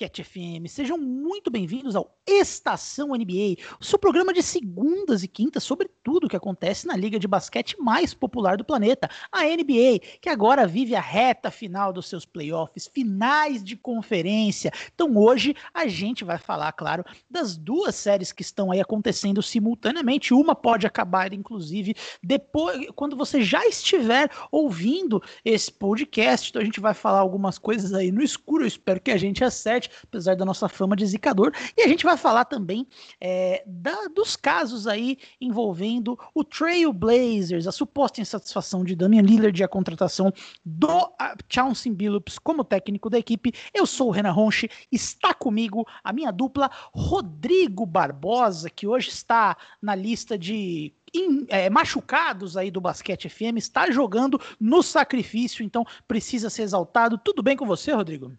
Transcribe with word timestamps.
Basquete 0.00 0.24
FM! 0.24 0.66
Sejam 0.66 0.96
muito 0.96 1.50
bem-vindos 1.50 1.94
ao 1.94 2.16
Estação 2.26 3.08
NBA, 3.08 3.56
o 3.78 3.84
seu 3.84 3.98
programa 3.98 4.32
de 4.32 4.42
segundas 4.42 5.22
e 5.22 5.28
quintas 5.28 5.62
sobre 5.62 5.90
tudo 6.02 6.24
o 6.24 6.28
que 6.28 6.36
acontece 6.36 6.86
na 6.86 6.96
liga 6.96 7.18
de 7.18 7.28
basquete 7.28 7.76
mais 7.78 8.14
popular 8.14 8.56
do 8.56 8.64
planeta, 8.64 9.10
a 9.30 9.42
NBA, 9.42 9.98
que 10.20 10.28
agora 10.28 10.66
vive 10.66 10.94
a 10.94 11.00
reta 11.00 11.50
final 11.50 11.92
dos 11.92 12.08
seus 12.08 12.24
playoffs, 12.24 12.88
finais 12.92 13.62
de 13.62 13.76
conferência. 13.76 14.72
Então 14.94 15.16
hoje 15.18 15.54
a 15.74 15.86
gente 15.86 16.24
vai 16.24 16.38
falar, 16.38 16.72
claro, 16.72 17.04
das 17.28 17.56
duas 17.56 17.94
séries 17.94 18.32
que 18.32 18.42
estão 18.42 18.70
aí 18.70 18.80
acontecendo 18.80 19.42
simultaneamente. 19.42 20.32
Uma 20.32 20.54
pode 20.54 20.86
acabar, 20.86 21.32
inclusive, 21.34 21.94
depois, 22.22 22.86
quando 22.94 23.16
você 23.16 23.42
já 23.42 23.66
estiver 23.66 24.30
ouvindo 24.50 25.22
esse 25.44 25.70
podcast. 25.70 26.48
Então 26.48 26.62
a 26.62 26.64
gente 26.64 26.80
vai 26.80 26.94
falar 26.94 27.18
algumas 27.18 27.58
coisas 27.58 27.92
aí 27.92 28.10
no 28.10 28.22
escuro. 28.22 28.62
Eu 28.62 28.68
espero 28.68 29.00
que 29.00 29.10
a 29.10 29.18
gente 29.18 29.44
acerte, 29.44 29.89
apesar 30.04 30.36
da 30.36 30.44
nossa 30.44 30.68
fama 30.68 30.96
de 30.96 31.06
zicador. 31.06 31.52
E 31.76 31.82
a 31.82 31.88
gente 31.88 32.04
vai 32.04 32.16
falar 32.16 32.44
também 32.44 32.86
é, 33.20 33.62
da, 33.66 34.08
dos 34.14 34.36
casos 34.36 34.86
aí 34.86 35.18
envolvendo 35.40 36.18
o 36.34 36.44
Trail 36.44 36.92
Blazers, 36.92 37.66
a 37.66 37.72
suposta 37.72 38.20
insatisfação 38.20 38.84
de 38.84 38.94
Damian 38.94 39.22
Lillard 39.22 39.60
e 39.60 39.64
a 39.64 39.68
contratação 39.68 40.32
do 40.64 41.12
Chauncey 41.48 41.92
Billups 41.92 42.38
como 42.38 42.64
técnico 42.64 43.10
da 43.10 43.18
equipe. 43.18 43.52
Eu 43.74 43.86
sou 43.86 44.08
o 44.08 44.10
Renan 44.10 44.32
Ronchi, 44.32 44.68
está 44.90 45.34
comigo 45.34 45.86
a 46.02 46.12
minha 46.12 46.30
dupla 46.30 46.70
Rodrigo 46.94 47.86
Barbosa, 47.86 48.70
que 48.70 48.86
hoje 48.86 49.08
está 49.08 49.56
na 49.80 49.94
lista 49.94 50.38
de 50.38 50.94
in, 51.14 51.46
é, 51.48 51.68
machucados 51.68 52.56
aí 52.56 52.70
do 52.70 52.80
Basquete 52.80 53.28
FM, 53.28 53.56
está 53.56 53.90
jogando 53.90 54.40
no 54.58 54.82
sacrifício, 54.82 55.64
então 55.64 55.84
precisa 56.06 56.48
ser 56.50 56.62
exaltado. 56.62 57.18
Tudo 57.18 57.42
bem 57.42 57.56
com 57.56 57.66
você, 57.66 57.92
Rodrigo? 57.92 58.32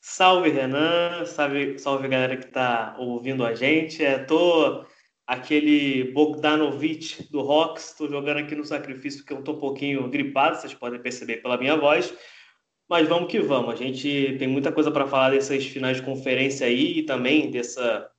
Salve, 0.00 0.48
Renan. 0.50 1.26
Salve, 1.26 1.78
salve 1.78 2.08
galera 2.08 2.36
que 2.36 2.46
está 2.46 2.96
ouvindo 2.98 3.44
a 3.44 3.54
gente. 3.54 4.02
É, 4.04 4.18
tô 4.18 4.84
aquele 5.26 6.10
Bogdanovic 6.12 7.30
do 7.30 7.40
Rocks, 7.42 7.90
estou 7.90 8.08
jogando 8.08 8.38
aqui 8.38 8.54
no 8.56 8.64
sacrifício 8.64 9.20
porque 9.20 9.32
eu 9.32 9.38
estou 9.40 9.54
um 9.56 9.60
pouquinho 9.60 10.08
gripado, 10.08 10.56
vocês 10.56 10.74
podem 10.74 11.00
perceber 11.00 11.36
pela 11.36 11.56
minha 11.56 11.76
voz. 11.76 12.12
Mas 12.88 13.06
vamos 13.08 13.30
que 13.30 13.38
vamos. 13.38 13.74
A 13.74 13.76
gente 13.76 14.36
tem 14.38 14.48
muita 14.48 14.72
coisa 14.72 14.90
para 14.90 15.06
falar 15.06 15.30
dessas 15.30 15.64
finais 15.66 15.98
de 15.98 16.02
conferência 16.02 16.66
aí 16.66 16.98
e 16.98 17.02
também 17.04 17.50
dessa, 17.50 18.10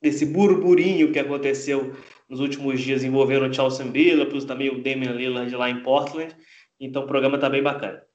desse 0.00 0.24
burburinho 0.24 1.12
que 1.12 1.18
aconteceu 1.18 1.94
nos 2.28 2.40
últimos 2.40 2.80
dias 2.80 3.04
envolvendo 3.04 3.46
o 3.46 3.52
Chelsea 3.52 3.84
Billups, 3.84 4.44
também 4.44 4.70
o 4.70 4.82
Damian 4.82 5.12
Lillard 5.12 5.54
lá 5.54 5.68
em 5.68 5.82
Portland. 5.82 6.34
Então 6.80 7.02
o 7.02 7.06
programa 7.06 7.34
está 7.34 7.50
bem 7.50 7.62
bacana. 7.62 8.05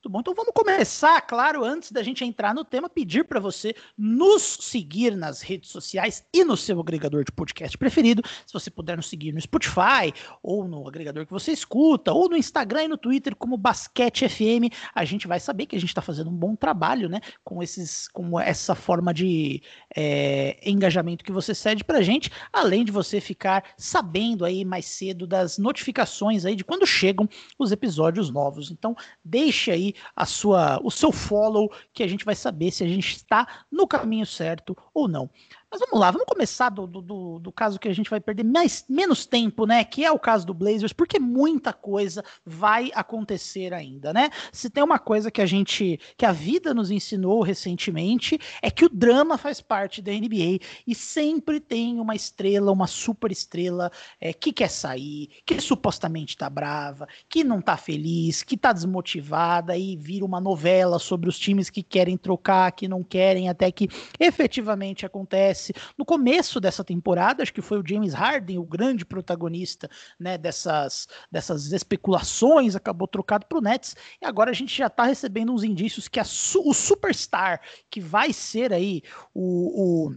Muito 0.00 0.08
bom. 0.08 0.20
Então 0.20 0.34
vamos 0.34 0.52
começar, 0.54 1.20
claro, 1.20 1.62
antes 1.62 1.92
da 1.92 2.02
gente 2.02 2.24
entrar 2.24 2.54
no 2.54 2.64
tema, 2.64 2.88
pedir 2.88 3.22
para 3.22 3.38
você 3.38 3.74
nos 3.98 4.42
seguir 4.42 5.14
nas 5.14 5.42
redes 5.42 5.68
sociais 5.68 6.24
e 6.32 6.42
no 6.42 6.56
seu 6.56 6.80
agregador 6.80 7.22
de 7.22 7.30
podcast 7.30 7.76
preferido. 7.76 8.22
Se 8.46 8.52
você 8.54 8.70
puder 8.70 8.96
nos 8.96 9.10
seguir 9.10 9.30
no 9.30 9.38
Spotify 9.38 10.10
ou 10.42 10.66
no 10.66 10.88
agregador 10.88 11.26
que 11.26 11.32
você 11.32 11.52
escuta, 11.52 12.14
ou 12.14 12.30
no 12.30 12.36
Instagram 12.38 12.84
e 12.84 12.88
no 12.88 12.96
Twitter 12.96 13.36
como 13.36 13.58
Basquete 13.58 14.26
FM, 14.26 14.72
a 14.94 15.04
gente 15.04 15.28
vai 15.28 15.38
saber 15.38 15.66
que 15.66 15.76
a 15.76 15.78
gente 15.78 15.90
está 15.90 16.00
fazendo 16.00 16.30
um 16.30 16.34
bom 16.34 16.56
trabalho, 16.56 17.06
né? 17.06 17.20
Com 17.44 17.62
esses, 17.62 18.08
com 18.08 18.40
essa 18.40 18.74
forma 18.74 19.12
de 19.12 19.62
é, 19.94 20.58
engajamento 20.64 21.22
que 21.22 21.30
você 21.30 21.54
cede 21.54 21.84
para 21.84 22.00
gente, 22.00 22.30
além 22.50 22.86
de 22.86 22.90
você 22.90 23.20
ficar 23.20 23.64
sabendo 23.76 24.46
aí 24.46 24.64
mais 24.64 24.86
cedo 24.86 25.26
das 25.26 25.58
notificações 25.58 26.46
aí 26.46 26.56
de 26.56 26.64
quando 26.64 26.86
chegam 26.86 27.28
os 27.58 27.70
episódios 27.70 28.30
novos. 28.30 28.70
Então 28.70 28.96
deixe 29.22 29.70
aí 29.70 29.89
a 30.14 30.26
sua, 30.26 30.80
o 30.82 30.90
seu 30.90 31.12
follow, 31.12 31.70
que 31.92 32.02
a 32.02 32.06
gente 32.08 32.24
vai 32.24 32.34
saber 32.34 32.70
se 32.70 32.84
a 32.84 32.88
gente 32.88 33.16
está 33.16 33.46
no 33.70 33.86
caminho 33.86 34.26
certo 34.26 34.76
ou 34.94 35.08
não. 35.08 35.30
Mas 35.70 35.78
vamos 35.78 36.00
lá, 36.00 36.10
vamos 36.10 36.26
começar 36.26 36.68
do, 36.68 36.84
do, 36.84 37.38
do, 37.38 37.52
caso 37.52 37.78
que 37.78 37.86
a 37.86 37.94
gente 37.94 38.10
vai 38.10 38.18
perder 38.18 38.42
mais, 38.42 38.84
menos 38.88 39.24
tempo, 39.24 39.66
né? 39.66 39.84
Que 39.84 40.04
é 40.04 40.10
o 40.10 40.18
caso 40.18 40.44
do 40.44 40.52
Blazers, 40.52 40.92
porque 40.92 41.20
muita 41.20 41.72
coisa 41.72 42.24
vai 42.44 42.90
acontecer 42.92 43.72
ainda, 43.72 44.12
né? 44.12 44.30
Se 44.50 44.68
tem 44.68 44.82
uma 44.82 44.98
coisa 44.98 45.30
que 45.30 45.40
a 45.40 45.46
gente, 45.46 46.00
que 46.16 46.26
a 46.26 46.32
vida 46.32 46.74
nos 46.74 46.90
ensinou 46.90 47.40
recentemente, 47.40 48.36
é 48.60 48.68
que 48.68 48.84
o 48.84 48.88
drama 48.88 49.38
faz 49.38 49.60
parte 49.60 50.02
da 50.02 50.10
NBA 50.10 50.58
e 50.84 50.92
sempre 50.92 51.60
tem 51.60 52.00
uma 52.00 52.16
estrela, 52.16 52.72
uma 52.72 52.88
super 52.88 53.30
estrela 53.30 53.92
é, 54.20 54.32
que 54.32 54.52
quer 54.52 54.70
sair, 54.70 55.28
que 55.46 55.60
supostamente 55.60 56.36
tá 56.36 56.50
brava, 56.50 57.06
que 57.28 57.44
não 57.44 57.62
tá 57.62 57.76
feliz, 57.76 58.42
que 58.42 58.56
tá 58.56 58.72
desmotivada 58.72 59.78
e 59.78 59.94
vira 59.94 60.24
uma 60.24 60.40
novela 60.40 60.98
sobre 60.98 61.28
os 61.28 61.38
times 61.38 61.70
que 61.70 61.84
querem 61.84 62.16
trocar, 62.16 62.72
que 62.72 62.88
não 62.88 63.04
querem, 63.04 63.48
até 63.48 63.70
que 63.70 63.88
efetivamente 64.18 65.06
acontece 65.06 65.59
acontece 65.60 65.74
no 65.98 66.04
começo 66.04 66.60
dessa 66.60 66.82
temporada, 66.82 67.42
acho 67.42 67.52
que 67.52 67.60
foi 67.60 67.78
o 67.78 67.86
James 67.86 68.14
Harden, 68.14 68.58
o 68.58 68.64
grande 68.64 69.04
protagonista 69.04 69.90
né, 70.18 70.38
dessas, 70.38 71.06
dessas 71.30 71.72
especulações, 71.72 72.74
acabou 72.74 73.06
trocado 73.06 73.46
para 73.46 73.58
o 73.58 73.60
Nets, 73.60 73.96
e 74.20 74.26
agora 74.26 74.50
a 74.50 74.54
gente 74.54 74.76
já 74.76 74.86
está 74.86 75.04
recebendo 75.04 75.52
uns 75.52 75.62
indícios 75.62 76.08
que 76.08 76.18
a, 76.18 76.22
o 76.22 76.72
superstar 76.74 77.60
que 77.90 78.00
vai 78.00 78.32
ser 78.32 78.72
aí 78.72 79.02
o, 79.34 80.08
o 80.08 80.14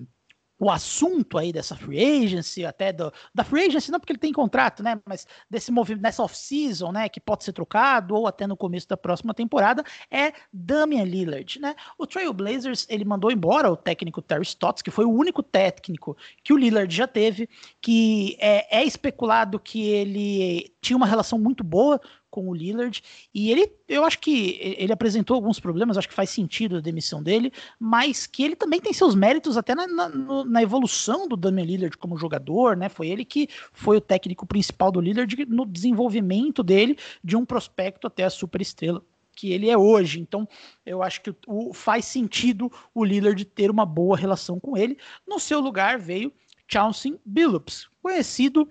o 0.63 0.71
assunto 0.71 1.37
aí 1.37 1.51
dessa 1.51 1.75
free 1.75 2.23
agency, 2.23 2.65
até 2.65 2.93
do, 2.93 3.11
da 3.35 3.43
free 3.43 3.65
agency, 3.65 3.91
não 3.91 3.99
porque 3.99 4.13
ele 4.13 4.19
tem 4.19 4.31
contrato, 4.31 4.81
né? 4.81 4.99
Mas 5.05 5.27
desse 5.49 5.71
movimento, 5.71 6.01
nessa 6.01 6.23
off-season, 6.23 6.91
né? 6.91 7.09
Que 7.09 7.19
pode 7.19 7.43
ser 7.43 7.51
trocado, 7.51 8.15
ou 8.15 8.27
até 8.27 8.47
no 8.47 8.55
começo 8.55 8.87
da 8.87 8.95
próxima 8.95 9.33
temporada, 9.33 9.83
é 10.09 10.31
Damian 10.53 11.03
Lillard, 11.03 11.59
né? 11.59 11.75
O 11.97 12.07
Trail 12.07 12.31
Blazers, 12.31 12.87
ele 12.89 13.03
mandou 13.03 13.31
embora 13.31 13.69
o 13.69 13.75
técnico 13.75 14.21
Terry 14.21 14.43
Stotts, 14.43 14.81
que 14.81 14.91
foi 14.91 15.03
o 15.03 15.11
único 15.11 15.43
técnico 15.43 16.15
que 16.43 16.53
o 16.53 16.57
Lillard 16.57 16.93
já 16.95 17.07
teve, 17.07 17.49
que 17.81 18.37
é, 18.39 18.79
é 18.79 18.85
especulado 18.85 19.59
que 19.59 19.89
ele 19.89 20.73
tinha 20.81 20.95
uma 20.95 21.07
relação 21.07 21.37
muito 21.37 21.63
boa 21.63 21.99
com 22.33 22.49
o 22.49 22.53
Lillard. 22.55 23.03
E 23.31 23.51
ele, 23.51 23.71
eu 23.87 24.03
acho 24.03 24.17
que 24.17 24.57
ele 24.59 24.91
apresentou 24.91 25.35
alguns 25.35 25.59
problemas, 25.59 25.99
acho 25.99 26.09
que 26.09 26.15
faz 26.15 26.31
sentido 26.31 26.77
a 26.77 26.81
demissão 26.81 27.21
dele, 27.21 27.53
mas 27.79 28.25
que 28.25 28.43
ele 28.43 28.55
também 28.55 28.81
tem 28.81 28.91
seus 28.91 29.13
méritos 29.13 29.55
até 29.55 29.75
na, 29.75 29.85
na, 29.85 30.09
na, 30.43 30.63
evolução 30.63 31.27
do 31.27 31.37
Damian 31.37 31.63
Lillard 31.65 31.95
como 31.95 32.17
jogador, 32.17 32.75
né? 32.75 32.89
Foi 32.89 33.07
ele 33.07 33.23
que 33.23 33.47
foi 33.71 33.97
o 33.97 34.01
técnico 34.01 34.47
principal 34.47 34.91
do 34.91 34.99
Lillard 34.99 35.45
no 35.45 35.63
desenvolvimento 35.63 36.63
dele 36.63 36.97
de 37.23 37.35
um 37.35 37.45
prospecto 37.45 38.07
até 38.07 38.23
a 38.23 38.31
superestrela 38.31 38.99
que 39.35 39.51
ele 39.51 39.69
é 39.69 39.77
hoje. 39.77 40.19
Então, 40.19 40.49
eu 40.83 41.03
acho 41.03 41.21
que 41.21 41.35
o, 41.45 41.71
faz 41.71 42.05
sentido 42.05 42.71
o 42.95 43.05
Lillard 43.05 43.45
ter 43.45 43.69
uma 43.69 43.85
boa 43.85 44.17
relação 44.17 44.59
com 44.59 44.75
ele. 44.75 44.97
No 45.27 45.39
seu 45.39 45.59
lugar 45.59 45.99
veio 45.99 46.33
Chauncey 46.67 47.19
Billups, 47.23 47.87
conhecido 48.01 48.67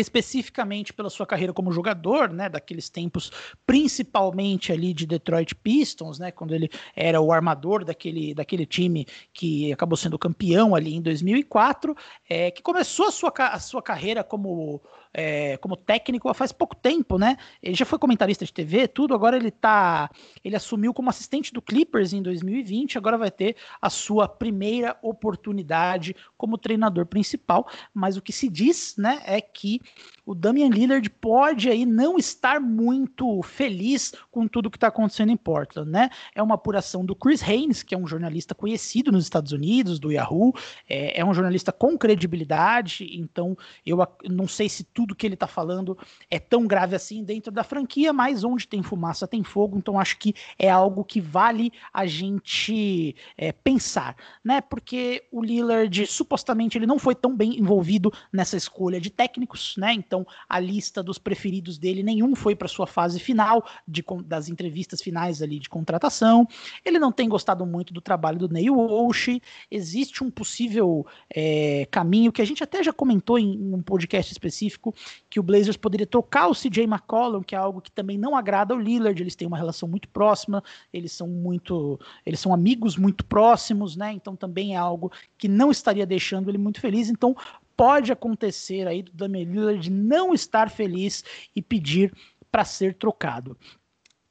especificamente 0.00 0.92
pela 0.92 1.10
sua 1.10 1.26
carreira 1.26 1.52
como 1.52 1.72
jogador, 1.72 2.30
né, 2.30 2.48
daqueles 2.48 2.88
tempos, 2.88 3.30
principalmente 3.66 4.72
ali 4.72 4.92
de 4.92 5.06
Detroit 5.06 5.54
Pistons, 5.54 6.18
né, 6.18 6.30
quando 6.30 6.54
ele 6.54 6.68
era 6.94 7.20
o 7.20 7.32
armador 7.32 7.84
daquele, 7.84 8.34
daquele 8.34 8.66
time 8.66 9.06
que 9.32 9.72
acabou 9.72 9.96
sendo 9.96 10.18
campeão 10.18 10.74
ali 10.74 10.94
em 10.94 11.02
2004, 11.02 11.94
é, 12.28 12.50
que 12.50 12.62
começou 12.62 13.06
a 13.06 13.12
sua, 13.12 13.32
a 13.36 13.58
sua 13.58 13.82
carreira 13.82 14.24
como 14.24 14.82
é, 15.12 15.56
como 15.56 15.76
técnico 15.76 16.32
faz 16.32 16.52
pouco 16.52 16.76
tempo, 16.76 17.18
né? 17.18 17.36
Ele 17.62 17.74
já 17.74 17.84
foi 17.84 17.98
comentarista 17.98 18.44
de 18.44 18.52
TV, 18.52 18.86
tudo. 18.86 19.14
Agora 19.14 19.36
ele 19.36 19.50
tá. 19.50 20.10
Ele 20.44 20.56
assumiu 20.56 20.94
como 20.94 21.10
assistente 21.10 21.52
do 21.52 21.60
Clippers 21.60 22.12
em 22.12 22.22
2020. 22.22 22.96
Agora 22.96 23.18
vai 23.18 23.30
ter 23.30 23.56
a 23.80 23.90
sua 23.90 24.28
primeira 24.28 24.96
oportunidade 25.02 26.14
como 26.36 26.58
treinador 26.58 27.06
principal. 27.06 27.68
Mas 27.92 28.16
o 28.16 28.22
que 28.22 28.32
se 28.32 28.48
diz, 28.48 28.94
né, 28.96 29.20
é 29.24 29.40
que 29.40 29.80
o 30.24 30.34
Damian 30.34 30.68
Lillard 30.68 31.08
pode 31.10 31.68
aí 31.68 31.84
não 31.84 32.16
estar 32.16 32.60
muito 32.60 33.42
feliz 33.42 34.12
com 34.30 34.46
tudo 34.46 34.70
que 34.70 34.76
está 34.76 34.86
acontecendo 34.86 35.32
em 35.32 35.36
Portland, 35.36 35.90
né? 35.90 36.08
É 36.34 36.42
uma 36.42 36.54
apuração 36.54 37.04
do 37.04 37.16
Chris 37.16 37.42
Haynes, 37.42 37.82
que 37.82 37.94
é 37.94 37.98
um 37.98 38.06
jornalista 38.06 38.54
conhecido 38.54 39.10
nos 39.10 39.24
Estados 39.24 39.50
Unidos, 39.50 39.98
do 39.98 40.12
Yahoo, 40.12 40.54
é, 40.88 41.20
é 41.20 41.24
um 41.24 41.34
jornalista 41.34 41.72
com 41.72 41.98
credibilidade, 41.98 43.10
então 43.12 43.56
eu 43.84 43.98
não 44.28 44.46
sei 44.46 44.68
se 44.68 44.84
tudo 45.00 45.14
que 45.14 45.26
ele 45.26 45.32
está 45.32 45.46
falando 45.46 45.96
é 46.30 46.38
tão 46.38 46.66
grave 46.66 46.94
assim 46.94 47.24
dentro 47.24 47.50
da 47.50 47.64
franquia, 47.64 48.12
mas 48.12 48.44
onde 48.44 48.68
tem 48.68 48.82
fumaça 48.82 49.26
tem 49.26 49.42
fogo, 49.42 49.78
então 49.78 49.98
acho 49.98 50.18
que 50.18 50.34
é 50.58 50.68
algo 50.68 51.02
que 51.02 51.22
vale 51.22 51.72
a 51.90 52.04
gente 52.04 53.16
é, 53.34 53.50
pensar, 53.50 54.14
né? 54.44 54.60
Porque 54.60 55.24
o 55.32 55.42
Lillard 55.42 56.06
supostamente 56.06 56.76
ele 56.76 56.86
não 56.86 56.98
foi 56.98 57.14
tão 57.14 57.34
bem 57.34 57.58
envolvido 57.58 58.12
nessa 58.30 58.58
escolha 58.58 59.00
de 59.00 59.08
técnicos, 59.08 59.74
né? 59.78 59.94
Então 59.94 60.26
a 60.46 60.60
lista 60.60 61.02
dos 61.02 61.16
preferidos 61.16 61.78
dele 61.78 62.02
nenhum 62.02 62.36
foi 62.36 62.54
para 62.54 62.68
sua 62.68 62.86
fase 62.86 63.18
final 63.18 63.66
de, 63.88 64.04
das 64.26 64.50
entrevistas 64.50 65.00
finais 65.00 65.40
ali 65.40 65.58
de 65.58 65.70
contratação. 65.70 66.46
Ele 66.84 66.98
não 66.98 67.10
tem 67.10 67.26
gostado 67.26 67.64
muito 67.64 67.94
do 67.94 68.02
trabalho 68.02 68.38
do 68.38 68.50
Neil 68.50 68.76
Walsh. 68.76 69.40
Existe 69.70 70.22
um 70.22 70.30
possível 70.30 71.06
é, 71.34 71.88
caminho 71.90 72.30
que 72.30 72.42
a 72.42 72.44
gente 72.44 72.62
até 72.62 72.82
já 72.82 72.92
comentou 72.92 73.38
em, 73.38 73.54
em 73.54 73.72
um 73.72 73.80
podcast 73.80 74.30
específico 74.30 74.89
que 75.28 75.40
o 75.40 75.42
Blazers 75.42 75.76
poderia 75.76 76.06
trocar 76.06 76.48
o 76.48 76.54
CJ 76.54 76.84
McCollum, 76.84 77.42
que 77.42 77.54
é 77.54 77.58
algo 77.58 77.80
que 77.80 77.90
também 77.90 78.18
não 78.18 78.36
agrada 78.36 78.74
ao 78.74 78.80
Lillard, 78.80 79.20
eles 79.20 79.34
têm 79.34 79.48
uma 79.48 79.56
relação 79.56 79.88
muito 79.88 80.08
próxima, 80.08 80.62
eles 80.92 81.12
são 81.12 81.28
muito, 81.28 81.98
eles 82.24 82.40
são 82.40 82.52
amigos 82.52 82.96
muito 82.96 83.24
próximos, 83.24 83.96
né? 83.96 84.12
Então 84.12 84.36
também 84.36 84.74
é 84.74 84.78
algo 84.78 85.12
que 85.36 85.48
não 85.48 85.70
estaria 85.70 86.06
deixando 86.06 86.48
ele 86.50 86.58
muito 86.58 86.80
feliz. 86.80 87.08
Então 87.08 87.36
pode 87.76 88.12
acontecer 88.12 88.86
aí 88.86 89.02
do 89.02 89.12
Damian 89.12 89.44
Lillard 89.44 89.90
não 89.90 90.34
estar 90.34 90.70
feliz 90.70 91.24
e 91.56 91.62
pedir 91.62 92.12
para 92.50 92.64
ser 92.64 92.94
trocado. 92.94 93.56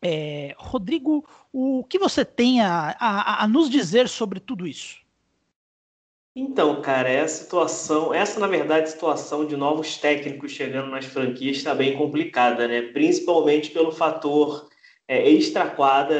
É, 0.01 0.55
Rodrigo, 0.57 1.25
o 1.51 1.83
que 1.83 1.99
você 1.99 2.23
tem 2.23 2.61
a, 2.61 2.95
a, 2.99 3.43
a, 3.43 3.47
nos 3.47 3.69
dizer 3.69 4.07
sobre 4.07 4.39
tudo 4.39 4.65
isso? 4.65 4.97
Então, 6.41 6.81
cara, 6.81 7.09
essa 7.09 7.43
situação, 7.43 8.13
essa 8.13 8.39
na 8.39 8.47
verdade 8.47 8.89
situação 8.89 9.45
de 9.45 9.57
novos 9.57 9.97
técnicos 9.97 10.53
chegando 10.53 10.89
nas 10.89 11.03
franquias 11.03 11.57
está 11.57 11.75
bem 11.75 11.97
complicada, 11.97 12.65
né? 12.65 12.81
Principalmente 12.81 13.71
pelo 13.71 13.91
fator 13.91 14.69
é, 15.05 15.21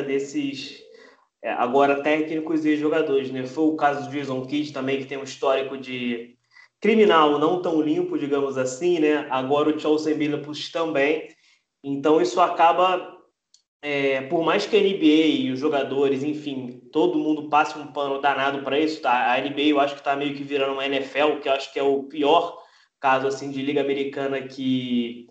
desses 0.04 0.83
é, 1.42 1.54
agora 1.54 2.04
técnicos 2.04 2.66
e 2.66 2.75
jogadores, 2.75 3.31
né? 3.31 3.45
Foi 3.45 3.63
o 3.63 3.77
caso 3.77 4.10
do 4.10 4.12
Jason 4.12 4.45
Kidd 4.45 4.74
também, 4.74 4.98
que 4.98 5.06
tem 5.06 5.18
um 5.18 5.24
histórico 5.24 5.77
de 5.77 6.36
criminal 6.81 7.39
não 7.39 7.62
tão 7.62 7.81
limpo, 7.81 8.19
digamos 8.19 8.57
assim, 8.57 9.00
né? 9.00 9.25
Agora 9.30 9.69
o 9.69 9.80
Chelsea 9.80 10.13
Billups 10.13 10.69
também. 10.69 11.30
Então 11.81 12.21
isso 12.21 12.42
acaba 12.42 13.19
é, 13.81 14.22
por 14.24 14.44
mais 14.44 14.66
que 14.66 14.76
a 14.76 14.81
NBA 14.81 15.28
e 15.46 15.52
os 15.52 15.60
jogadores, 15.60 16.24
enfim, 16.24 16.81
todo 16.92 17.18
mundo 17.18 17.50
passe 17.50 17.78
um 17.78 17.88
pano 17.88 18.20
danado 18.20 18.62
para 18.64 18.80
isso, 18.80 19.02
tá? 19.02 19.34
A 19.34 19.40
NBA 19.40 19.62
eu 19.62 19.80
acho 19.80 19.94
que 19.94 20.02
está 20.02 20.16
meio 20.16 20.36
que 20.36 20.44
virando 20.44 20.74
uma 20.74 20.86
NFL, 20.86 21.40
que 21.42 21.48
eu 21.48 21.54
acho 21.54 21.72
que 21.72 21.80
é 21.80 21.84
o 21.84 22.04
pior 22.04 22.62
caso 23.00 23.28
assim 23.28 23.50
de 23.50 23.62
liga 23.62 23.81
americana 23.81 24.42
que 24.42 25.28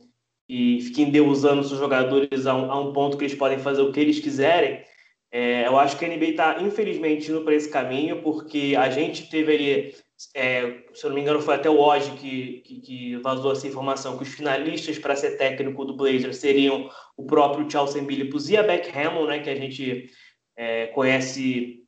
e 0.49 0.81
fica 0.81 1.03
endeusando 1.03 1.61
os 1.61 1.69
jogadores 1.69 2.47
a 2.47 2.55
um, 2.55 2.73
a 2.73 2.81
um, 2.81 2.93
ponto 2.93 3.19
que 3.19 3.25
eles 3.25 3.37
podem 3.37 3.59
fazer 3.59 3.83
o 3.83 3.93
que 3.93 4.00
eles 4.00 4.19
quiserem. 4.19 4.83
É, 5.31 5.67
eu 5.67 5.79
acho 5.79 5.99
que 5.99 6.05
a 6.06 6.09
NBA 6.09 6.31
está, 6.31 6.62
infelizmente, 6.62 7.31
indo 7.31 7.43
para 7.43 7.55
esse 7.55 7.69
caminho, 7.69 8.23
porque 8.23 8.75
a 8.79 8.89
gente 8.89 9.29
teve 9.29 9.55
ali, 9.55 9.95
é, 10.35 10.82
se 10.93 11.05
eu 11.05 11.11
não 11.11 11.15
me 11.15 11.23
engano, 11.23 11.41
foi 11.41 11.55
até 11.55 11.70
o 11.70 11.79
Oji 11.79 12.11
que, 12.12 12.61
que, 12.65 12.81
que, 12.81 13.17
vazou 13.19 13.53
essa 13.53 13.69
informação, 13.69 14.17
que 14.17 14.25
os 14.25 14.35
finalistas 14.35 14.99
para 14.99 15.15
ser 15.15 15.37
técnico 15.37 15.85
do 15.85 15.97
Blazers 15.97 16.38
seriam 16.38 16.91
o 17.17 17.25
próprio 17.25 17.70
Chelsea 17.70 18.03
Billups 18.03 18.49
e 18.49 18.56
a 18.56 18.62
Beck 18.62 18.91
Hammond, 18.91 19.29
né, 19.29 19.38
que 19.38 19.50
a 19.50 19.55
gente 19.55 20.11
é, 20.56 20.87
conhece 20.88 21.85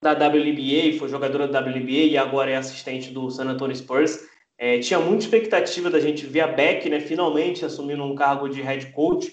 da 0.00 0.12
WNBA, 0.12 0.98
foi 0.98 1.08
jogadora 1.08 1.46
da 1.46 1.60
WNBA 1.60 2.06
e 2.10 2.18
agora 2.18 2.50
é 2.50 2.56
assistente 2.56 3.10
do 3.10 3.30
San 3.30 3.44
Antonio 3.44 3.76
Spurs. 3.76 4.18
É, 4.56 4.78
tinha 4.78 5.00
muita 5.00 5.24
expectativa 5.24 5.90
da 5.90 6.00
gente 6.00 6.24
ver 6.26 6.40
a 6.40 6.46
Beck 6.46 6.88
né, 6.88 7.00
finalmente 7.00 7.64
assumindo 7.64 8.02
um 8.02 8.14
cargo 8.14 8.48
de 8.48 8.62
head 8.62 8.92
coach, 8.92 9.30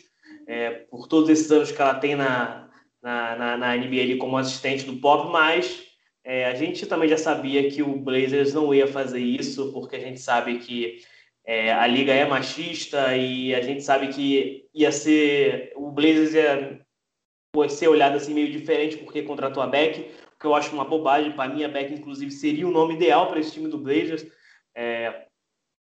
é, 0.48 0.72
por 0.90 1.08
todos 1.08 1.30
esses 1.30 1.50
anos 1.52 1.72
que 1.72 1.82
ela 1.82 1.94
tem 1.94 2.16
na, 2.16 2.70
na, 3.02 3.36
na, 3.36 3.58
na 3.58 3.78
NBA 3.78 4.18
como 4.20 4.38
assistente 4.38 4.86
do 4.86 4.98
Pop, 4.98 5.32
mas 5.32 5.91
é, 6.24 6.46
a 6.46 6.54
gente 6.54 6.86
também 6.86 7.10
já 7.10 7.18
sabia 7.18 7.70
que 7.70 7.82
o 7.82 7.96
Blazers 7.96 8.54
não 8.54 8.74
ia 8.74 8.88
fazer 8.88 9.20
isso, 9.20 9.72
porque 9.74 9.96
a 9.96 10.00
gente 10.00 10.20
sabe 10.20 10.60
que 10.60 11.00
é, 11.46 11.74
a 11.74 11.88
liga 11.88 12.14
é 12.14 12.26
machista 12.26 13.16
e 13.16 13.54
a 13.56 13.62
gente 13.62 13.82
sabe 13.82 14.10
que 14.10 14.70
ia 14.74 14.92
ser 14.92 15.74
o 15.76 15.90
Blazers 15.92 16.34
ia, 16.34 16.80
ia 17.56 17.70
ser 17.70 17.88
olhado 17.88 18.16
assim 18.18 18.34
meio 18.34 18.52
diferente 18.52 18.98
porque 18.98 19.24
contratou 19.24 19.64
a 19.64 19.68
Beck, 19.68 20.00
o 20.36 20.40
que 20.40 20.46
eu 20.46 20.54
acho 20.54 20.74
uma 20.74 20.86
bobagem. 20.86 21.32
Para 21.32 21.52
mim, 21.52 21.64
a 21.64 21.68
Beck, 21.68 21.92
inclusive, 21.92 22.32
seria 22.32 22.68
o 22.68 22.72
nome 22.72 22.94
ideal 22.96 23.28
para 23.28 23.40
esse 23.40 23.54
time 23.54 23.68
do 23.68 23.80
Blazers. 23.80 24.26
É, 24.76 25.26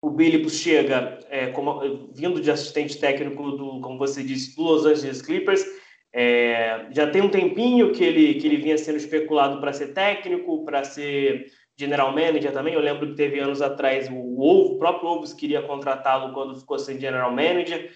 o 0.00 0.10
Billups 0.10 0.54
chega 0.54 1.18
é, 1.28 1.48
como, 1.48 2.12
vindo 2.12 2.40
de 2.40 2.50
assistente 2.50 2.98
técnico 2.98 3.50
do, 3.50 3.80
como 3.80 3.98
você 3.98 4.22
disse, 4.22 4.54
do 4.54 4.62
Los 4.62 4.86
Angeles 4.86 5.20
Clippers 5.20 5.64
é, 6.12 6.86
já 6.90 7.10
tem 7.10 7.22
um 7.22 7.28
tempinho 7.28 7.92
que 7.92 8.02
ele, 8.02 8.34
que 8.34 8.46
ele 8.46 8.56
vinha 8.56 8.78
sendo 8.78 8.96
especulado 8.96 9.60
para 9.60 9.72
ser 9.72 9.92
técnico, 9.92 10.64
para 10.64 10.84
ser 10.84 11.46
general 11.76 12.12
manager 12.12 12.52
também. 12.52 12.74
Eu 12.74 12.80
lembro 12.80 13.08
que 13.08 13.14
teve 13.14 13.38
anos 13.38 13.62
atrás 13.62 14.08
o, 14.10 14.14
Wolves, 14.14 14.72
o 14.72 14.78
próprio 14.78 15.08
Wolves 15.08 15.32
queria 15.32 15.62
contratá-lo 15.62 16.32
quando 16.32 16.58
ficou 16.58 16.78
sem 16.78 16.98
general 16.98 17.30
manager. 17.30 17.90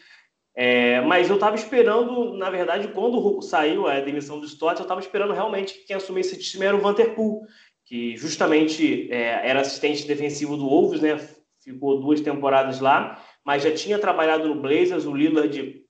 É, 0.55 1.01
mas 1.01 1.31
eu 1.31 1.37
estava 1.37 1.57
esperando, 1.57 2.35
na 2.35 2.51
verdade, 2.51 2.89
quando 2.89 3.41
saiu 3.41 3.87
a 3.87 4.01
demissão 4.01 4.39
do 4.39 4.47
Stott, 4.47 4.79
eu 4.79 4.83
estava 4.85 5.01
esperando 5.01 5.33
realmente 5.33 5.73
que 5.73 5.87
quem 5.87 5.97
assumisse 5.97 6.35
esse 6.35 6.51
time 6.51 6.67
era 6.67 6.77
o 6.77 6.81
Vanderpool, 6.81 7.47
que 7.87 8.17
justamente 8.17 9.11
é, 9.11 9.49
era 9.49 9.61
assistente 9.61 10.07
defensivo 10.07 10.57
do 10.57 10.69
Wolves, 10.69 11.01
né? 11.01 11.19
Ficou 11.65 12.01
duas 12.01 12.21
temporadas 12.21 12.81
lá, 12.81 13.23
mas 13.45 13.63
já 13.63 13.73
tinha 13.73 13.99
trabalhado 13.99 14.47
no 14.47 14.61
Blazers. 14.61 15.07
O 15.07 15.15
Lillard 15.15 15.82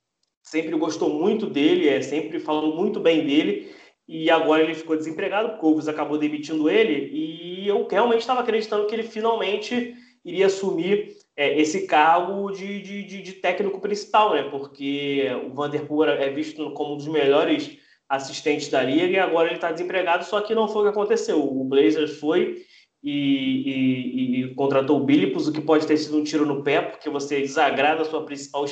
sempre 0.43 0.77
gostou 0.77 1.09
muito 1.09 1.47
dele, 1.47 1.89
é, 1.89 2.03
sempre 2.03 2.39
falou 2.39 2.77
muito 2.77 3.01
bem 3.01 3.25
dele, 3.25 3.73
e 4.07 4.31
agora 4.31 4.63
ele 4.63 4.75
ficou 4.75 4.97
desempregado, 4.97 5.51
porque 5.51 5.65
o 5.65 5.69
Wolves 5.69 5.89
acabou 5.89 6.19
demitindo 6.19 6.69
ele, 6.69 7.11
e 7.13 7.69
eu 7.69 7.87
realmente 7.89 8.21
estava 8.21 8.41
acreditando 8.41 8.87
que 8.87 8.95
ele 8.95 9.05
finalmente 9.05 9.95
iria 10.25 10.47
assumir 10.47 11.17
é, 11.37 11.59
esse 11.61 11.87
cargo 11.87 12.51
de, 12.51 12.81
de, 12.83 13.23
de, 13.23 13.33
técnico 13.35 13.81
principal, 13.81 14.35
né? 14.35 14.43
Porque 14.45 15.27
o 15.47 15.55
Vanderpool 15.55 16.05
é 16.05 16.29
visto 16.31 16.73
como 16.73 16.95
um 16.95 16.97
dos 16.97 17.09
melhores 17.09 17.79
assistentes 18.09 18.69
da 18.69 18.83
liga 18.83 19.07
e 19.07 19.19
agora 19.19 19.49
ele 19.49 19.55
está 19.55 19.73
desempregado, 19.73 20.25
só 20.25 20.41
que 20.41 20.55
não 20.55 20.69
foi 20.69 20.83
o 20.83 20.85
que 20.85 20.91
aconteceu. 20.91 21.43
O 21.43 21.65
Blazers 21.65 22.19
foi 22.19 22.63
e, 23.03 23.71
e, 23.71 24.43
e 24.43 24.55
contratou 24.55 25.01
o 25.01 25.05
Billups, 25.05 25.49
o 25.49 25.53
que 25.53 25.61
pode 25.61 25.87
ter 25.87 25.97
sido 25.97 26.19
um 26.19 26.25
tiro 26.25 26.45
no 26.45 26.63
pé, 26.63 26.83
porque 26.83 27.09
você 27.09 27.41
desagrada 27.41 28.03
a 28.03 28.05
sua 28.05 28.25
principal 28.25 28.65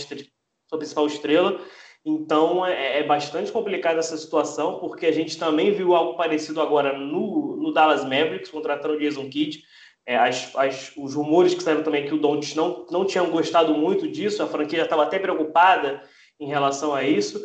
sua 0.70 0.78
principal 0.78 1.06
estrela. 1.06 1.60
Então 2.04 2.64
é, 2.64 3.00
é, 3.00 3.02
bastante 3.02 3.52
complicada 3.52 3.98
essa 3.98 4.16
situação, 4.16 4.78
porque 4.78 5.04
a 5.04 5.12
gente 5.12 5.36
também 5.36 5.72
viu 5.72 5.94
algo 5.94 6.16
parecido 6.16 6.60
agora 6.60 6.96
no, 6.96 7.56
no 7.56 7.72
Dallas 7.72 8.04
Mavericks, 8.04 8.50
contratando 8.50 8.94
o 8.94 8.98
Jason 8.98 9.28
Kidd. 9.28 9.62
É, 10.06 10.16
as, 10.16 10.56
as, 10.56 10.92
os 10.96 11.14
rumores 11.14 11.52
que 11.52 11.62
saíram 11.62 11.82
também 11.82 12.06
que 12.06 12.14
o 12.14 12.18
Doncic 12.18 12.56
não, 12.56 12.86
não 12.90 13.04
tinham 13.04 13.30
gostado 13.30 13.74
muito 13.74 14.08
disso, 14.08 14.42
a 14.42 14.46
franquia 14.46 14.82
estava 14.82 15.02
até 15.02 15.18
preocupada 15.18 16.02
em 16.38 16.46
relação 16.46 16.94
a 16.94 17.04
isso. 17.04 17.38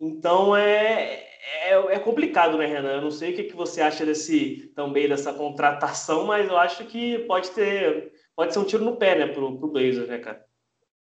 Então 0.00 0.56
é, 0.56 1.22
é, 1.68 1.74
é, 1.74 1.98
complicado, 2.00 2.58
né, 2.58 2.66
Renan? 2.66 2.96
Eu 2.96 3.02
não 3.02 3.10
sei 3.12 3.32
o 3.32 3.36
que, 3.36 3.44
que 3.44 3.56
você 3.56 3.80
acha 3.80 4.04
desse 4.04 4.72
também 4.74 5.08
dessa 5.08 5.32
contratação, 5.32 6.26
mas 6.26 6.48
eu 6.48 6.56
acho 6.56 6.84
que 6.86 7.20
pode 7.20 7.50
ter 7.50 8.12
pode 8.34 8.52
ser 8.52 8.58
um 8.58 8.64
tiro 8.64 8.84
no 8.84 8.96
pé, 8.96 9.16
né, 9.16 9.26
pro, 9.26 9.58
pro 9.58 9.68
Blazers, 9.68 10.08
né, 10.08 10.18
cara? 10.18 10.49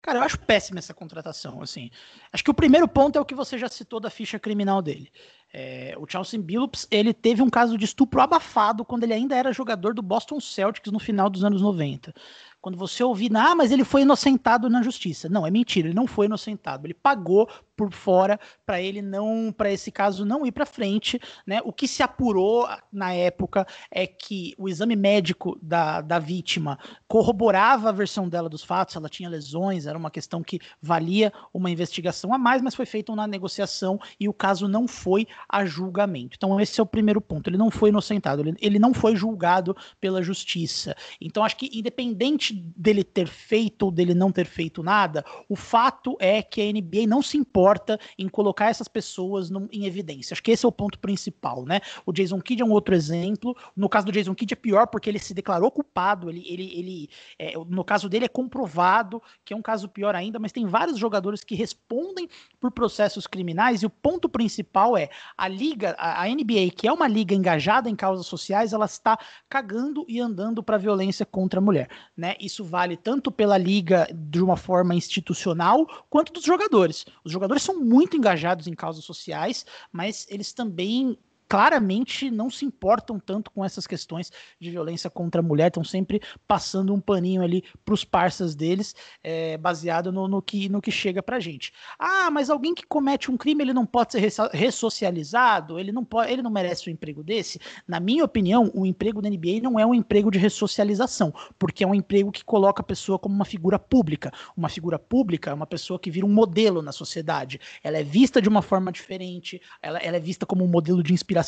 Cara, 0.02 0.20
eu 0.20 0.24
acho 0.24 0.40
péssima 0.40 0.80
essa 0.80 0.94
contratação. 0.94 1.62
Assim, 1.62 1.90
acho 2.32 2.44
que 2.44 2.52
o 2.52 2.54
primeiro 2.54 2.88
ponto 2.88 3.18
é 3.18 3.22
o 3.22 3.26
que 3.26 3.36
você 3.36 3.58
já 3.58 3.68
citou 3.68 4.00
da 4.00 4.10
ficha 4.10 4.40
criminal 4.40 4.82
dele. 4.82 5.12
É, 5.52 5.96
o 5.98 6.06
Chelsea 6.08 6.40
Billups 6.40 6.88
ele 6.92 7.14
teve 7.14 7.42
um 7.42 7.50
caso 7.50 7.78
de 7.78 7.86
estupro 7.86 8.22
abafado 8.22 8.86
quando 8.86 9.04
ele 9.04 9.14
ainda 9.14 9.36
era 9.36 9.52
jogador 9.52 9.96
do 9.96 10.02
Boston 10.02 10.40
Celtics 10.40 10.92
no 10.92 11.00
final 11.00 11.30
dos 11.30 11.44
anos 11.44 11.62
90. 11.62 12.14
Quando 12.62 12.78
você 12.78 13.04
ouvir, 13.04 13.32
ah, 13.36 13.56
mas 13.56 13.72
ele 13.72 13.86
foi 13.86 14.02
inocentado 14.02 14.70
na 14.70 14.84
justiça. 14.84 15.30
Não, 15.30 15.48
é 15.48 15.52
mentira, 15.52 15.88
ele 15.88 15.96
não 15.96 16.06
foi 16.06 16.26
inocentado. 16.26 16.86
Ele 16.86 16.94
pagou 16.94 17.50
por 17.80 17.94
fora 17.94 18.38
para 18.66 18.82
ele 18.82 19.02
não, 19.02 19.54
para 19.56 19.72
esse 19.72 19.90
caso 19.90 20.26
não 20.26 20.46
ir 20.46 20.52
para 20.52 20.66
frente, 20.66 21.18
né? 21.48 21.62
O 21.64 21.72
que 21.72 21.88
se 21.88 22.04
apurou 22.04 22.68
na 22.92 23.14
época 23.14 23.66
é 23.90 24.06
que 24.06 24.54
o 24.58 24.68
exame 24.68 24.98
médico 24.98 25.58
da, 25.62 26.02
da 26.02 26.20
vítima 26.20 26.78
corroborava 27.08 27.88
a 27.88 27.94
versão 27.94 28.28
dela 28.28 28.50
dos 28.50 28.66
fatos, 28.66 28.98
ela 28.98 29.08
tinha 29.08 29.30
lesões, 29.30 29.86
era 29.86 29.98
uma 29.98 30.12
questão 30.12 30.44
que 30.44 30.60
valia 30.82 31.32
uma 31.54 31.72
investigação 31.72 32.34
a 32.34 32.38
mais, 32.38 32.62
mas 32.62 32.76
foi 32.76 32.86
feita 32.86 33.14
uma 33.14 33.26
negociação 33.26 33.98
e 34.20 34.28
o 34.28 34.34
caso 34.34 34.68
não 34.68 34.86
foi 34.86 35.26
a 35.48 35.66
julgamento. 35.66 36.36
Então 36.36 36.60
esse 36.60 36.80
é 36.80 36.84
o 36.84 36.86
primeiro 36.86 37.22
ponto. 37.22 37.50
Ele 37.50 37.58
não 37.58 37.72
foi 37.72 37.90
inocentado, 37.90 38.42
ele, 38.42 38.56
ele 38.60 38.80
não 38.80 38.94
foi 38.94 39.16
julgado 39.16 39.76
pela 40.00 40.22
justiça. 40.22 40.96
Então 41.20 41.44
acho 41.44 41.58
que 41.58 41.70
independente 41.74 42.54
dele 42.54 43.04
ter 43.04 43.28
feito 43.28 43.84
ou 43.84 43.92
dele 43.92 44.14
não 44.14 44.32
ter 44.32 44.46
feito 44.46 44.84
nada, 44.84 45.24
o 45.48 45.56
fato 45.56 46.18
é 46.20 46.42
que 46.42 46.62
a 46.62 46.72
NBA 46.72 47.08
não 47.08 47.22
se 47.22 47.38
importa 47.38 48.00
em 48.18 48.28
colocar 48.28 48.70
essas 48.70 48.88
pessoas 48.88 49.50
em 49.72 49.86
evidência. 49.86 50.34
Acho 50.34 50.44
que 50.44 50.52
esse 50.52 50.66
é 50.66 50.70
o 50.70 50.72
ponto 50.72 51.00
principal, 51.00 51.66
né? 51.66 51.82
O 52.06 52.12
Jason 52.12 52.40
Kidd 52.42 52.62
é 52.62 52.66
um 52.66 52.72
outro 52.72 52.96
exemplo. 52.96 53.56
No 53.76 53.90
caso 53.90 54.06
do 54.06 54.12
Jason 54.12 54.36
Kidd 54.36 54.54
é 54.54 54.58
pior 54.58 54.88
porque 54.88 55.10
ele 55.10 55.20
se 55.20 55.34
declarou 55.34 55.72
culpado. 55.72 56.30
Ele, 56.30 56.44
ele, 56.48 56.80
ele 56.80 57.10
é, 57.38 57.54
no 57.68 57.84
caso 57.84 58.10
dele 58.10 58.26
é 58.26 58.30
comprovado 58.30 59.22
que 59.44 59.54
é 59.54 59.56
um 59.56 59.62
caso 59.62 59.88
pior 59.90 60.16
ainda, 60.16 60.40
mas 60.40 60.52
tem 60.52 60.66
vários 60.66 60.98
jogadores 60.98 61.44
que 61.44 61.56
respondem 61.56 62.28
por 62.60 62.72
processos 62.72 63.26
criminais 63.28 63.82
e 63.82 63.86
o 63.86 63.90
ponto 63.90 64.30
principal 64.30 64.98
é 64.98 65.10
a 65.38 65.48
liga, 65.48 65.96
a, 65.98 66.24
a 66.24 66.28
NBA, 66.28 66.72
que 66.76 66.88
é 66.88 66.92
uma 66.92 67.08
liga 67.08 67.36
engajada 67.36 67.90
em 67.90 67.96
causas 67.96 68.26
sociais, 68.26 68.74
ela 68.74 68.86
está 68.86 69.18
cagando 69.50 70.06
e 70.08 70.20
andando 70.20 70.64
para 70.64 70.78
violência 70.78 71.26
contra 71.26 71.60
a 71.60 71.64
mulher, 71.64 71.90
né? 72.16 72.36
Isso 72.40 72.64
vale 72.64 72.96
tanto 72.98 73.32
pela 73.32 73.58
liga 73.58 74.08
de 74.14 74.42
uma 74.42 74.58
forma 74.58 74.96
institucional 74.96 75.86
quanto 76.10 76.34
dos 76.34 76.44
jogadores. 76.44 77.06
Os 77.24 77.32
jogadores 77.32 77.64
são 77.64 77.80
muito 77.80 78.18
engajados 78.18 78.68
em 78.68 78.74
causas 78.74 79.06
sociais, 79.06 79.66
mas 79.92 80.26
eles 80.30 80.54
também 80.54 81.18
claramente 81.50 82.30
não 82.30 82.48
se 82.48 82.64
importam 82.64 83.20
tanto 83.20 83.50
com 83.50 83.66
essas 83.66 83.88
questões 83.88 84.32
de 84.60 84.70
violência 84.70 85.10
contra 85.10 85.42
a 85.42 85.44
mulher, 85.44 85.68
estão 85.68 85.84
sempre 85.84 86.22
passando 86.48 86.94
um 86.94 87.02
paninho 87.02 87.42
ali 87.42 87.64
para 87.84 87.94
os 87.94 88.06
parceiros 88.06 88.54
deles, 88.54 88.96
é, 89.24 89.58
baseado 89.58 90.12
no, 90.12 90.28
no, 90.28 90.44
que, 90.44 90.70
no 90.70 90.80
que 90.80 90.92
chega 90.92 91.24
pra 91.24 91.40
gente. 91.40 91.74
Ah, 91.98 92.30
mas 92.30 92.52
alguém 92.52 92.76
que 92.76 92.86
comete 92.86 93.32
um 93.32 93.38
crime, 93.38 93.64
ele 93.64 93.74
não 93.74 93.86
pode 93.86 94.14
ser 94.14 94.32
ressocializado, 94.54 95.80
ele 95.80 95.92
não, 95.92 96.06
pode, 96.06 96.32
ele 96.32 96.44
não 96.44 96.52
merece 96.52 96.88
um 96.88 96.94
emprego 96.94 97.24
desse? 97.24 97.60
Na 97.88 98.00
minha 98.00 98.24
opinião, 98.24 98.70
o 98.76 98.86
emprego 98.86 99.20
da 99.20 99.30
NBA 99.30 99.60
não 99.64 99.80
é 99.80 99.86
um 99.86 99.94
emprego 99.94 100.30
de 100.30 100.38
ressocialização, 100.38 101.34
porque 101.58 101.84
é 101.84 101.88
um 101.88 101.96
emprego 101.96 102.32
que 102.32 102.46
coloca 102.46 102.82
a 102.82 102.86
pessoa 102.86 103.18
como 103.18 103.34
uma 103.34 103.46
figura 103.46 103.80
pública. 103.80 104.32
Uma 104.56 104.70
figura 104.70 105.00
pública 105.00 105.50
é 105.50 105.54
uma 105.54 105.66
pessoa 105.66 106.00
que 106.00 106.12
vira 106.12 106.28
um 106.28 106.34
modelo 106.34 106.84
na 106.84 106.92
sociedade. 106.92 107.60
Ela 107.84 107.98
é 107.98 108.04
vista 108.04 108.40
de 108.40 108.48
uma 108.48 108.62
forma 108.62 108.92
diferente, 108.92 109.60
ela, 109.82 109.98
ela 109.98 110.18
é 110.18 110.20
vista 110.20 110.46
como 110.46 110.64
um 110.64 110.68
modelo 110.68 111.02
de 111.02 111.12
inspiração, 111.12 111.39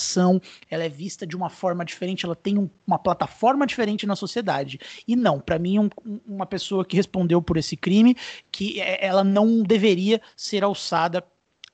ela 0.69 0.83
é 0.83 0.89
vista 0.89 1.25
de 1.25 1.35
uma 1.35 1.49
forma 1.49 1.85
diferente, 1.85 2.25
ela 2.25 2.35
tem 2.35 2.57
um, 2.57 2.69
uma 2.85 2.99
plataforma 2.99 3.65
diferente 3.65 4.05
na 4.05 4.15
sociedade. 4.15 4.79
E 5.07 5.15
não, 5.15 5.39
para 5.39 5.59
mim, 5.59 5.79
um, 5.79 5.89
uma 6.27 6.45
pessoa 6.45 6.85
que 6.85 6.95
respondeu 6.95 7.41
por 7.41 7.57
esse 7.57 7.75
crime, 7.75 8.15
que 8.51 8.79
é, 8.79 9.05
ela 9.05 9.23
não 9.23 9.63
deveria 9.63 10.21
ser 10.35 10.63
alçada 10.63 11.23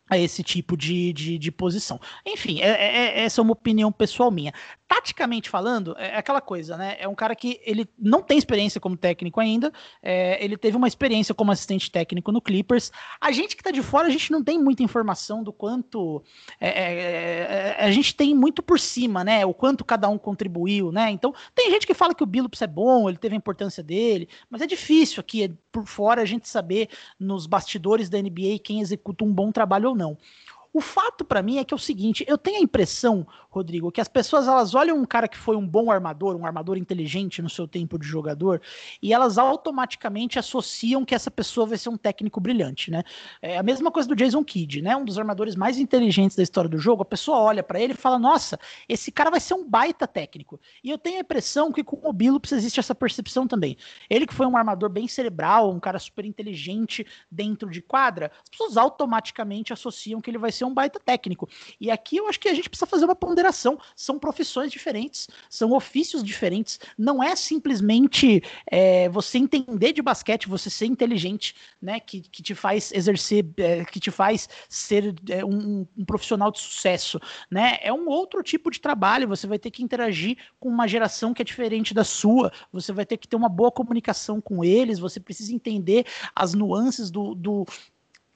a 0.10 0.18
esse 0.18 0.42
tipo 0.42 0.78
de, 0.78 1.12
de, 1.12 1.38
de 1.38 1.52
posição. 1.52 2.00
Enfim, 2.26 2.62
é, 2.62 2.70
é, 2.70 2.96
é, 2.96 3.24
essa 3.24 3.42
é 3.42 3.44
uma 3.44 3.52
opinião 3.52 3.92
pessoal 3.92 4.32
minha. 4.32 4.54
Taticamente 4.88 5.50
falando, 5.50 5.96
é 5.98 6.16
aquela 6.16 6.40
coisa, 6.40 6.78
né? 6.78 6.96
É 6.98 7.08
um 7.10 7.16
cara 7.16 7.36
que 7.36 7.60
ele 7.66 7.90
não 8.00 8.22
tem 8.22 8.38
experiência 8.38 8.80
como 8.80 8.96
técnico 8.96 9.38
ainda, 9.42 9.72
é, 10.02 10.42
ele 10.42 10.56
teve 10.56 10.78
uma 10.78 10.88
experiência 10.88 11.36
como 11.36 11.52
assistente 11.52 11.92
técnico 11.92 12.32
no 12.32 12.42
Clippers. 12.42 12.90
A 13.20 13.34
gente 13.34 13.58
que 13.58 13.62
tá 13.64 13.70
de 13.70 13.82
fora, 13.84 14.08
a 14.08 14.10
gente 14.10 14.32
não 14.32 14.42
tem 14.42 14.58
muita 14.58 14.84
informação 14.84 15.44
do 15.44 15.52
quanto. 15.52 16.24
É, 16.58 16.70
é, 16.70 17.86
a 17.86 17.92
gente 17.92 18.16
tem 18.16 18.34
muito 18.34 18.64
por 18.64 18.80
cima, 18.80 19.26
né? 19.26 19.46
O 19.46 19.54
quanto 19.54 19.84
cada 19.84 20.08
um 20.08 20.18
contribuiu, 20.18 20.90
né? 20.90 21.12
Então, 21.12 21.34
tem 21.54 21.70
gente 21.70 21.86
que 21.86 21.94
fala 21.94 22.16
que 22.16 22.24
o 22.24 22.28
Billups 22.28 22.62
é 22.62 22.68
bom, 22.68 23.10
ele 23.10 23.18
teve 23.18 23.36
a 23.36 23.38
importância 23.38 23.84
dele, 23.84 24.30
mas 24.50 24.62
é 24.62 24.68
difícil 24.68 25.20
aqui, 25.20 25.54
por 25.70 25.86
fora, 25.86 26.22
a 26.22 26.26
gente 26.26 26.48
saber 26.48 26.90
nos 27.20 27.46
bastidores 27.46 28.08
da 28.10 28.22
NBA 28.22 28.60
quem 28.64 28.80
executa 28.80 29.26
um 29.26 29.34
bom 29.34 29.52
trabalho 29.52 29.90
ou 29.90 29.96
não. 29.96 30.18
O 30.78 30.80
fato 30.80 31.26
para 31.26 31.42
mim 31.42 31.58
é 31.58 31.64
que 31.64 31.74
é 31.74 31.76
o 31.76 31.80
seguinte, 31.80 32.24
eu 32.28 32.38
tenho 32.38 32.60
a 32.60 32.62
impressão, 32.62 33.26
Rodrigo, 33.50 33.92
que 33.92 34.00
as 34.00 34.08
pessoas 34.08 34.48
elas 34.48 34.76
olham 34.76 34.96
um 34.96 35.06
cara 35.06 35.28
que 35.28 35.36
foi 35.36 35.56
um 35.56 35.68
bom 35.68 35.90
armador, 35.90 36.36
um 36.36 36.46
armador 36.46 36.78
inteligente 36.78 37.42
no 37.42 37.50
seu 37.50 37.68
tempo 37.68 37.98
de 37.98 38.06
jogador, 38.06 38.62
e 39.02 39.12
elas 39.12 39.40
automaticamente 39.40 40.38
associam 40.38 41.04
que 41.04 41.16
essa 41.16 41.32
pessoa 41.32 41.66
vai 41.66 41.80
ser 41.80 41.90
um 41.90 41.98
técnico 41.98 42.40
brilhante, 42.40 42.92
né? 42.92 43.02
É 43.42 43.58
a 43.58 43.64
mesma 43.64 43.90
coisa 43.90 44.08
do 44.08 44.16
Jason 44.16 44.44
Kidd, 44.44 44.84
né? 44.84 44.96
Um 44.96 45.04
dos 45.04 45.18
armadores 45.18 45.56
mais 45.56 45.80
inteligentes 45.80 46.38
da 46.38 46.44
história 46.44 46.70
do 46.70 46.78
jogo. 46.78 47.02
A 47.02 47.06
pessoa 47.06 47.40
olha 47.40 47.64
para 47.64 47.80
ele 47.82 47.94
e 47.94 47.98
fala: 47.98 48.20
"Nossa, 48.20 48.60
esse 48.88 49.12
cara 49.12 49.32
vai 49.32 49.40
ser 49.40 49.56
um 49.56 49.68
baita 49.68 50.06
técnico". 50.06 50.60
E 50.84 50.92
eu 50.92 50.98
tenho 51.00 51.18
a 51.18 51.22
impressão 51.22 51.72
que 51.72 51.84
com 51.84 52.08
o 52.08 52.14
Billups 52.14 52.52
existe 52.52 52.80
essa 52.80 52.94
percepção 52.94 53.48
também. 53.48 53.76
Ele 54.12 54.28
que 54.28 54.34
foi 54.36 54.46
um 54.46 54.56
armador 54.56 54.92
bem 54.92 55.08
cerebral, 55.08 55.72
um 55.72 55.80
cara 55.80 55.98
super 55.98 56.24
inteligente 56.24 57.04
dentro 57.32 57.68
de 57.68 57.82
quadra, 57.82 58.32
as 58.44 58.50
pessoas 58.52 58.78
automaticamente 58.78 59.74
associam 59.74 60.22
que 60.22 60.30
ele 60.30 60.38
vai 60.38 60.52
ser 60.52 60.67
um 60.68 60.74
baita 60.74 61.00
técnico. 61.00 61.50
E 61.80 61.90
aqui 61.90 62.18
eu 62.18 62.28
acho 62.28 62.40
que 62.40 62.50
a 62.50 62.54
gente 62.54 62.70
precisa 62.70 62.86
fazer 62.86 63.06
uma 63.06 63.16
ponderação. 63.16 63.80
São 63.96 64.20
profissões 64.20 64.72
diferentes, 64.72 65.28
são 65.50 65.74
ofícios 65.74 66.24
diferentes. 66.24 66.80
Não 66.98 67.24
é 67.24 67.36
simplesmente 67.36 68.44
é, 68.70 69.10
você 69.10 69.38
entender 69.38 69.94
de 69.94 70.02
basquete, 70.02 70.48
você 70.48 70.70
ser 70.70 70.86
inteligente, 70.86 71.56
né? 71.82 72.00
Que, 72.00 72.22
que 72.22 72.42
te 72.44 72.54
faz 72.54 72.92
exercer, 72.92 73.46
é, 73.58 73.86
que 73.86 74.00
te 74.00 74.12
faz 74.12 74.50
ser 74.70 75.16
é, 75.30 75.44
um, 75.44 75.88
um, 75.98 76.06
profissional 76.06 76.52
de 76.52 76.60
sucesso, 76.60 77.20
né? 77.50 77.78
É 77.82 77.92
um 77.92 78.08
outro 78.08 78.44
tipo 78.44 78.70
de 78.72 78.80
trabalho. 78.80 79.28
Você 79.28 79.48
vai 79.48 79.60
ter 79.60 79.72
que 79.72 79.84
interagir 79.84 80.38
com 80.60 80.70
uma 80.70 80.88
geração 80.88 81.34
que 81.34 81.42
é 81.42 81.46
diferente 81.46 81.94
da 81.94 82.04
sua. 82.04 82.52
Você 82.72 82.92
vai 82.92 83.06
ter 83.06 83.18
que 83.18 83.28
ter 83.28 83.36
uma 83.36 83.50
boa 83.50 83.72
comunicação 83.72 84.42
com 84.42 84.64
eles. 84.64 85.00
Você 85.00 85.20
precisa 85.20 85.54
entender 85.54 86.06
as 86.36 86.54
nuances 86.54 87.10
do, 87.10 87.34
do 87.34 87.66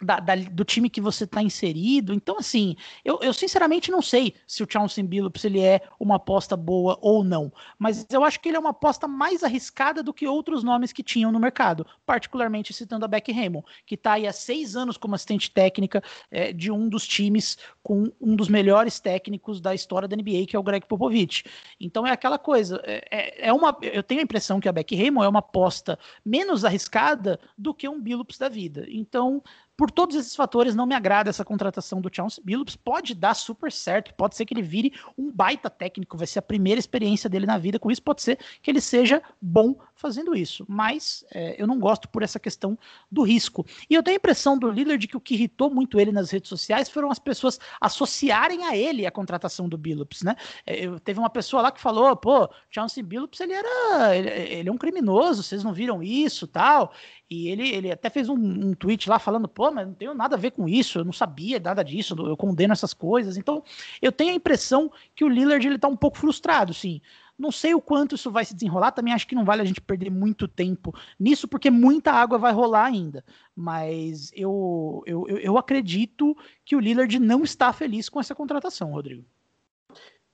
da, 0.02 0.20
da, 0.20 0.36
do 0.36 0.66
time 0.66 0.90
que 0.90 1.00
você 1.00 1.26
está 1.26 1.42
inserido. 1.42 2.14
Então, 2.14 2.38
assim, 2.38 2.76
eu, 3.06 3.20
eu, 3.22 3.34
sinceramente 3.34 3.92
não 3.92 4.02
sei 4.02 4.34
se 4.48 4.64
o 4.64 4.68
Chauncey 4.70 5.04
Billups 5.04 5.46
ele 5.46 5.60
é 5.60 5.82
uma 6.00 6.16
aposta 6.16 6.58
boa 6.58 6.98
ou 7.02 7.24
não, 7.24 7.52
mas 7.78 8.06
eu 8.10 8.24
acho 8.24 8.40
que 8.40 8.50
ele 8.50 8.58
é 8.58 8.60
uma 8.60 8.72
aposta 8.72 9.08
mais 9.08 9.44
arriscada 9.44 10.02
do 10.02 10.14
que 10.14 10.28
outros 10.28 10.64
nomes 10.64 10.92
que 10.92 11.04
tinham 11.04 11.32
no 11.32 11.40
mercado, 11.40 11.86
particularmente 12.06 12.74
citando 12.74 13.06
a 13.06 13.08
Beck 13.08 13.32
Raymond, 13.32 13.66
que 13.86 13.96
está 13.96 14.14
aí 14.14 14.28
há 14.28 14.34
seis 14.34 14.76
anos 14.76 14.98
como 14.98 15.16
assistente 15.16 15.52
técnica 15.52 16.04
é, 16.30 16.52
de 16.52 16.72
um 16.72 16.90
dos 16.90 17.08
times 17.08 17.58
com 17.84 18.12
um 18.20 18.36
dos 18.36 18.50
melhores 18.50 19.00
técnicos 19.00 19.62
da 19.62 19.74
história 19.76 20.08
da 20.08 20.16
NBA, 20.16 20.46
que 20.48 20.56
é 20.56 20.60
o 20.60 20.64
Greg 20.64 20.86
Popovich. 20.88 21.44
Então 21.80 22.06
é 22.06 22.12
aquela 22.12 22.40
coisa, 22.40 22.82
é, 22.86 23.04
é, 23.12 23.48
é 23.50 23.54
uma, 23.54 23.78
eu 23.82 24.04
tenho 24.04 24.22
a 24.22 24.24
impressão 24.24 24.60
que 24.60 24.70
a 24.70 24.72
Beck 24.72 24.96
Raymond 24.96 25.26
é 25.26 25.30
uma 25.30 25.40
aposta 25.40 25.98
menos 26.26 26.66
arriscada 26.66 27.40
do 27.58 27.74
que 27.74 27.88
um 27.88 28.02
Billups 28.02 28.38
da 28.38 28.50
vida. 28.50 28.86
Então 28.90 29.44
por 29.82 29.90
todos 29.90 30.16
esses 30.16 30.36
fatores, 30.36 30.76
não 30.76 30.86
me 30.86 30.94
agrada 30.94 31.32
essa 31.32 31.44
contratação 31.44 32.00
do 32.00 32.08
Chauncey 32.14 32.44
Billups. 32.46 32.76
Pode 32.76 33.16
dar 33.16 33.34
super 33.34 33.72
certo, 33.72 34.14
pode 34.14 34.36
ser 34.36 34.46
que 34.46 34.54
ele 34.54 34.62
vire 34.62 34.94
um 35.18 35.32
baita 35.32 35.72
técnico, 35.72 36.16
vai 36.16 36.28
ser 36.28 36.38
a 36.38 36.44
primeira 36.44 36.78
experiência 36.78 37.28
dele 37.28 37.48
na 37.48 37.58
vida 37.58 37.80
com 37.80 37.90
isso. 37.90 38.04
Pode 38.04 38.22
ser 38.22 38.38
que 38.62 38.70
ele 38.70 38.80
seja 38.80 39.24
bom 39.42 39.76
fazendo 39.96 40.36
isso, 40.36 40.66
mas 40.70 41.26
é, 41.34 41.56
eu 41.60 41.66
não 41.66 41.80
gosto 41.80 42.08
por 42.10 42.22
essa 42.22 42.40
questão 42.40 42.78
do 43.12 43.24
risco. 43.24 43.66
E 43.90 43.96
eu 43.96 44.04
tenho 44.04 44.18
a 44.18 44.20
impressão 44.20 44.56
do 44.56 44.70
Lillard 44.70 45.08
que 45.08 45.18
o 45.18 45.20
que 45.20 45.34
irritou 45.34 45.74
muito 45.74 46.00
ele 46.00 46.12
nas 46.12 46.30
redes 46.30 46.50
sociais 46.50 46.88
foram 46.88 47.10
as 47.10 47.18
pessoas 47.18 47.60
associarem 47.80 48.66
a 48.66 48.78
ele 48.78 49.08
a 49.08 49.12
contratação 49.12 49.68
do 49.68 49.80
Billups, 49.80 50.22
né? 50.22 50.36
É, 50.64 50.86
eu, 50.86 51.00
teve 51.00 51.20
uma 51.20 51.30
pessoa 51.30 51.64
lá 51.64 51.72
que 51.72 51.82
falou, 51.82 52.16
pô, 52.16 52.48
Chauncey 52.70 53.02
Billups 53.02 53.40
ele 53.40 53.54
era, 53.54 54.16
ele, 54.16 54.30
ele 54.30 54.70
é 54.70 54.72
um 54.72 54.78
criminoso, 54.78 55.42
vocês 55.42 55.64
não 55.64 55.74
viram 55.74 56.04
isso, 56.04 56.46
tal. 56.46 56.94
E 57.32 57.48
ele, 57.48 57.70
ele 57.70 57.90
até 57.90 58.10
fez 58.10 58.28
um, 58.28 58.36
um, 58.36 58.74
tweet 58.74 59.10
lá 59.10 59.18
falando, 59.18 59.48
pô, 59.48 59.72
mas 59.72 59.88
não 59.88 59.94
tenho 59.94 60.14
nada 60.14 60.36
a 60.36 60.40
ver 60.40 60.52
com 60.52 60.68
isso, 60.68 61.00
eu 61.00 61.06
não 61.06 61.14
sabia 61.14 61.62
nada 61.62 61.82
disso, 61.82 62.14
eu 62.28 62.36
condeno 62.36 62.74
essas 62.74 62.94
coisas. 62.94 63.38
Então, 63.38 63.64
eu 64.02 64.12
tenho 64.12 64.34
a 64.34 64.36
impressão 64.36 64.92
que 65.16 65.24
o 65.24 65.30
Lillard 65.30 65.66
ele 65.66 65.80
tá 65.80 65.88
um 65.88 65.96
pouco 65.96 66.18
frustrado, 66.18 66.74
sim. 66.74 67.00
Não 67.40 67.50
sei 67.50 67.74
o 67.74 67.80
quanto 67.80 68.16
isso 68.16 68.30
vai 68.30 68.44
se 68.44 68.54
desenrolar, 68.54 68.92
também 68.92 69.14
acho 69.14 69.26
que 69.26 69.34
não 69.34 69.46
vale 69.46 69.62
a 69.62 69.66
gente 69.66 69.80
perder 69.80 70.10
muito 70.10 70.46
tempo 70.46 70.94
nisso, 71.18 71.48
porque 71.48 71.72
muita 71.72 72.12
água 72.12 72.38
vai 72.38 72.52
rolar 72.52 72.84
ainda. 72.84 73.24
Mas 73.56 74.30
eu, 74.36 75.02
eu, 75.06 75.26
eu 75.28 75.58
acredito 75.58 76.36
que 76.66 76.76
o 76.76 76.82
Lillard 76.82 77.18
não 77.18 77.44
está 77.44 77.72
feliz 77.72 78.10
com 78.10 78.20
essa 78.20 78.36
contratação, 78.36 78.92
Rodrigo. 78.92 79.26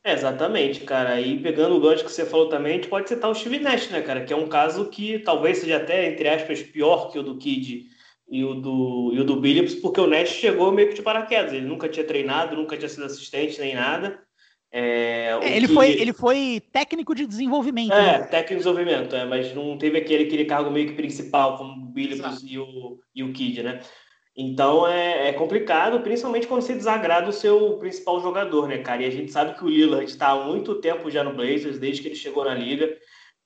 É, 0.08 0.14
exatamente, 0.14 0.86
cara. 0.86 1.20
E 1.20 1.38
pegando 1.38 1.76
o 1.76 1.82
gancho 1.82 2.06
que 2.06 2.10
você 2.10 2.26
falou 2.26 2.48
também, 2.48 2.72
a 2.72 2.76
gente 2.76 2.88
pode 2.88 3.10
citar 3.10 3.30
o 3.30 3.36
Steve 3.36 3.60
Nash, 3.60 3.90
né, 3.90 4.02
cara? 4.02 4.24
Que 4.24 4.32
é 4.32 4.38
um 4.38 4.48
caso 4.48 4.90
que 4.90 5.20
talvez 5.20 5.58
seja 5.58 5.76
até, 5.76 6.08
entre 6.08 6.30
aspas, 6.30 6.64
pior 6.64 7.12
que 7.12 7.20
o 7.20 7.24
do 7.24 7.38
Kid 7.38 7.88
e 8.30 8.42
o 8.42 8.54
do, 8.54 9.12
e 9.14 9.20
o 9.20 9.26
do 9.26 9.36
Billups, 9.36 9.76
porque 9.76 10.00
o 10.00 10.08
Nash 10.08 10.30
chegou 10.30 10.72
meio 10.72 10.88
que 10.88 10.96
de 10.96 11.02
paraquedas. 11.02 11.52
Ele 11.52 11.66
nunca 11.66 11.90
tinha 11.90 12.06
treinado, 12.06 12.56
nunca 12.56 12.78
tinha 12.78 12.88
sido 12.88 13.04
assistente 13.04 13.60
nem 13.60 13.76
nada. 13.76 14.18
É, 14.72 15.38
é, 15.42 15.58
ele, 15.58 15.68
que... 15.68 15.74
foi, 15.74 15.90
ele 15.90 16.14
foi 16.14 16.64
técnico 16.72 17.14
de 17.14 17.28
desenvolvimento. 17.28 17.92
É, 17.92 18.20
né? 18.20 18.24
técnico 18.28 18.54
de 18.54 18.60
desenvolvimento, 18.60 19.14
é, 19.14 19.26
mas 19.26 19.54
não 19.54 19.78
teve 19.78 19.98
aquele, 19.98 20.24
aquele 20.24 20.46
cargo 20.46 20.72
meio 20.72 20.88
que 20.88 20.94
principal, 20.94 21.58
como 21.58 21.84
o 21.84 21.86
Billups 21.90 22.46
e 22.48 22.58
o, 22.58 22.98
e 23.14 23.24
o 23.24 23.34
Kid, 23.34 23.62
né? 23.62 23.82
Então 24.40 24.88
é, 24.88 25.30
é, 25.30 25.34
complicado, 25.34 26.00
principalmente 26.02 26.46
quando 26.46 26.62
você 26.62 26.76
desagrada 26.76 27.28
o 27.28 27.34
seu 27.34 27.76
principal 27.80 28.22
jogador, 28.22 28.68
né, 28.68 28.78
cara? 28.78 29.02
E 29.02 29.06
a 29.06 29.10
gente 29.10 29.32
sabe 29.32 29.56
que 29.58 29.66
o 29.66 29.68
Lillard 29.68 30.06
está 30.06 30.28
há 30.30 30.46
muito 30.46 30.76
tempo 30.76 31.10
já 31.10 31.24
no 31.24 31.34
Blazers, 31.34 31.80
desde 31.80 32.04
que 32.04 32.10
ele 32.10 32.16
chegou 32.16 32.46
na 32.46 32.54
liga. 32.54 32.96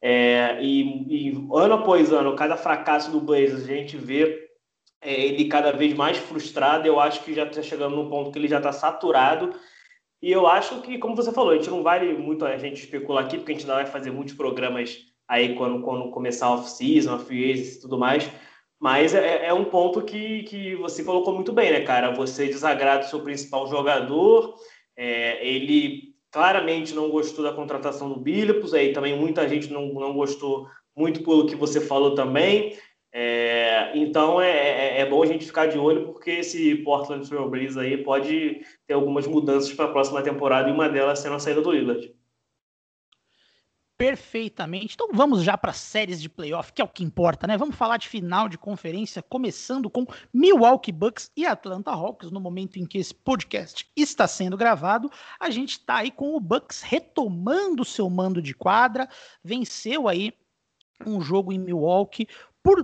É, 0.02 0.58
e, 0.62 1.30
e, 1.30 1.48
ano 1.54 1.76
após 1.76 2.12
ano, 2.12 2.36
cada 2.36 2.58
fracasso 2.58 3.10
do 3.10 3.22
Blazers, 3.22 3.64
a 3.64 3.68
gente 3.68 3.96
vê 3.96 4.50
é, 5.02 5.14
ele 5.28 5.46
cada 5.46 5.72
vez 5.72 5.94
mais 5.94 6.18
frustrado. 6.18 6.86
Eu 6.86 7.00
acho 7.00 7.24
que 7.24 7.34
já 7.34 7.46
está 7.46 7.62
chegando 7.62 7.96
num 7.96 8.10
ponto 8.10 8.30
que 8.30 8.38
ele 8.38 8.50
já 8.50 8.58
está 8.58 8.74
saturado. 8.74 9.56
E 10.22 10.30
eu 10.30 10.46
acho 10.46 10.82
que, 10.82 10.98
como 10.98 11.16
você 11.16 11.32
falou, 11.32 11.52
a 11.52 11.56
gente 11.56 11.70
não 11.70 11.84
vale 11.84 12.14
muito 12.14 12.46
a 12.46 12.58
gente 12.58 12.84
especular 12.84 13.24
aqui, 13.24 13.38
porque 13.38 13.54
a 13.54 13.56
gente 13.56 13.64
ainda 13.64 13.76
vai 13.76 13.86
fazer 13.86 14.12
muitos 14.12 14.34
programas 14.34 14.98
aí 15.26 15.56
quando, 15.56 15.82
quando 15.82 16.12
começar 16.12 16.48
a 16.48 16.56
off-season, 16.56 17.16
a 17.16 17.20
free 17.20 17.54
e 17.54 17.80
tudo 17.80 17.98
mais. 17.98 18.30
Mas 18.82 19.14
é, 19.14 19.46
é, 19.46 19.54
um 19.54 19.66
ponto 19.66 20.02
que, 20.02 20.42
que 20.42 20.76
você 20.76 21.04
colocou 21.04 21.36
muito 21.36 21.54
bem, 21.54 21.72
né, 21.72 21.82
cara? 21.82 22.16
Você 22.16 22.48
desagrada 22.48 23.06
o 23.06 23.08
seu 23.08 23.22
principal 23.22 23.68
jogador, 23.68 24.56
é, 24.98 25.46
ele 25.48 26.16
claramente 26.32 26.96
não 26.96 27.08
gostou 27.12 27.44
da 27.46 27.54
contratação 27.54 28.10
do 28.10 28.20
Billups, 28.20 28.74
aí 28.74 28.92
também 28.92 29.16
muita 29.16 29.48
gente 29.48 29.72
não, 29.72 29.94
não 29.94 30.16
gostou 30.16 30.68
muito 30.96 31.24
pelo 31.24 31.46
que 31.46 31.56
você 31.56 31.80
falou 31.80 32.16
também. 32.16 32.76
É, 33.14 33.92
então 33.94 34.42
é, 34.42 34.50
é, 34.50 35.02
é, 35.02 35.06
bom 35.06 35.22
a 35.22 35.28
gente 35.28 35.46
ficar 35.46 35.68
de 35.68 35.78
olho 35.78 36.06
porque 36.08 36.32
esse 36.32 36.76
Portland 36.78 37.28
Trail 37.28 37.50
Blazers 37.50 37.78
aí 37.78 37.98
pode 37.98 38.62
ter 38.88 38.96
algumas 38.96 39.28
mudanças 39.28 39.72
para 39.74 39.86
a 39.86 39.92
próxima 39.92 40.24
temporada 40.24 40.70
e 40.70 40.72
uma 40.72 40.90
delas 40.90 41.20
sendo 41.20 41.36
a 41.36 41.40
saída 41.40 41.62
do 41.62 41.72
Lillard. 41.72 42.12
Perfeitamente. 44.02 44.96
Então 44.96 45.10
vamos 45.14 45.44
já 45.44 45.56
para 45.56 45.74
séries 45.74 46.20
de 46.20 46.28
playoff, 46.28 46.74
que 46.74 46.82
é 46.82 46.86
o 46.86 46.88
que 46.88 47.04
importa, 47.04 47.46
né? 47.46 47.56
Vamos 47.56 47.76
falar 47.76 47.98
de 47.98 48.08
final 48.08 48.50
de 48.50 48.58
conferência, 48.58 49.22
começando 49.22 49.92
com 49.92 50.08
Milwaukee 50.34 50.92
Bucks 50.92 51.32
e 51.38 51.46
Atlanta 51.46 51.92
Hawks. 51.92 52.32
No 52.32 52.40
momento 52.40 52.80
em 52.80 52.86
que 52.88 52.98
esse 52.98 53.14
podcast 53.14 53.88
está 53.96 54.28
sendo 54.28 54.58
gravado, 54.58 55.08
a 55.40 55.52
gente 55.52 55.74
está 55.74 55.98
aí 55.98 56.10
com 56.10 56.36
o 56.36 56.40
Bucks 56.40 56.82
retomando 56.82 57.86
seu 57.86 58.10
mando 58.10 58.42
de 58.42 58.56
quadra, 58.56 59.08
venceu 59.44 60.08
aí 60.08 60.34
um 61.06 61.22
jogo 61.22 61.54
em 61.54 61.60
Milwaukee 61.60 62.28
por, 62.64 62.84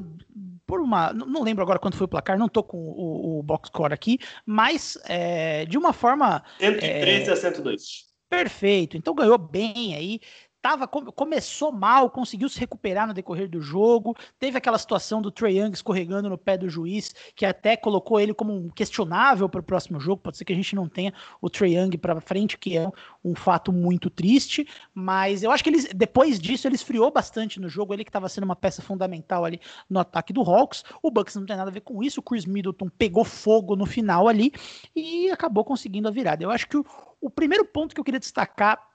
por 0.67 0.79
uma. 0.81 1.11
Não 1.13 1.41
lembro 1.41 1.63
agora 1.63 1.79
quanto 1.79 1.97
foi 1.97 2.05
o 2.05 2.09
placar, 2.09 2.37
não 2.37 2.47
tô 2.47 2.61
com 2.61 2.77
o, 2.77 3.39
o 3.39 3.43
box 3.43 3.69
score 3.69 3.91
aqui, 3.91 4.19
mas 4.45 4.99
é, 5.05 5.65
de 5.65 5.79
uma 5.79 5.93
forma. 5.93 6.43
113 6.59 7.27
é, 7.27 7.33
a 7.33 7.35
102. 7.35 8.05
Perfeito, 8.29 8.97
então 8.97 9.15
ganhou 9.15 9.37
bem 9.37 9.95
aí 9.95 10.19
tava, 10.67 10.85
começou 10.85 11.71
mal, 11.71 12.09
conseguiu 12.09 12.49
se 12.49 12.59
recuperar 12.59 13.07
no 13.07 13.13
decorrer 13.13 13.49
do 13.49 13.61
jogo. 13.61 14.13
Teve 14.37 14.57
aquela 14.57 14.77
situação 14.77 15.21
do 15.21 15.31
Trey 15.31 15.59
Young 15.59 15.71
escorregando 15.71 16.29
no 16.29 16.37
pé 16.37 16.57
do 16.57 16.67
juiz, 16.67 17.15
que 17.33 17.45
até 17.45 17.77
colocou 17.77 18.19
ele 18.19 18.33
como 18.33 18.53
um 18.53 18.67
questionável 18.67 19.47
para 19.47 19.61
o 19.61 19.63
próximo 19.63 19.97
jogo. 19.97 20.21
Pode 20.21 20.35
ser 20.35 20.43
que 20.43 20.51
a 20.51 20.55
gente 20.55 20.75
não 20.75 20.89
tenha 20.89 21.13
o 21.41 21.49
Trey 21.49 21.77
Young 21.77 21.97
para 21.97 22.19
frente, 22.19 22.57
que 22.57 22.77
é 22.77 22.89
um 23.23 23.33
fato 23.33 23.71
muito 23.71 24.09
triste. 24.09 24.67
Mas 24.93 25.41
eu 25.41 25.51
acho 25.51 25.63
que 25.63 25.69
eles, 25.69 25.87
depois 25.95 26.37
disso, 26.37 26.67
ele 26.67 26.75
esfriou 26.75 27.09
bastante 27.11 27.61
no 27.61 27.69
jogo. 27.69 27.93
Ele 27.93 28.03
que 28.03 28.09
estava 28.09 28.27
sendo 28.27 28.43
uma 28.43 28.55
peça 28.55 28.81
fundamental 28.81 29.45
ali 29.45 29.61
no 29.89 30.01
ataque 30.01 30.33
do 30.33 30.41
Hawks. 30.41 30.83
O 31.01 31.09
Bucks 31.09 31.37
não 31.37 31.45
tem 31.45 31.55
nada 31.55 31.69
a 31.69 31.73
ver 31.73 31.81
com 31.81 32.03
isso. 32.03 32.19
O 32.19 32.23
Chris 32.23 32.45
Middleton 32.45 32.89
pegou 32.89 33.23
fogo 33.23 33.73
no 33.77 33.85
final 33.85 34.27
ali 34.27 34.51
e 34.93 35.31
acabou 35.31 35.63
conseguindo 35.63 36.09
a 36.09 36.11
virada. 36.11 36.43
Eu 36.43 36.51
acho 36.51 36.67
que 36.67 36.75
o, 36.75 36.85
o 37.21 37.29
primeiro 37.29 37.63
ponto 37.63 37.95
que 37.95 38.01
eu 38.01 38.03
queria 38.03 38.19
destacar 38.19 38.86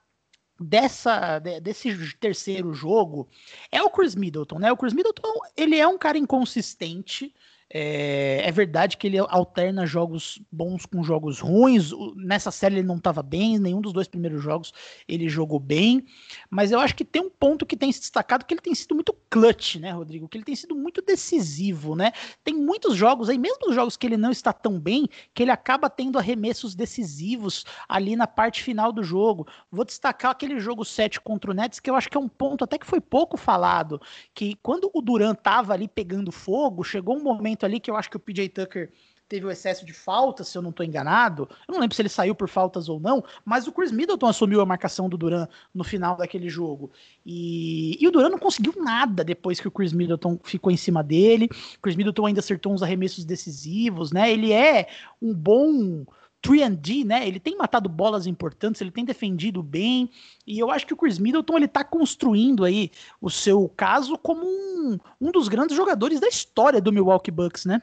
dessa 0.63 1.39
desse 1.39 2.15
terceiro 2.17 2.73
jogo 2.73 3.29
é 3.71 3.83
o 3.83 3.91
Chris 3.91 4.15
Middleton, 4.15 4.59
né? 4.59 4.73
O 4.73 4.77
Chris 4.77 4.93
Middleton, 4.93 5.33
ele 5.57 5.77
é 5.79 5.87
um 5.87 5.99
cara 5.99 6.19
inconsistente, 6.19 7.35
é, 7.75 8.43
é, 8.47 8.53
verdade 8.53 8.99
que 8.99 9.07
ele 9.07 9.19
alterna 9.19 9.87
jogos 9.87 10.39
bons 10.53 10.85
com 10.85 11.03
jogos 11.03 11.41
ruins. 11.41 11.91
Nessa 12.17 12.51
série 12.51 12.77
ele 12.77 12.87
não 12.87 12.97
estava 12.97 13.23
bem, 13.23 13.59
nenhum 13.59 13.81
dos 13.81 13.95
dois 13.95 14.07
primeiros 14.07 14.43
jogos 14.43 14.75
ele 15.09 15.27
jogou 15.27 15.59
bem. 15.59 16.05
Mas 16.51 16.71
eu 16.71 16.79
acho 16.79 16.95
que 16.95 17.03
tem 17.03 17.23
um 17.23 17.31
ponto 17.31 17.65
que 17.65 17.75
tem 17.75 17.91
se 17.91 18.01
destacado 18.01 18.45
que 18.45 18.53
ele 18.53 18.61
tem 18.61 18.75
sido 18.75 18.95
muito 18.95 19.17
clutch, 19.31 19.77
né, 19.77 19.91
Rodrigo? 19.91 20.29
Que 20.29 20.37
ele 20.37 20.45
tem 20.45 20.55
sido 20.55 20.75
muito 20.75 21.01
decisivo, 21.01 21.97
né? 21.97 22.13
Tem 22.45 22.53
muitos 22.53 22.95
jogos 22.95 23.31
aí, 23.31 23.39
mesmo 23.39 23.71
os 23.71 23.75
jogos 23.75 23.97
que 23.97 24.07
ele 24.07 24.19
não 24.19 24.31
está 24.31 24.53
tão 24.53 24.79
bem, 24.79 25.09
que 25.33 25.43
ele 25.43 25.51
acaba 25.51 25.89
tendo 25.89 26.19
arremessos 26.19 26.75
decisivos 26.75 27.65
ali 27.89 28.17
na 28.17 28.27
parte 28.27 28.63
final 28.63 28.93
do 28.93 29.03
jogo. 29.03 29.47
Vou 29.71 29.87
destacar 29.87 30.33
aquele 30.33 30.61
jogo 30.61 30.85
7 30.85 31.23
contra 31.23 31.51
o 31.51 31.55
Nets, 31.55 31.81
que 31.81 31.89
eu 31.89 31.97
acho 31.97 32.11
que 32.11 32.19
é 32.19 32.21
um 32.21 32.29
ponto 32.29 32.65
até 32.65 32.77
que 32.77 32.87
foi 32.87 33.01
pouco 33.01 33.39
falado, 33.39 33.99
que 34.35 34.57
quando 34.63 34.91
o 34.93 35.01
Duran 35.01 35.35
tava 35.35 35.73
ali 35.73 35.89
pegando 35.89 36.31
fogo, 36.31 36.85
chegou 36.85 37.17
um 37.17 37.23
momento 37.23 37.62
momento 37.63 37.67
ali 37.67 37.81
que 37.81 37.91
eu 37.91 37.97
acho 37.97 38.11
que 38.11 38.17
o 38.17 38.21
PJ 38.21 38.49
Tucker 38.49 38.91
teve 39.29 39.47
o 39.47 39.51
excesso 39.51 39.87
de 39.87 39.95
faltas, 39.95 40.49
se 40.49 40.59
eu 40.59 40.63
não 40.63 40.69
estou 40.69 40.85
enganado. 40.85 41.49
Eu 41.67 41.73
não 41.73 41.81
lembro 41.81 41.95
se 41.97 42.03
ele 42.03 42.09
saiu 42.11 42.35
por 42.35 42.49
faltas 42.49 42.89
ou 42.89 43.01
não, 43.01 43.25
mas 43.45 43.67
o 43.67 43.73
Chris 43.73 43.91
Middleton 43.91 44.27
assumiu 44.27 44.61
a 44.61 44.67
marcação 44.67 45.09
do 45.09 45.17
Duran 45.17 45.49
no 45.75 45.83
final 45.83 46.17
daquele 46.17 46.51
jogo. 46.51 46.91
E, 47.25 47.97
e 47.99 48.07
o 48.07 48.11
Duran 48.11 48.29
não 48.29 48.39
conseguiu 48.39 48.75
nada 48.77 49.25
depois 49.25 49.59
que 49.59 49.69
o 49.69 49.71
Chris 49.71 49.93
Middleton 49.95 50.39
ficou 50.45 50.71
em 50.71 50.77
cima 50.77 51.03
dele. 51.03 51.49
O 51.79 51.81
Chris 51.81 51.97
Middleton 51.97 52.27
ainda 52.27 52.41
acertou 52.41 52.75
uns 52.75 52.83
arremessos 52.83 53.25
decisivos, 53.25 54.13
né? 54.13 54.31
Ele 54.31 54.53
é 54.53 54.89
um 55.21 55.33
bom 55.33 56.05
3D, 56.43 57.05
né? 57.05 57.27
Ele 57.27 57.39
tem 57.39 57.57
matado 57.57 57.89
bolas 57.89 58.27
importantes, 58.27 58.81
ele 58.81 58.91
tem 58.91 59.05
defendido 59.05 59.63
bem, 59.63 60.11
e 60.47 60.59
eu 60.59 60.71
acho 60.71 60.87
que 60.87 60.93
o 60.93 60.97
Chris 60.97 61.19
Middleton 61.19 61.57
ele 61.57 61.69
tá 61.69 61.85
construindo 61.85 62.65
aí 62.65 62.91
o 63.21 63.31
seu 63.31 63.69
caso 63.69 64.19
como 64.19 64.45
um, 64.45 64.99
um 65.21 65.31
dos 65.31 65.49
grandes 65.49 65.77
jogadores 65.77 66.19
da 66.21 66.29
história 66.29 66.81
do 66.81 66.93
Milwaukee 66.93 67.31
Bucks, 67.31 67.65
né? 67.65 67.81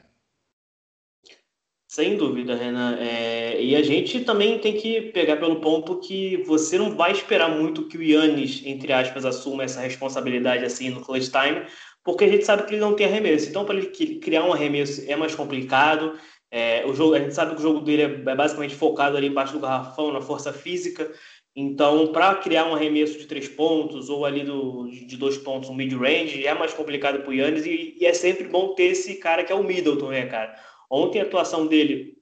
Sem 1.90 2.16
dúvida, 2.16 2.54
Renan. 2.54 2.98
É, 3.00 3.60
e 3.60 3.74
a 3.74 3.82
gente 3.82 4.20
também 4.20 4.60
tem 4.60 4.76
que 4.76 5.10
pegar 5.10 5.38
pelo 5.38 5.60
ponto 5.60 5.98
que 5.98 6.36
você 6.44 6.78
não 6.78 6.94
vai 6.94 7.10
esperar 7.10 7.50
muito 7.50 7.88
que 7.88 7.98
o 7.98 8.02
Yannis, 8.02 8.62
entre 8.64 8.92
aspas, 8.92 9.24
assuma 9.24 9.64
essa 9.64 9.80
responsabilidade 9.80 10.64
assim 10.64 10.90
no 10.90 11.00
clutch 11.00 11.30
time, 11.30 11.66
porque 12.04 12.22
a 12.22 12.28
gente 12.28 12.44
sabe 12.44 12.62
que 12.62 12.74
ele 12.74 12.80
não 12.80 12.94
tem 12.94 13.06
arremesso. 13.06 13.48
Então, 13.48 13.64
para 13.64 13.74
ele 13.74 13.88
criar 14.20 14.44
um 14.44 14.52
arremesso 14.52 15.02
é 15.10 15.16
mais 15.16 15.34
complicado. 15.34 16.16
É, 16.50 16.84
o 16.84 16.94
jogo, 16.94 17.14
a 17.14 17.20
gente 17.20 17.34
sabe 17.34 17.54
que 17.54 17.60
o 17.60 17.62
jogo 17.62 17.80
dele 17.80 18.02
é, 18.02 18.30
é 18.30 18.34
basicamente 18.34 18.74
focado 18.74 19.16
ali 19.16 19.28
embaixo 19.28 19.52
do 19.52 19.60
garrafão, 19.60 20.12
na 20.12 20.20
força 20.20 20.52
física. 20.52 21.10
Então, 21.54 22.12
para 22.12 22.34
criar 22.36 22.66
um 22.66 22.74
arremesso 22.74 23.18
de 23.18 23.26
três 23.26 23.48
pontos 23.48 24.08
ou 24.08 24.24
ali 24.24 24.44
do, 24.44 24.88
de 24.88 25.16
dois 25.16 25.36
pontos, 25.36 25.68
um 25.68 25.74
mid-range, 25.74 26.46
é 26.46 26.54
mais 26.54 26.72
complicado 26.72 27.20
para 27.20 27.30
o 27.30 27.34
Yannis 27.34 27.66
e, 27.66 27.96
e, 28.00 28.06
é 28.06 28.12
sempre 28.12 28.44
bom 28.44 28.74
ter 28.74 28.84
esse 28.84 29.16
cara 29.16 29.44
que 29.44 29.52
é 29.52 29.54
o 29.54 29.62
Middleton, 29.62 30.10
né, 30.10 30.26
cara? 30.26 30.56
Ontem 30.88 31.20
a 31.20 31.24
atuação 31.24 31.66
dele 31.66 32.16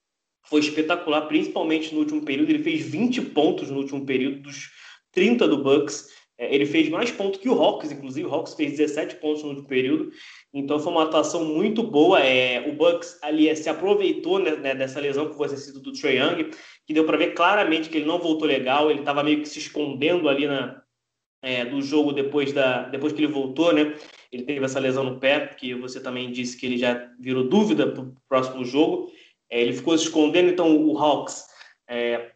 foi 0.44 0.60
espetacular, 0.60 1.22
principalmente 1.22 1.92
no 1.94 2.00
último 2.00 2.24
período. 2.24 2.50
Ele 2.50 2.62
fez 2.62 2.86
20 2.86 3.20
pontos 3.22 3.70
no 3.70 3.78
último 3.78 4.04
período, 4.06 4.40
dos 4.40 4.70
30 5.12 5.46
do 5.46 5.62
Bucks. 5.62 6.08
É, 6.38 6.54
ele 6.54 6.64
fez 6.64 6.88
mais 6.88 7.10
pontos 7.10 7.38
que 7.38 7.48
o 7.48 7.60
Hawks, 7.60 7.92
inclusive. 7.92 8.26
O 8.26 8.34
Hawks 8.34 8.54
fez 8.54 8.72
17 8.72 9.16
pontos 9.16 9.42
no 9.42 9.50
último 9.50 9.68
período. 9.68 10.10
Então 10.52 10.78
foi 10.78 10.92
uma 10.92 11.04
atuação 11.04 11.44
muito 11.44 11.82
boa. 11.82 12.20
É, 12.20 12.68
o 12.68 12.72
Bucks 12.74 13.18
ali 13.22 13.48
é, 13.48 13.54
se 13.54 13.68
aproveitou 13.68 14.38
né, 14.38 14.56
né, 14.56 14.74
dessa 14.74 15.00
lesão 15.00 15.28
que 15.28 15.36
foi 15.36 15.48
sido 15.50 15.80
do 15.80 15.92
Trae 15.92 16.16
Young, 16.16 16.50
que 16.86 16.94
deu 16.94 17.04
para 17.04 17.18
ver 17.18 17.34
claramente 17.34 17.88
que 17.88 17.98
ele 17.98 18.06
não 18.06 18.18
voltou 18.18 18.48
legal. 18.48 18.90
Ele 18.90 19.00
estava 19.00 19.22
meio 19.22 19.40
que 19.40 19.48
se 19.48 19.58
escondendo 19.58 20.28
ali 20.28 20.46
na, 20.46 20.82
é, 21.42 21.64
do 21.64 21.80
jogo 21.82 22.12
depois, 22.12 22.52
da, 22.52 22.88
depois 22.88 23.12
que 23.12 23.20
ele 23.20 23.32
voltou, 23.32 23.72
né? 23.72 23.94
Ele 24.32 24.42
teve 24.42 24.64
essa 24.64 24.80
lesão 24.80 25.04
no 25.04 25.18
pé, 25.18 25.46
que 25.46 25.74
você 25.74 26.00
também 26.00 26.30
disse 26.30 26.56
que 26.56 26.66
ele 26.66 26.78
já 26.78 27.10
virou 27.18 27.48
dúvida 27.48 27.86
para 27.90 28.02
o 28.02 28.14
próximo 28.28 28.64
jogo. 28.64 29.10
É, 29.50 29.60
ele 29.60 29.72
ficou 29.72 29.96
se 29.96 30.04
escondendo, 30.04 30.50
então 30.50 30.76
o 30.76 30.98
Hawks 30.98 31.46
é, 31.88 32.32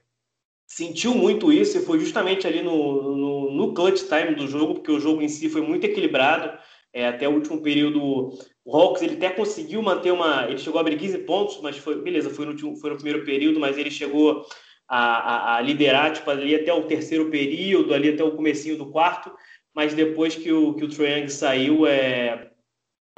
sentiu 0.66 1.14
muito 1.14 1.52
isso 1.52 1.76
e 1.76 1.82
foi 1.82 1.98
justamente 1.98 2.46
ali 2.46 2.62
no, 2.62 3.16
no, 3.16 3.50
no 3.52 3.74
clutch 3.74 4.02
time 4.02 4.34
do 4.34 4.46
jogo, 4.48 4.74
porque 4.74 4.90
o 4.90 5.00
jogo 5.00 5.20
em 5.20 5.28
si 5.28 5.48
foi 5.48 5.60
muito 5.60 5.84
equilibrado. 5.84 6.58
É, 6.92 7.06
até 7.06 7.26
o 7.26 7.32
último 7.32 7.62
período, 7.62 8.30
o 8.64 8.76
Hawks 8.76 9.00
ele 9.00 9.14
até 9.14 9.30
conseguiu 9.30 9.80
manter 9.80 10.12
uma. 10.12 10.46
Ele 10.46 10.58
chegou 10.58 10.78
a 10.78 10.82
abrir 10.82 10.98
15 10.98 11.18
pontos, 11.18 11.60
mas 11.62 11.78
foi 11.78 12.02
beleza, 12.02 12.28
foi 12.28 12.44
no, 12.44 12.50
último, 12.52 12.76
foi 12.76 12.90
no 12.90 12.96
primeiro 12.96 13.24
período, 13.24 13.58
mas 13.58 13.78
ele 13.78 13.90
chegou 13.90 14.44
a, 14.86 14.98
a, 14.98 15.56
a, 15.56 15.60
liderar 15.62 16.12
tipo, 16.12 16.30
ali 16.30 16.54
até 16.54 16.72
o 16.72 16.82
terceiro 16.82 17.30
período, 17.30 17.94
ali 17.94 18.10
até 18.10 18.22
o 18.22 18.36
comecinho 18.36 18.76
do 18.76 18.90
quarto. 18.90 19.32
Mas 19.74 19.94
depois 19.94 20.34
que 20.36 20.52
o, 20.52 20.74
que 20.74 20.84
o 20.84 20.88
Trae 20.88 21.26
saiu, 21.30 21.86
é, 21.86 22.50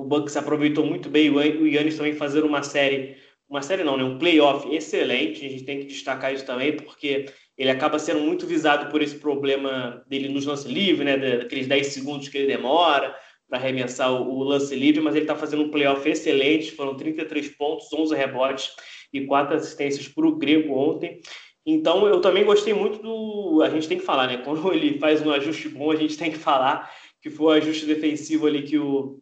o 0.01 0.05
Bucks 0.05 0.37
aproveitou 0.37 0.87
muito 0.87 1.09
bem. 1.09 1.31
O, 1.31 1.67
Yannis 1.67 1.97
também 1.97 2.15
fazendo 2.15 2.47
uma 2.47 2.63
série, 2.63 3.17
uma 3.49 3.61
série 3.61 3.83
não, 3.83 3.97
né? 3.97 4.05
um 4.05 4.19
playoff 4.19 4.73
excelente. 4.73 5.45
A 5.45 5.49
gente 5.49 5.65
tem 5.65 5.81
que 5.81 5.87
destacar 5.87 6.33
isso 6.33 6.47
também, 6.47 6.77
porque 6.77 7.27
ele 7.59 7.71
acaba 7.71 7.99
sendo 7.99 8.21
muito 8.21 8.47
visado 8.47 8.89
por 8.89 9.03
esse 9.03 9.17
problema 9.17 10.05
dele 10.09 10.29
nos 10.29 10.47
lance 10.47 10.69
livre, 10.69 11.05
né? 11.05 11.17
Daqueles 11.39 11.67
10 11.67 11.89
segundos 11.89 12.29
que 12.29 12.39
ele 12.39 12.47
demora 12.47 13.13
para 13.49 13.59
arremessar 13.59 14.13
o, 14.13 14.43
lance 14.43 14.75
livre, 14.75 15.01
mas 15.01 15.15
ele 15.15 15.25
está 15.25 15.37
fazendo 15.37 15.65
um 15.65 15.71
playoff 15.71 16.09
excelente, 16.09 16.73
foram 16.73 16.97
33 16.97 17.49
pontos, 17.51 17.93
11 17.93 18.15
rebotes 18.15 18.71
e 19.13 19.27
4 19.27 19.57
assistências 19.57 20.09
para 20.09 20.27
o 20.27 20.37
Grego 20.37 20.75
ontem. 20.75 21.21
Então 21.67 22.07
eu 22.07 22.21
também 22.21 22.45
gostei 22.45 22.75
muito 22.75 23.03
do. 23.03 23.63
A 23.63 23.71
gente 23.71 23.89
tem 23.89 23.99
que 23.99 24.05
falar, 24.05 24.27
né? 24.27 24.39
Quando 24.39 24.73
ele 24.73 24.99
faz 24.99 25.25
um 25.25 25.31
ajuste 25.31 25.69
bom, 25.69 25.91
a 25.91 25.97
gente 25.97 26.17
tem 26.17 26.31
que 26.31 26.39
falar 26.39 26.91
que 27.23 27.31
foi 27.31 27.47
o 27.47 27.51
ajuste 27.51 27.87
defensivo 27.87 28.47
ali 28.47 28.63
que 28.63 28.79
o, 28.79 29.19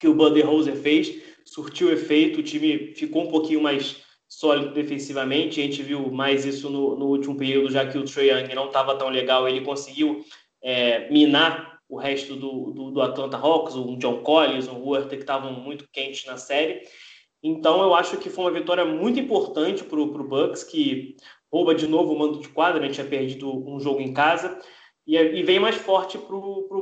que 0.00 0.08
o 0.08 0.14
Budenholzer 0.14 0.76
fez, 0.76 1.22
surtiu 1.44 1.92
efeito, 1.92 2.40
o 2.40 2.42
time 2.42 2.94
ficou 2.94 3.24
um 3.24 3.30
pouquinho 3.30 3.60
mais 3.60 4.02
sólido 4.26 4.72
defensivamente. 4.72 5.60
A 5.60 5.64
gente 5.64 5.82
viu 5.82 6.10
mais 6.10 6.46
isso 6.46 6.70
no, 6.70 6.96
no 6.96 7.06
último 7.06 7.36
período, 7.36 7.70
já 7.70 7.86
que 7.86 7.98
o 7.98 8.04
Trae 8.04 8.30
Young 8.30 8.54
não 8.54 8.68
estava 8.68 8.96
tão 8.96 9.10
legal, 9.10 9.46
ele 9.46 9.60
conseguiu 9.60 10.24
é, 10.62 11.10
minar 11.10 11.73
o 11.94 11.96
resto 11.96 12.34
do, 12.34 12.72
do, 12.72 12.90
do 12.90 13.00
Atlanta 13.00 13.36
Hawks, 13.36 13.76
o 13.76 13.96
John 13.96 14.20
Collins, 14.22 14.66
o 14.66 14.76
Huerta, 14.76 15.16
que 15.16 15.22
estavam 15.22 15.52
muito 15.52 15.88
quentes 15.92 16.26
na 16.26 16.36
série. 16.36 16.82
Então, 17.40 17.82
eu 17.82 17.94
acho 17.94 18.16
que 18.16 18.28
foi 18.28 18.46
uma 18.46 18.50
vitória 18.50 18.84
muito 18.84 19.20
importante 19.20 19.84
para 19.84 20.00
o 20.00 20.24
Bucks, 20.24 20.64
que 20.64 21.14
rouba 21.52 21.72
de 21.72 21.86
novo 21.86 22.12
o 22.12 22.18
mando 22.18 22.40
de 22.40 22.48
quadra, 22.48 22.80
né? 22.80 22.88
tinha 22.88 23.06
perdido 23.06 23.48
um 23.68 23.78
jogo 23.78 24.00
em 24.00 24.12
casa, 24.12 24.58
e, 25.06 25.16
e 25.16 25.42
vem 25.44 25.60
mais 25.60 25.76
forte 25.76 26.18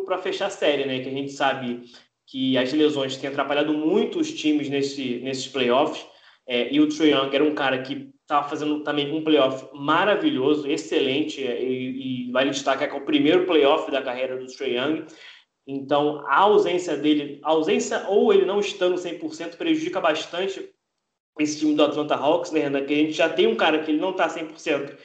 para 0.07 0.19
fechar 0.19 0.47
a 0.47 0.51
série, 0.51 0.87
né? 0.87 1.01
que 1.01 1.09
a 1.11 1.13
gente 1.13 1.33
sabe 1.33 1.83
que 2.27 2.57
as 2.57 2.73
lesões 2.73 3.19
têm 3.19 3.29
atrapalhado 3.29 3.75
muito 3.75 4.19
os 4.19 4.33
times 4.33 4.71
nesse, 4.71 5.19
nesses 5.19 5.47
playoffs, 5.47 6.07
é, 6.47 6.73
e 6.73 6.81
o 6.81 6.89
Trae 6.89 7.11
Young 7.11 7.35
era 7.35 7.45
um 7.45 7.55
cara 7.55 7.83
que 7.83 8.12
estava 8.33 8.49
fazendo 8.49 8.81
também 8.81 9.15
um 9.15 9.23
playoff 9.23 9.69
maravilhoso, 9.75 10.67
excelente, 10.67 11.47
é, 11.47 11.63
e, 11.63 12.29
e 12.29 12.33
vale 12.33 12.51
destacar 12.51 12.89
que 12.89 12.97
é 12.97 12.99
o 12.99 13.05
primeiro 13.05 13.45
playoff 13.45 13.91
da 13.91 14.01
carreira 14.01 14.39
do 14.39 14.47
Trae 14.47 14.77
Young. 14.77 15.05
Então, 15.67 16.25
a 16.27 16.39
ausência 16.39 16.97
dele, 16.97 17.41
a 17.45 17.51
ausência 17.51 18.07
ou 18.09 18.33
ele 18.33 18.47
não 18.47 18.59
estando 18.59 18.97
100% 18.97 19.57
prejudica 19.57 20.01
bastante 20.01 20.71
esse 21.39 21.59
time 21.59 21.75
do 21.75 21.85
Atlanta 21.85 22.15
Hawks, 22.15 22.51
né, 22.51 22.69
Que 22.83 22.95
a 22.95 22.97
gente 22.97 23.13
já 23.13 23.29
tem 23.29 23.47
um 23.47 23.55
cara 23.55 23.83
que 23.83 23.91
ele 23.91 24.01
não 24.01 24.11
está 24.11 24.29
100%, 24.29 24.97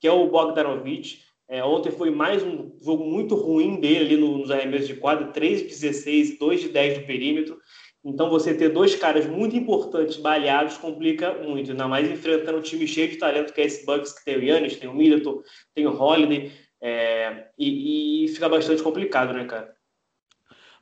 que 0.00 0.06
é 0.06 0.12
o 0.12 0.28
Bogdanovich. 0.28 1.24
É, 1.48 1.62
ontem 1.62 1.90
foi 1.90 2.10
mais 2.10 2.42
um 2.42 2.72
jogo 2.82 3.04
muito 3.04 3.34
ruim 3.34 3.80
dele 3.80 4.04
ali 4.04 4.16
nos 4.16 4.50
arremessos 4.50 4.88
de 4.88 4.96
quadra, 4.96 5.26
3 5.26 5.58
de 5.60 5.68
16, 5.68 6.38
2 6.38 6.60
de 6.60 6.68
10 6.68 6.98
do 6.98 7.06
perímetro. 7.06 7.58
Então, 8.04 8.28
você 8.28 8.52
ter 8.52 8.68
dois 8.68 8.94
caras 8.94 9.26
muito 9.26 9.56
importantes 9.56 10.18
baleados 10.18 10.76
complica 10.76 11.32
muito, 11.42 11.70
ainda 11.70 11.88
mais 11.88 12.10
enfrentando 12.10 12.58
um 12.58 12.62
time 12.62 12.86
cheio 12.86 13.08
de 13.08 13.16
talento 13.16 13.52
que 13.52 13.60
é 13.62 13.64
esse 13.64 13.86
Bucks, 13.86 14.12
que 14.12 14.24
tem 14.24 14.36
o 14.36 14.42
Yannis, 14.42 14.76
tem 14.76 14.90
o 14.90 14.94
Middleton, 14.94 15.42
tem 15.74 15.86
o 15.86 15.98
Holiday, 15.98 16.52
é, 16.82 17.46
e, 17.58 18.24
e, 18.24 18.28
fica 18.28 18.46
bastante 18.46 18.82
complicado, 18.82 19.32
né, 19.32 19.46
cara? 19.46 19.74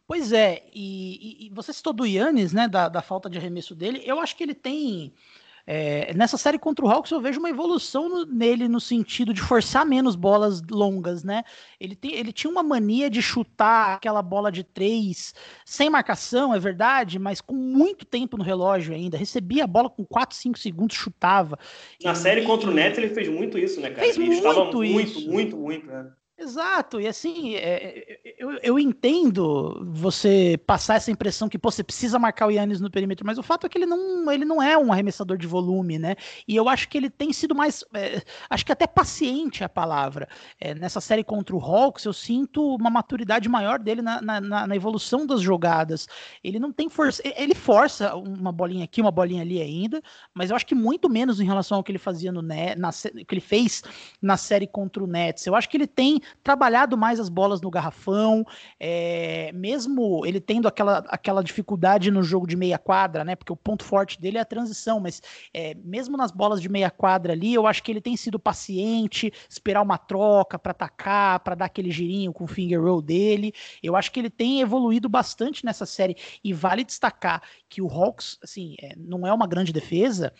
Pois 0.04 0.32
é, 0.32 0.64
e, 0.74 1.46
e, 1.46 1.50
você 1.54 1.72
citou 1.72 1.92
do 1.92 2.04
Yannis, 2.04 2.52
né, 2.52 2.66
da, 2.66 2.88
da 2.88 3.00
falta 3.00 3.30
de 3.30 3.38
arremesso 3.38 3.72
dele, 3.72 4.02
eu 4.04 4.18
acho 4.18 4.36
que 4.36 4.42
ele 4.42 4.54
tem 4.54 5.14
é, 5.66 6.12
nessa 6.14 6.36
série 6.36 6.58
contra 6.58 6.84
o 6.84 6.88
Hawks 6.88 7.12
eu 7.12 7.20
vejo 7.20 7.38
uma 7.38 7.50
evolução 7.50 8.08
no, 8.08 8.26
nele 8.26 8.68
no 8.68 8.80
sentido 8.80 9.32
de 9.32 9.40
forçar 9.40 9.86
menos 9.86 10.16
bolas 10.16 10.60
longas, 10.70 11.22
né? 11.22 11.42
Ele, 11.78 11.94
tem, 11.94 12.14
ele 12.14 12.32
tinha 12.32 12.50
uma 12.50 12.62
mania 12.62 13.08
de 13.08 13.22
chutar 13.22 13.96
aquela 13.96 14.22
bola 14.22 14.50
de 14.50 14.64
três 14.64 15.34
sem 15.64 15.88
marcação, 15.88 16.54
é 16.54 16.58
verdade, 16.58 17.18
mas 17.18 17.40
com 17.40 17.54
muito 17.54 18.04
tempo 18.04 18.36
no 18.36 18.44
relógio 18.44 18.94
ainda. 18.94 19.16
Recebia 19.16 19.64
a 19.64 19.68
bola 19.68 19.88
com 19.88 20.04
4, 20.04 20.36
5 20.36 20.58
segundos, 20.58 20.96
chutava. 20.96 21.58
Na 22.02 22.12
e, 22.12 22.16
série 22.16 22.42
contra 22.42 22.68
o 22.68 22.74
Nets 22.74 22.98
ele 22.98 23.08
fez 23.08 23.28
muito 23.28 23.58
isso, 23.58 23.80
né, 23.80 23.90
cara? 23.90 24.02
Fez 24.02 24.16
ele 24.16 24.26
muito, 24.26 24.42
muito, 24.44 24.78
muito, 24.78 25.20
muito, 25.20 25.56
muito, 25.56 25.86
né? 25.86 26.10
Exato, 26.38 27.00
e 27.00 27.06
assim, 27.06 27.54
é, 27.54 28.20
eu, 28.38 28.58
eu 28.62 28.78
entendo 28.78 29.86
você 29.92 30.58
passar 30.66 30.96
essa 30.96 31.10
impressão 31.10 31.48
que 31.48 31.58
pô, 31.58 31.70
você 31.70 31.84
precisa 31.84 32.18
marcar 32.18 32.46
o 32.46 32.50
Yannis 32.50 32.80
no 32.80 32.90
perímetro, 32.90 33.24
mas 33.24 33.38
o 33.38 33.42
fato 33.42 33.66
é 33.66 33.68
que 33.68 33.78
ele 33.78 33.86
não, 33.86 34.28
ele 34.32 34.44
não 34.44 34.60
é 34.60 34.76
um 34.76 34.90
arremessador 34.90 35.36
de 35.36 35.46
volume, 35.46 35.98
né? 35.98 36.16
E 36.48 36.56
eu 36.56 36.68
acho 36.68 36.88
que 36.88 36.98
ele 36.98 37.10
tem 37.10 37.32
sido 37.32 37.54
mais, 37.54 37.84
é, 37.94 38.22
acho 38.50 38.66
que 38.66 38.72
até 38.72 38.86
paciente 38.86 39.62
é 39.62 39.66
a 39.66 39.68
palavra. 39.68 40.26
É, 40.58 40.74
nessa 40.74 41.00
série 41.00 41.22
contra 41.22 41.54
o 41.54 41.60
Hawks, 41.60 42.04
eu 42.06 42.12
sinto 42.12 42.74
uma 42.74 42.90
maturidade 42.90 43.48
maior 43.48 43.78
dele 43.78 44.02
na, 44.02 44.20
na, 44.20 44.40
na, 44.40 44.74
evolução 44.74 45.24
das 45.24 45.40
jogadas. 45.40 46.08
Ele 46.42 46.58
não 46.58 46.72
tem 46.72 46.88
força, 46.88 47.22
ele 47.24 47.54
força 47.54 48.16
uma 48.16 48.50
bolinha 48.50 48.84
aqui, 48.84 49.00
uma 49.00 49.12
bolinha 49.12 49.42
ali 49.42 49.60
ainda, 49.60 50.02
mas 50.34 50.50
eu 50.50 50.56
acho 50.56 50.66
que 50.66 50.74
muito 50.74 51.08
menos 51.08 51.40
em 51.40 51.44
relação 51.44 51.76
ao 51.76 51.84
que 51.84 51.92
ele 51.92 51.98
fazia 51.98 52.32
no 52.32 52.42
Net, 52.42 52.76
na, 52.78 52.90
que 52.90 53.34
ele 53.34 53.40
fez 53.40 53.82
na 54.20 54.36
série 54.36 54.66
contra 54.66 55.04
o 55.04 55.06
Nets. 55.06 55.46
Eu 55.46 55.54
acho 55.54 55.68
que 55.68 55.76
ele 55.76 55.86
tem 55.86 56.20
trabalhado 56.42 56.96
mais 56.96 57.18
as 57.20 57.28
bolas 57.28 57.60
no 57.60 57.70
garrafão, 57.70 58.44
é, 58.78 59.50
mesmo 59.52 60.24
ele 60.26 60.40
tendo 60.40 60.68
aquela, 60.68 60.98
aquela 61.08 61.42
dificuldade 61.42 62.10
no 62.10 62.22
jogo 62.22 62.46
de 62.46 62.56
meia 62.56 62.78
quadra, 62.78 63.24
né? 63.24 63.36
Porque 63.36 63.52
o 63.52 63.56
ponto 63.56 63.84
forte 63.84 64.20
dele 64.20 64.38
é 64.38 64.40
a 64.40 64.44
transição, 64.44 65.00
mas 65.00 65.22
é, 65.52 65.74
mesmo 65.74 66.16
nas 66.16 66.30
bolas 66.30 66.60
de 66.60 66.68
meia 66.68 66.90
quadra 66.90 67.32
ali, 67.32 67.54
eu 67.54 67.66
acho 67.66 67.82
que 67.82 67.90
ele 67.90 68.00
tem 68.00 68.16
sido 68.16 68.38
paciente, 68.38 69.32
esperar 69.48 69.82
uma 69.82 69.98
troca 69.98 70.58
para 70.58 70.72
atacar, 70.72 71.40
para 71.40 71.54
dar 71.54 71.66
aquele 71.66 71.90
girinho 71.90 72.32
com 72.32 72.44
o 72.44 72.48
finger 72.48 72.82
roll 72.82 73.02
dele. 73.02 73.52
Eu 73.82 73.96
acho 73.96 74.10
que 74.10 74.20
ele 74.20 74.30
tem 74.30 74.60
evoluído 74.60 75.08
bastante 75.08 75.64
nessa 75.64 75.86
série 75.86 76.16
e 76.42 76.52
vale 76.52 76.84
destacar 76.84 77.42
que 77.68 77.80
o 77.80 77.88
Hawks, 77.88 78.38
assim, 78.42 78.74
é, 78.80 78.94
não 78.96 79.26
é 79.26 79.32
uma 79.32 79.46
grande 79.46 79.72
defesa, 79.72 80.32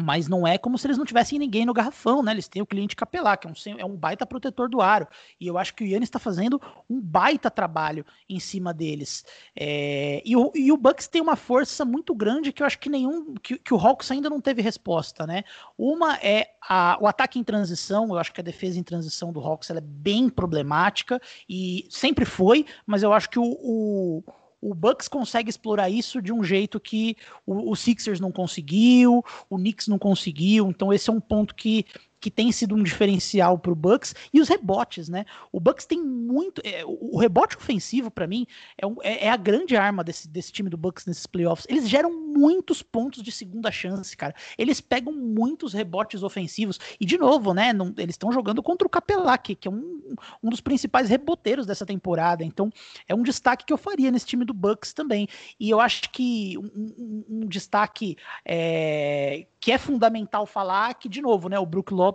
mas 0.00 0.28
não 0.28 0.46
é 0.46 0.58
como 0.58 0.78
se 0.78 0.86
eles 0.86 0.98
não 0.98 1.04
tivessem 1.04 1.38
ninguém 1.38 1.64
no 1.64 1.72
garrafão, 1.72 2.22
né? 2.22 2.32
Eles 2.32 2.48
têm 2.48 2.62
o 2.62 2.66
cliente 2.66 2.96
capelar, 2.96 3.38
que 3.38 3.46
é 3.46 3.50
um, 3.50 3.78
é 3.78 3.84
um 3.84 3.96
baita 3.96 4.26
protetor 4.26 4.68
do 4.68 4.80
aro. 4.80 5.06
E 5.40 5.46
eu 5.46 5.58
acho 5.58 5.74
que 5.74 5.84
o 5.84 5.86
Yannis 5.86 6.08
está 6.08 6.18
fazendo 6.18 6.60
um 6.88 7.00
baita 7.00 7.50
trabalho 7.50 8.04
em 8.28 8.40
cima 8.40 8.72
deles. 8.72 9.24
É, 9.54 10.22
e, 10.24 10.36
o, 10.36 10.52
e 10.54 10.72
o 10.72 10.76
Bucks 10.76 11.08
tem 11.08 11.20
uma 11.20 11.36
força 11.36 11.84
muito 11.84 12.14
grande 12.14 12.52
que 12.52 12.62
eu 12.62 12.66
acho 12.66 12.78
que 12.78 12.88
nenhum. 12.88 13.34
que, 13.34 13.58
que 13.58 13.74
o 13.74 13.78
Hawks 13.78 14.10
ainda 14.10 14.30
não 14.30 14.40
teve 14.40 14.62
resposta, 14.62 15.26
né? 15.26 15.44
Uma 15.76 16.16
é 16.16 16.50
a, 16.68 16.98
o 17.00 17.06
ataque 17.06 17.38
em 17.38 17.44
transição. 17.44 18.08
Eu 18.08 18.18
acho 18.18 18.32
que 18.32 18.40
a 18.40 18.44
defesa 18.44 18.78
em 18.78 18.82
transição 18.82 19.32
do 19.32 19.40
Hawks 19.40 19.70
é 19.70 19.80
bem 19.80 20.28
problemática 20.28 21.20
e 21.48 21.86
sempre 21.90 22.24
foi, 22.24 22.66
mas 22.86 23.02
eu 23.02 23.12
acho 23.12 23.28
que 23.28 23.38
o, 23.38 23.44
o 23.44 24.22
o 24.60 24.74
Bucks 24.74 25.08
consegue 25.08 25.48
explorar 25.48 25.88
isso 25.88 26.20
de 26.20 26.32
um 26.32 26.44
jeito 26.44 26.78
que 26.78 27.16
o, 27.46 27.70
o 27.70 27.76
Sixers 27.76 28.20
não 28.20 28.30
conseguiu, 28.30 29.24
o 29.48 29.56
Knicks 29.56 29.88
não 29.88 29.98
conseguiu. 29.98 30.68
Então 30.68 30.92
esse 30.92 31.08
é 31.08 31.12
um 31.12 31.20
ponto 31.20 31.54
que 31.54 31.86
que 32.20 32.30
tem 32.30 32.52
sido 32.52 32.74
um 32.74 32.82
diferencial 32.82 33.58
para 33.58 33.72
o 33.72 33.74
Bucks 33.74 34.14
e 34.32 34.40
os 34.40 34.48
rebotes, 34.48 35.08
né? 35.08 35.24
O 35.50 35.58
Bucks 35.58 35.86
tem 35.86 36.02
muito, 36.02 36.60
é, 36.64 36.84
o, 36.84 37.18
rebote 37.18 37.56
ofensivo 37.56 38.10
para 38.10 38.26
mim 38.26 38.46
é, 38.76 38.86
é, 39.08 39.26
é, 39.26 39.30
a 39.30 39.36
grande 39.36 39.76
arma 39.76 40.04
desse, 40.04 40.28
desse 40.28 40.52
time 40.52 40.68
do 40.68 40.76
Bucks 40.76 41.06
nesses 41.06 41.26
playoffs. 41.26 41.66
Eles 41.68 41.88
geram 41.88 42.10
muitos 42.12 42.82
pontos 42.82 43.22
de 43.22 43.32
segunda 43.32 43.70
chance, 43.70 44.16
cara. 44.16 44.34
Eles 44.58 44.80
pegam 44.80 45.12
muitos 45.12 45.72
rebotes 45.72 46.22
ofensivos 46.22 46.78
e 47.00 47.06
de 47.06 47.16
novo, 47.16 47.54
né? 47.54 47.72
Não, 47.72 47.94
eles 47.96 48.14
estão 48.14 48.30
jogando 48.32 48.62
contra 48.62 48.86
o 48.86 48.90
Capelá, 48.90 49.38
que, 49.38 49.56
é 49.66 49.70
um, 49.70 50.00
um 50.42 50.50
dos 50.50 50.60
principais 50.60 51.08
reboteiros 51.08 51.64
dessa 51.64 51.86
temporada. 51.86 52.44
Então 52.44 52.70
é 53.08 53.14
um 53.14 53.22
destaque 53.22 53.64
que 53.64 53.72
eu 53.72 53.78
faria 53.78 54.10
nesse 54.10 54.26
time 54.26 54.44
do 54.44 54.52
Bucks 54.52 54.92
também. 54.92 55.26
E 55.58 55.70
eu 55.70 55.80
acho 55.80 56.10
que 56.10 56.58
um, 56.58 56.70
um, 56.76 57.24
um 57.28 57.46
destaque 57.46 58.16
é, 58.44 59.46
que 59.60 59.70
é 59.70 59.78
fundamental 59.78 60.46
falar 60.46 60.94
que, 60.94 61.08
de 61.08 61.20
novo, 61.20 61.48
né, 61.48 61.58
o 61.58 61.66
Brook 61.66 61.92
Lopes 61.92 62.09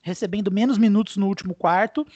recebendo 0.00 0.50
menos 0.50 0.78
minutos 0.78 1.16
no 1.16 1.26
último 1.26 1.54
quarto, 1.54 2.06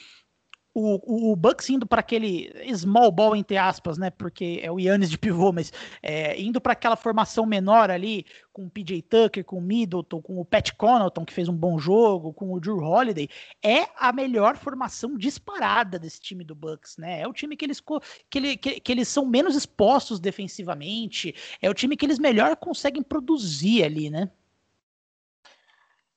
o, 0.73 1.29
o, 1.29 1.31
o 1.33 1.35
Bucks 1.35 1.69
indo 1.69 1.85
para 1.85 1.99
aquele 1.99 2.49
small 2.75 3.11
ball, 3.11 3.35
entre 3.35 3.57
aspas, 3.57 3.97
né? 3.97 4.09
Porque 4.09 4.59
é 4.63 4.71
o 4.71 4.79
Yannis 4.79 5.09
de 5.09 5.17
pivô, 5.17 5.51
mas 5.51 5.71
é, 6.01 6.39
indo 6.39 6.61
para 6.61 6.73
aquela 6.73 6.95
formação 6.95 7.45
menor 7.45 7.91
ali, 7.91 8.25
com 8.53 8.65
o 8.65 8.69
PJ 8.69 9.01
Tucker, 9.03 9.43
com 9.43 9.57
o 9.57 9.61
Middleton, 9.61 10.21
com 10.21 10.39
o 10.39 10.45
Pat 10.45 10.71
Connaughton, 10.71 11.25
que 11.25 11.33
fez 11.33 11.49
um 11.49 11.55
bom 11.55 11.77
jogo, 11.77 12.33
com 12.33 12.53
o 12.53 12.59
Drew 12.59 12.77
Holiday, 12.77 13.27
é 13.61 13.87
a 13.97 14.13
melhor 14.13 14.55
formação 14.57 15.17
disparada 15.17 15.99
desse 15.99 16.21
time 16.21 16.43
do 16.43 16.55
Bucks, 16.55 16.97
né? 16.97 17.21
É 17.21 17.27
o 17.27 17.33
time 17.33 17.57
que 17.57 17.65
eles, 17.65 17.81
que, 18.29 18.37
ele, 18.37 18.57
que, 18.57 18.79
que 18.79 18.91
eles 18.91 19.07
são 19.07 19.25
menos 19.25 19.55
expostos 19.55 20.19
defensivamente, 20.19 21.35
é 21.61 21.69
o 21.69 21.73
time 21.73 21.97
que 21.97 22.05
eles 22.05 22.19
melhor 22.19 22.55
conseguem 22.55 23.03
produzir 23.03 23.83
ali, 23.83 24.09
né? 24.09 24.29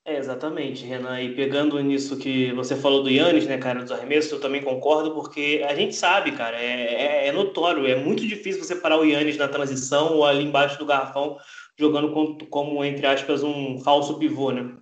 É, 0.07 0.17
exatamente, 0.17 0.85
Renan. 0.85 1.19
E 1.19 1.33
pegando 1.33 1.79
nisso 1.79 2.15
que 2.17 2.51
você 2.53 2.75
falou 2.75 3.01
do 3.01 3.09
Yannis, 3.09 3.47
né, 3.47 3.57
cara, 3.57 3.81
dos 3.81 3.91
arremessos, 3.91 4.31
eu 4.31 4.39
também 4.39 4.61
concordo, 4.61 5.15
porque 5.15 5.65
a 5.67 5.73
gente 5.73 5.95
sabe, 5.95 6.31
cara, 6.33 6.61
é, 6.61 7.25
é, 7.25 7.27
é 7.27 7.31
notório, 7.31 7.87
é 7.87 7.95
muito 7.95 8.25
difícil 8.27 8.63
você 8.63 8.75
parar 8.75 8.99
o 8.99 9.03
Yannis 9.03 9.35
na 9.35 9.47
transição 9.47 10.13
ou 10.13 10.23
ali 10.23 10.43
embaixo 10.43 10.77
do 10.77 10.85
garrafão, 10.85 11.37
jogando 11.75 12.11
como, 12.11 12.37
como 12.47 12.85
entre 12.85 13.07
aspas, 13.07 13.41
um 13.41 13.79
falso 13.79 14.19
pivô, 14.19 14.51
né? 14.51 14.77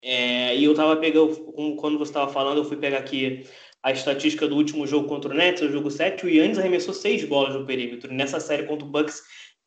É, 0.00 0.56
e 0.56 0.64
eu 0.64 0.74
tava 0.74 0.96
pegando, 0.96 1.36
quando 1.76 1.98
você 1.98 2.10
estava 2.10 2.32
falando, 2.32 2.58
eu 2.58 2.64
fui 2.64 2.78
pegar 2.78 2.98
aqui 2.98 3.44
a 3.82 3.92
estatística 3.92 4.48
do 4.48 4.56
último 4.56 4.86
jogo 4.86 5.06
contra 5.06 5.30
o 5.30 5.34
Nets, 5.34 5.62
o 5.62 5.70
jogo 5.70 5.90
7, 5.90 6.24
o 6.24 6.28
Yannis 6.30 6.58
arremessou 6.58 6.94
seis 6.94 7.24
bolas 7.24 7.54
no 7.54 7.66
perímetro. 7.66 8.12
Nessa 8.12 8.40
série 8.40 8.62
contra 8.62 8.86
o 8.86 8.90
Bucks, 8.90 9.22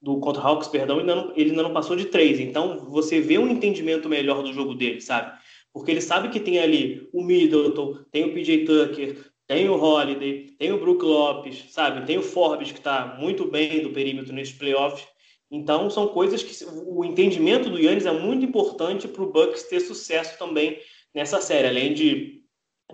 do 0.05 0.19
contra 0.19 0.39
o 0.39 0.45
Hawks, 0.45 0.67
perdão, 0.67 0.99
ainda 0.99 1.15
não, 1.15 1.33
ele 1.35 1.49
ainda 1.49 1.63
não 1.63 1.73
passou 1.73 1.95
de 1.95 2.05
três. 2.05 2.39
Então 2.39 2.77
você 2.91 3.19
vê 3.19 3.39
um 3.39 3.49
entendimento 3.49 4.07
melhor 4.07 4.43
do 4.43 4.53
jogo 4.53 4.75
dele, 4.75 5.01
sabe? 5.01 5.35
Porque 5.73 5.89
ele 5.89 5.99
sabe 5.99 6.29
que 6.29 6.39
tem 6.39 6.59
ali 6.59 7.09
o 7.11 7.23
Middleton, 7.23 7.97
tem 8.11 8.23
o 8.23 8.31
PJ 8.31 8.65
Tucker, 8.65 9.17
tem 9.47 9.67
o 9.67 9.73
Holiday, 9.73 10.51
tem 10.59 10.71
o 10.71 10.79
Brook 10.79 11.03
Lopes, 11.03 11.65
sabe? 11.69 12.05
Tem 12.05 12.19
o 12.19 12.21
Forbes 12.21 12.71
que 12.71 12.77
está 12.77 13.17
muito 13.19 13.49
bem 13.49 13.81
do 13.81 13.89
perímetro 13.89 14.31
nesses 14.31 14.53
playoffs. 14.53 15.07
Então 15.49 15.89
são 15.89 16.07
coisas 16.09 16.43
que 16.43 16.53
o 16.85 17.03
entendimento 17.03 17.67
do 17.67 17.79
Yannis 17.79 18.05
é 18.05 18.11
muito 18.11 18.45
importante 18.45 19.07
para 19.07 19.23
o 19.23 19.31
Bucks 19.31 19.63
ter 19.63 19.79
sucesso 19.79 20.37
também 20.37 20.77
nessa 21.15 21.41
série, 21.41 21.67
além 21.67 21.95
de, 21.95 22.43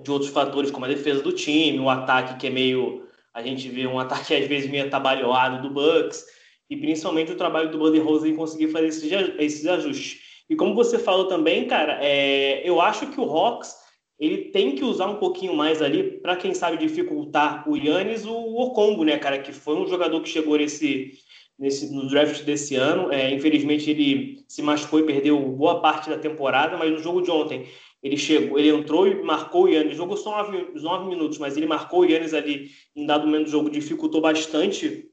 de 0.01 0.11
outros 0.11 0.31
fatores 0.31 0.71
como 0.71 0.85
a 0.85 0.87
defesa 0.87 1.21
do 1.21 1.33
time, 1.33 1.77
o 1.77 1.89
ataque 1.89 2.39
que 2.39 2.47
é 2.47 2.49
meio 2.49 3.05
a 3.33 3.41
gente 3.41 3.67
vê 3.67 3.85
um 3.85 3.99
ataque 3.99 4.31
às 4.35 4.47
vezes 4.47 4.71
meio 4.71 4.85
atabalhoado 4.85 5.61
do 5.61 5.73
Bucks 5.73 6.25
e 6.71 6.77
principalmente 6.77 7.33
o 7.33 7.35
trabalho 7.35 7.69
do 7.69 7.77
Buddy 7.77 7.99
Rose 7.99 8.29
em 8.29 8.35
conseguir 8.35 8.69
fazer 8.69 8.87
esses, 8.87 9.67
ajustes. 9.67 10.21
E 10.49 10.55
como 10.55 10.73
você 10.73 10.97
falou 10.97 11.25
também, 11.27 11.67
cara, 11.67 11.99
é, 12.01 12.67
eu 12.67 12.79
acho 12.79 13.07
que 13.07 13.19
o 13.19 13.25
Hawks 13.25 13.75
ele 14.17 14.45
tem 14.51 14.73
que 14.73 14.83
usar 14.83 15.07
um 15.07 15.17
pouquinho 15.17 15.53
mais 15.53 15.81
ali 15.81 16.03
para 16.19 16.37
quem 16.37 16.53
sabe 16.53 16.77
dificultar 16.77 17.67
o 17.69 17.75
Yannis, 17.75 18.25
o 18.25 18.55
Okongo, 18.55 19.03
né, 19.03 19.17
cara, 19.17 19.39
que 19.39 19.51
foi 19.51 19.75
um 19.75 19.85
jogador 19.85 20.21
que 20.21 20.29
chegou 20.29 20.57
nesse, 20.57 21.11
nesse 21.59 21.93
no 21.93 22.07
draft 22.07 22.43
desse 22.43 22.75
ano. 22.75 23.11
É, 23.11 23.33
infelizmente 23.33 23.89
ele 23.89 24.37
se 24.47 24.61
machucou 24.61 24.99
e 24.99 25.05
perdeu 25.05 25.37
boa 25.39 25.81
parte 25.81 26.09
da 26.09 26.17
temporada, 26.17 26.77
mas 26.77 26.89
no 26.89 26.99
jogo 26.99 27.21
de 27.21 27.31
ontem 27.31 27.65
ele 28.01 28.15
chegou, 28.15 28.57
ele 28.57 28.69
entrou 28.69 29.07
e 29.07 29.21
marcou 29.21 29.65
o 29.65 29.67
Yannis, 29.67 29.97
jogou 29.97 30.15
só 30.15 30.31
nove, 30.37 30.67
nove 30.75 31.09
minutos, 31.09 31.37
mas 31.37 31.57
ele 31.57 31.65
marcou 31.65 32.01
o 32.01 32.05
Yannis 32.05 32.33
ali 32.33 32.69
em 32.95 33.05
dado 33.05 33.25
momento 33.25 33.45
do 33.45 33.51
jogo, 33.51 33.69
dificultou 33.69 34.21
bastante 34.21 35.10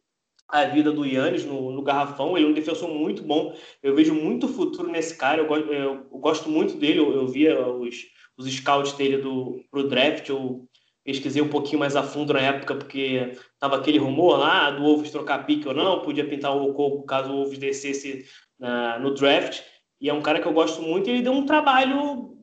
a 0.49 0.65
vida 0.65 0.91
do 0.91 1.05
Yannis 1.05 1.45
no, 1.45 1.71
no, 1.71 1.83
garrafão. 1.83 2.37
Ele 2.37 2.47
é 2.47 2.49
um 2.49 2.55
defensor 2.55 2.89
muito 2.89 3.23
bom. 3.23 3.55
Eu 3.83 3.95
vejo 3.95 4.15
muito 4.15 4.49
futuro 4.49 4.91
nesse 4.91 5.17
cara. 5.17 5.43
Eu, 5.43 5.55
eu, 5.55 6.07
eu 6.11 6.19
gosto 6.19 6.49
muito 6.49 6.75
dele. 6.75 7.01
Eu, 7.01 7.13
eu 7.13 7.29
via 7.29 7.61
os, 7.69 8.07
os 8.37 8.51
scouts 8.51 8.95
dele 8.95 9.19
do, 9.19 9.63
pro 9.71 9.87
draft. 9.87 10.29
Eu 10.29 10.67
pesquisei 11.05 11.43
um 11.43 11.49
pouquinho 11.49 11.81
mais 11.81 11.97
a 11.97 12.03
fundo 12.03 12.33
na 12.33 12.41
época, 12.41 12.75
porque 12.75 13.37
tava 13.59 13.77
aquele 13.77 13.99
rumor 13.99 14.39
lá 14.39 14.71
do 14.71 14.83
Wolves 14.83 15.11
trocar 15.11 15.45
pique 15.45 15.69
ou 15.69 15.75
não. 15.75 16.01
Podia 16.01 16.27
pintar 16.27 16.57
o 16.57 16.71
Okogo 16.71 17.05
caso 17.05 17.31
o 17.31 17.37
Wolves 17.37 17.59
descesse 17.59 18.25
na, 18.59 18.99
no 18.99 19.13
draft. 19.13 19.61
E 20.01 20.09
é 20.09 20.15
um 20.15 20.23
cara 20.23 20.41
que 20.41 20.49
eu 20.49 20.53
gosto 20.53 20.81
muito. 20.81 21.11
Ele 21.11 21.23
deu 21.23 21.33
um 21.33 21.45
trabalho 21.45 22.39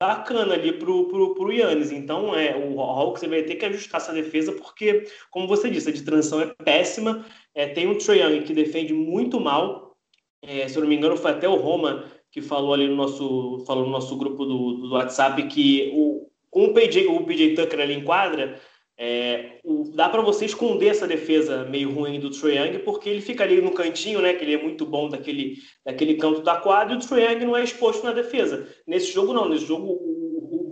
bacana 0.00 0.54
ali 0.54 0.72
pro, 0.72 1.08
pro, 1.08 1.34
pro 1.34 1.52
Yannis. 1.52 1.90
Então, 1.90 2.34
é, 2.34 2.56
o 2.56 2.80
Hawks 2.80 3.22
vai 3.22 3.42
ter 3.42 3.56
que 3.56 3.64
ajustar 3.64 4.00
essa 4.00 4.12
defesa, 4.12 4.52
porque, 4.52 5.06
como 5.30 5.46
você 5.46 5.70
disse, 5.70 5.88
a 5.88 5.92
de 5.92 6.02
transição 6.02 6.40
é 6.40 6.46
péssima. 6.62 7.24
É, 7.54 7.66
tem 7.68 7.88
o 7.88 7.96
Trae 7.96 8.20
Young 8.20 8.42
que 8.42 8.52
defende 8.52 8.92
muito 8.92 9.40
mal. 9.40 9.96
É, 10.42 10.66
se 10.68 10.76
eu 10.76 10.82
não 10.82 10.88
me 10.88 10.96
engano, 10.96 11.16
foi 11.16 11.30
até 11.30 11.48
o 11.48 11.56
Roma 11.56 12.04
que 12.30 12.42
falou 12.42 12.74
ali 12.74 12.88
no 12.88 12.96
nosso, 12.96 13.64
falou 13.64 13.84
no 13.84 13.90
nosso 13.90 14.16
grupo 14.16 14.44
do, 14.44 14.74
do 14.74 14.92
WhatsApp 14.94 15.40
que 15.44 15.92
o, 15.94 16.28
com 16.50 16.64
o 16.64 16.74
PJ, 16.74 17.06
o 17.06 17.24
PJ 17.24 17.54
Tucker 17.54 17.80
ali 17.80 17.94
em 17.94 18.02
quadra, 18.02 18.60
é, 18.96 19.58
o, 19.64 19.90
dá 19.94 20.08
para 20.08 20.22
você 20.22 20.44
esconder 20.44 20.88
essa 20.88 21.06
defesa 21.06 21.64
meio 21.64 21.92
ruim 21.92 22.20
do 22.20 22.30
Trae 22.30 22.56
Young, 22.56 22.78
porque 22.80 23.08
ele 23.08 23.20
fica 23.20 23.42
ali 23.42 23.60
no 23.60 23.72
cantinho, 23.72 24.20
né? 24.20 24.34
Que 24.34 24.44
ele 24.44 24.54
é 24.54 24.62
muito 24.62 24.86
bom 24.86 25.08
daquele, 25.08 25.56
daquele 25.84 26.14
canto 26.14 26.42
da 26.42 26.56
quadra, 26.56 26.94
e 26.94 26.96
o 26.96 27.00
Trae 27.00 27.24
Young 27.24 27.44
não 27.44 27.56
é 27.56 27.64
exposto 27.64 28.04
na 28.04 28.12
defesa. 28.12 28.68
Nesse 28.86 29.12
jogo, 29.12 29.32
não. 29.32 29.48
Nesse 29.48 29.66
jogo, 29.66 29.98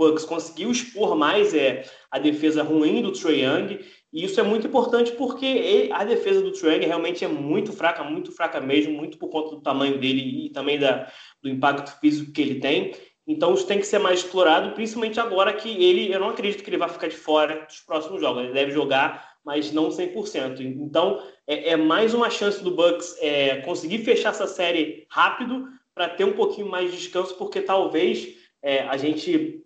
Bucks 0.02 0.24
conseguiu 0.24 0.70
expor 0.70 1.16
mais 1.16 1.54
é, 1.54 1.84
a 2.10 2.18
defesa 2.18 2.62
ruim 2.62 3.02
do 3.02 3.12
Trae 3.12 3.42
Young, 3.42 3.78
e 4.12 4.24
isso 4.24 4.38
é 4.40 4.42
muito 4.42 4.66
importante 4.66 5.12
porque 5.12 5.46
ele, 5.46 5.92
a 5.92 6.04
defesa 6.04 6.42
do 6.42 6.52
Trae 6.52 6.74
Young 6.74 6.86
realmente 6.86 7.24
é 7.24 7.28
muito 7.28 7.72
fraca, 7.72 8.02
muito 8.02 8.32
fraca 8.32 8.60
mesmo, 8.60 8.92
muito 8.92 9.16
por 9.16 9.28
conta 9.28 9.56
do 9.56 9.62
tamanho 9.62 9.98
dele 9.98 10.46
e 10.46 10.50
também 10.50 10.78
da, 10.78 11.10
do 11.42 11.48
impacto 11.48 11.98
físico 12.00 12.32
que 12.32 12.42
ele 12.42 12.60
tem. 12.60 12.92
Então 13.26 13.54
isso 13.54 13.66
tem 13.66 13.78
que 13.78 13.86
ser 13.86 13.98
mais 13.98 14.18
explorado, 14.18 14.72
principalmente 14.72 15.20
agora 15.20 15.52
que 15.52 15.68
ele, 15.68 16.12
eu 16.12 16.18
não 16.18 16.30
acredito 16.30 16.62
que 16.62 16.68
ele 16.68 16.76
vai 16.76 16.88
ficar 16.88 17.06
de 17.06 17.16
fora 17.16 17.64
dos 17.66 17.80
próximos 17.80 18.20
jogos. 18.20 18.42
Ele 18.42 18.52
deve 18.52 18.72
jogar, 18.72 19.36
mas 19.44 19.72
não 19.72 19.88
100%. 19.88 20.60
Então 20.60 21.22
é, 21.46 21.70
é 21.70 21.76
mais 21.76 22.14
uma 22.14 22.28
chance 22.28 22.62
do 22.62 22.72
Bucks 22.72 23.16
é, 23.20 23.58
conseguir 23.58 23.98
fechar 23.98 24.30
essa 24.30 24.46
série 24.46 25.06
rápido 25.08 25.68
para 25.94 26.08
ter 26.08 26.24
um 26.24 26.32
pouquinho 26.32 26.68
mais 26.68 26.90
de 26.90 26.98
descanso, 26.98 27.36
porque 27.36 27.60
talvez 27.60 28.36
é, 28.62 28.82
a 28.82 28.96
gente 28.96 29.61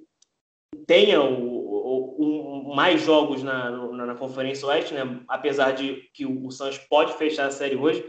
tenha 0.86 1.20
o, 1.20 2.70
o, 2.70 2.74
mais 2.74 3.02
jogos 3.02 3.42
na, 3.42 3.70
na, 3.70 4.06
na, 4.06 4.14
Conferência 4.14 4.66
Oeste, 4.68 4.94
né? 4.94 5.20
apesar 5.28 5.72
de 5.72 6.08
que 6.12 6.26
o, 6.26 6.46
o 6.46 6.50
Suns 6.50 6.78
pode 6.78 7.14
fechar 7.14 7.46
a 7.46 7.50
série 7.50 7.76
hoje, 7.76 8.04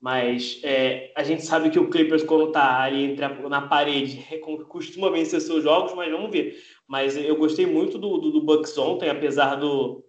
mas 0.00 0.60
é, 0.64 1.12
a 1.16 1.22
gente 1.22 1.44
sabe 1.44 1.70
que 1.70 1.78
o 1.78 1.88
Clippers, 1.88 2.24
quando 2.24 2.48
está 2.48 2.82
ali 2.82 3.04
entre 3.04 3.24
a, 3.24 3.28
na 3.48 3.62
parede, 3.62 4.26
costuma 4.68 5.10
vencer 5.10 5.40
seus 5.40 5.62
jogos, 5.62 5.94
mas 5.94 6.10
vamos 6.10 6.30
ver. 6.30 6.60
Mas 6.88 7.16
eu 7.16 7.36
gostei 7.36 7.66
muito 7.66 7.98
do, 7.98 8.18
do, 8.18 8.32
do 8.32 8.42
Bucks 8.42 8.76
ontem, 8.76 9.08
apesar 9.08 9.54
do, 9.54 10.04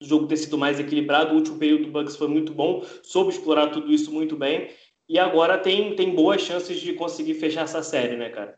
do, 0.00 0.06
jogo 0.06 0.28
ter 0.28 0.36
sido 0.36 0.56
mais 0.56 0.78
equilibrado. 0.78 1.32
O 1.32 1.36
último 1.36 1.58
período 1.58 1.86
do 1.86 1.90
Bucks 1.90 2.16
foi 2.16 2.28
muito 2.28 2.54
bom, 2.54 2.84
soube 3.02 3.30
explorar 3.30 3.70
tudo 3.70 3.92
isso 3.92 4.12
muito 4.12 4.36
bem. 4.36 4.70
E 5.08 5.18
agora 5.18 5.58
tem, 5.58 5.96
tem 5.96 6.14
boas 6.14 6.40
chances 6.40 6.80
de 6.80 6.92
conseguir 6.92 7.34
fechar 7.34 7.62
essa 7.62 7.82
série, 7.82 8.16
né, 8.16 8.30
cara? 8.30 8.56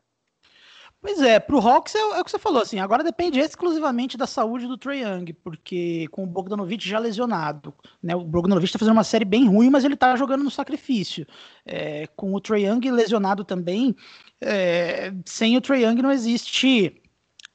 Pois 1.00 1.20
é, 1.20 1.38
pro 1.38 1.58
Hawks 1.58 1.94
é, 1.94 1.98
é, 1.98 2.20
o 2.20 2.24
que 2.24 2.30
você 2.30 2.38
falou, 2.38 2.60
assim, 2.62 2.80
agora 2.80 3.04
depende 3.04 3.38
exclusivamente 3.38 4.16
da 4.16 4.26
saúde 4.26 4.66
do 4.66 4.76
Trae 4.76 5.02
Young, 5.02 5.32
porque 5.34 6.08
com 6.08 6.24
o 6.24 6.26
Bogdanovich 6.26 6.88
já 6.88 6.98
lesionado, 6.98 7.72
né, 8.02 8.16
o 8.16 8.24
Bogdanovich 8.24 8.72
tá 8.72 8.78
fazendo 8.78 8.94
uma 8.94 9.04
série 9.04 9.24
bem 9.24 9.46
ruim, 9.46 9.70
mas 9.70 9.84
ele 9.84 9.96
tá 9.96 10.16
jogando 10.16 10.42
no 10.42 10.50
sacrifício. 10.50 11.26
É, 11.64 12.06
com 12.16 12.34
o 12.34 12.40
Trae 12.40 12.64
Young 12.66 12.90
lesionado 12.90 13.44
também, 13.44 13.94
é, 14.40 15.12
sem 15.24 15.56
o 15.56 15.60
Trae 15.60 15.84
Young 15.84 16.02
não 16.02 16.10
existe 16.10 17.00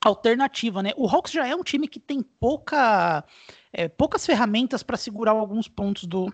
alternativa, 0.04 0.82
né? 0.82 0.92
O 0.96 1.08
Hawks 1.08 1.32
já 1.32 1.46
é 1.48 1.56
um 1.56 1.64
time 1.64 1.88
que 1.88 2.00
tem 2.00 2.22
pouca, 2.24 3.24
é, 3.74 3.88
poucas 3.88 4.26
ferramentas 4.26 4.82
para 4.82 4.98
segurar 4.98 5.32
alguns 5.32 5.68
pontos 5.68 6.06
do, 6.06 6.32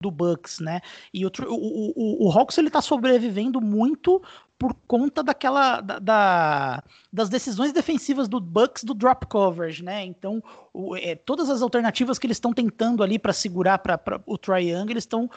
do 0.00 0.10
Bucks, 0.10 0.60
né? 0.60 0.80
E 1.12 1.26
o, 1.26 1.30
o, 1.48 2.24
o, 2.26 2.28
o 2.28 2.32
Hawks 2.32 2.56
ele 2.58 2.70
tá 2.70 2.80
sobrevivendo 2.80 3.60
muito 3.60 4.22
por 4.62 4.74
conta 4.86 5.24
daquela 5.24 5.80
da, 5.80 5.98
da, 5.98 6.84
das 7.12 7.28
decisões 7.28 7.72
defensivas 7.72 8.28
do 8.28 8.38
Bucks 8.38 8.84
do 8.84 8.94
drop 8.94 9.26
coverage, 9.26 9.82
né? 9.82 10.04
Então, 10.04 10.40
o, 10.74 10.96
é, 10.96 11.14
todas 11.14 11.50
as 11.50 11.60
alternativas 11.60 12.18
que 12.18 12.26
eles 12.26 12.36
estão 12.36 12.52
tentando 12.52 13.02
ali 13.02 13.18
para 13.18 13.32
segurar 13.32 13.78
para 13.78 14.22
o 14.26 14.38
Trae 14.38 14.70
Young, 14.70 14.90
eles 14.90 15.04
estão 15.04 15.28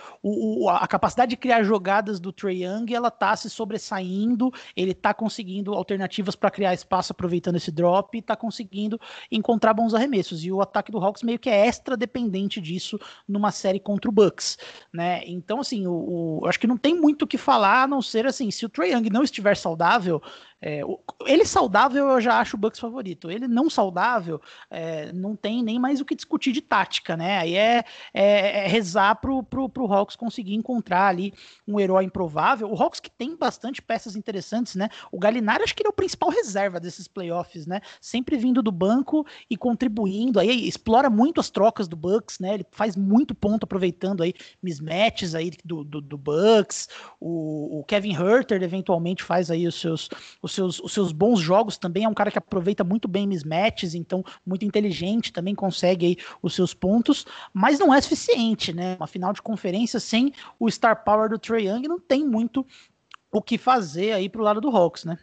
a 0.69 0.88
capacidade 0.88 1.32
de 1.32 1.38
criar 1.38 1.63
jogadas 1.63 2.19
do 2.19 2.32
Trae 2.32 2.63
Young, 2.63 2.93
ela 2.93 3.12
tá 3.12 3.36
se 3.36 3.50
sobressaindo, 3.50 4.52
ele 4.76 4.93
tá 4.93 5.13
conseguindo 5.13 5.74
alternativas 5.74 6.36
para 6.36 6.52
criar 6.52 6.74
espaço 6.74 7.12
aproveitando 7.12 7.56
esse 7.56 7.71
drop 7.71 8.21
tá 8.21 8.36
conseguindo 8.36 9.00
encontrar 9.32 9.74
bons 9.74 9.93
arremessos. 9.93 10.43
E 10.43 10.52
o 10.52 10.62
ataque 10.62 10.91
do 10.91 10.98
Hawks 10.98 11.24
meio 11.24 11.38
que 11.38 11.50
é 11.50 11.67
extra 11.67 11.98
dependente 11.98 12.62
disso 12.62 12.98
numa 13.28 13.52
série 13.52 13.80
contra 13.80 14.10
o 14.10 14.13
Bucks, 14.13 14.58
né? 14.93 15.21
Então, 15.26 15.60
assim, 15.60 15.86
o, 15.86 16.41
o 16.41 16.48
acho 16.48 16.60
que 16.60 16.67
não 16.67 16.78
tem 16.78 16.95
muito 16.95 17.24
o 17.24 17.28
que 17.28 17.38
falar 17.38 17.84
a 17.84 17.88
não 17.88 18.02
ser 18.02 18.26
assim, 18.26 18.50
se 18.52 18.65
o 18.65 18.69
Trae 18.69 18.91
Young 18.91 19.10
não 19.10 19.24
estiver 19.24 19.56
saudável, 19.58 20.21
é, 20.62 20.82
ele 21.26 21.46
saudável 21.46 22.08
eu 22.08 22.22
já 22.22 22.39
acho 22.39 22.56
o 22.56 22.60
Bucks 22.60 22.80
favorito. 22.80 23.30
Ele 23.30 23.48
não 23.48 23.70
saudável, 23.70 24.41
é, 24.70 25.12
não 25.12 25.36
tem 25.36 25.62
nem 25.62 25.78
mais 25.78 26.02
o 26.02 26.06
que 26.06 26.15
discutir 26.15 26.52
de 26.52 26.62
tática, 26.62 27.15
né? 27.15 27.39
Aí 27.39 27.56
é, 27.56 27.84
é, 28.13 28.65
é 28.65 28.68
rezar 28.68 29.15
pro, 29.15 29.44
pro, 29.44 29.70
pro 29.70 29.91
Hawks 29.91 30.15
conseguir 30.15 30.56
encontrar 30.56 31.08
ali 31.08 31.34
um 31.68 31.80
herói 31.80 32.06
improvável. 32.06 32.72
O 32.72 32.82
Hawks 32.82 33.00
que 33.00 33.12
tem 33.12 33.36
bastante 33.36 33.82
peças 33.82 34.15
interessantes, 34.15 34.76
né? 34.76 34.89
O 35.12 35.20
Galinari 35.20 35.63
acho 35.63 35.76
que 35.76 35.84
ele 35.84 35.89
é 35.89 35.91
o 35.91 35.94
principal 35.94 36.30
reserva 36.30 36.80
desses 36.80 37.08
playoffs, 37.08 37.68
né? 37.68 37.82
Sempre 38.02 38.38
vindo 38.38 38.63
do 38.63 38.72
banco 38.72 39.26
e 39.50 39.58
contribuindo. 39.58 40.39
Aí 40.39 40.68
explora 40.68 41.10
muito 41.10 41.39
as 41.39 41.50
trocas 41.50 41.88
do 41.88 41.96
Bucks, 41.96 42.39
né? 42.39 42.56
Ele 42.56 42.65
faz 42.72 42.96
muito 42.96 43.36
ponto 43.36 43.65
aproveitando 43.65 44.24
aí 44.24 44.34
mismatches 44.63 45.36
aí 45.36 45.52
do, 45.63 45.84
do, 45.84 46.02
do 46.02 46.18
Bucks. 46.18 46.89
O, 47.20 47.80
o 47.80 47.84
Kevin 47.84 48.15
Herter 48.15 48.63
eventualmente 48.63 49.24
faz 49.24 49.52
aí 49.52 49.68
os 49.68 49.76
seus 49.76 50.10
os 50.45 50.51
seus, 50.51 50.79
os 50.79 50.93
seus 50.93 51.12
bons 51.12 51.39
jogos 51.39 51.75
também, 51.75 52.03
é 52.03 52.08
um 52.08 52.13
cara 52.13 52.29
que 52.29 52.38
aproveita 52.38 52.84
muito 52.84 53.08
bem 53.08 53.25
mismatches, 53.25 53.95
então 53.95 54.23
muito 54.45 54.63
inteligente, 54.63 55.34
também 55.34 55.55
consegue 55.55 56.05
aí 56.05 56.17
os 56.41 56.53
seus 56.53 56.71
pontos, 56.71 57.25
mas 57.51 57.79
não 57.79 57.91
é 57.91 57.99
suficiente, 57.99 58.71
né? 58.71 58.95
Uma 58.99 59.08
final 59.08 59.34
de 59.34 59.41
conferência 59.41 59.99
sem 59.99 60.31
o 60.60 60.69
star 60.69 61.03
power 61.03 61.29
do 61.29 61.39
Trae 61.39 61.67
Young 61.67 61.88
não 61.88 61.99
tem 61.99 62.23
muito 62.23 62.63
o 63.31 63.41
que 63.41 63.58
fazer 63.58 64.12
aí 64.12 64.29
pro 64.29 64.43
lado 64.43 64.62
do 64.62 64.69
Hawks, 64.69 65.03
né? 65.03 65.17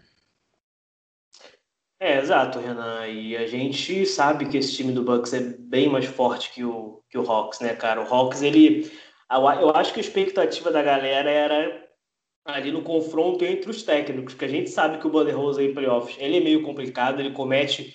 É, 2.01 2.19
exato, 2.19 2.59
Renan. 2.59 3.07
E 3.07 3.37
a 3.37 3.47
gente 3.47 4.05
sabe 4.05 4.47
que 4.47 4.59
esse 4.59 4.75
time 4.75 4.93
do 4.93 5.05
Bucks 5.05 5.33
é 5.33 5.55
bem 5.57 5.89
mais 5.89 6.05
forte 6.05 6.53
que 6.53 6.65
o, 6.65 7.01
que 7.09 7.17
o 7.17 7.31
Hawks, 7.31 7.61
né, 7.61 7.77
cara? 7.77 8.03
O 8.03 8.13
Hawks, 8.13 8.43
ele. 8.43 8.91
Eu 9.31 9.71
acho 9.71 9.95
que 9.95 10.01
a 10.01 10.03
expectativa 10.03 10.73
da 10.73 10.83
galera 10.83 11.31
era 11.31 11.82
ali 12.45 12.73
no 12.73 12.83
confronto 12.83 13.45
entre 13.45 13.71
os 13.71 13.83
técnicos, 13.83 14.35
que 14.35 14.45
a 14.45 14.49
gente 14.49 14.71
sabe 14.71 14.99
que 14.99 15.07
o 15.07 15.11
Banderose 15.11 15.63
em 15.63 15.73
playoffs 15.73 16.17
ele 16.19 16.39
é 16.39 16.41
meio 16.41 16.63
complicado, 16.63 17.21
ele 17.21 17.31
comete 17.31 17.95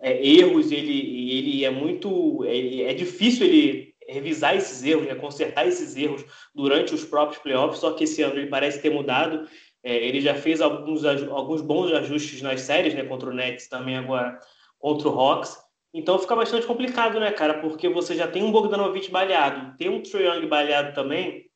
é, 0.00 0.26
erros, 0.26 0.72
ele, 0.72 1.30
ele 1.32 1.64
é 1.64 1.70
muito. 1.70 2.44
É, 2.44 2.94
difícil 2.94 3.46
ele 3.46 3.92
revisar 4.08 4.56
esses 4.56 4.82
erros, 4.82 5.06
né, 5.06 5.14
consertar 5.14 5.66
esses 5.66 5.96
erros 5.96 6.24
durante 6.54 6.94
os 6.94 7.04
próprios 7.04 7.40
playoffs, 7.42 7.78
só 7.80 7.92
que 7.92 8.04
esse 8.04 8.22
ano 8.22 8.36
ele 8.36 8.48
parece 8.48 8.80
ter 8.80 8.90
mudado. 8.90 9.46
É, 9.84 9.94
ele 9.96 10.20
já 10.20 10.34
fez 10.34 10.60
alguns, 10.60 11.04
alguns 11.04 11.60
bons 11.60 11.92
ajustes 11.92 12.40
nas 12.40 12.60
séries, 12.60 12.94
né, 12.94 13.04
contra 13.04 13.30
o 13.30 13.34
Nets, 13.34 13.68
também 13.68 13.96
agora 13.96 14.38
contra 14.78 15.08
o 15.08 15.20
Hawks. 15.20 15.56
Então 15.94 16.18
fica 16.18 16.34
bastante 16.34 16.66
complicado, 16.66 17.20
né, 17.20 17.30
cara? 17.30 17.60
Porque 17.60 17.88
você 17.88 18.14
já 18.14 18.26
tem 18.26 18.42
um 18.42 18.50
Bogdanovich 18.50 19.10
baleado, 19.10 19.76
tem 19.76 19.88
um 19.90 20.02
Trae 20.02 20.24
Young 20.24 20.46
baleado 20.46 20.94
também 20.94 21.51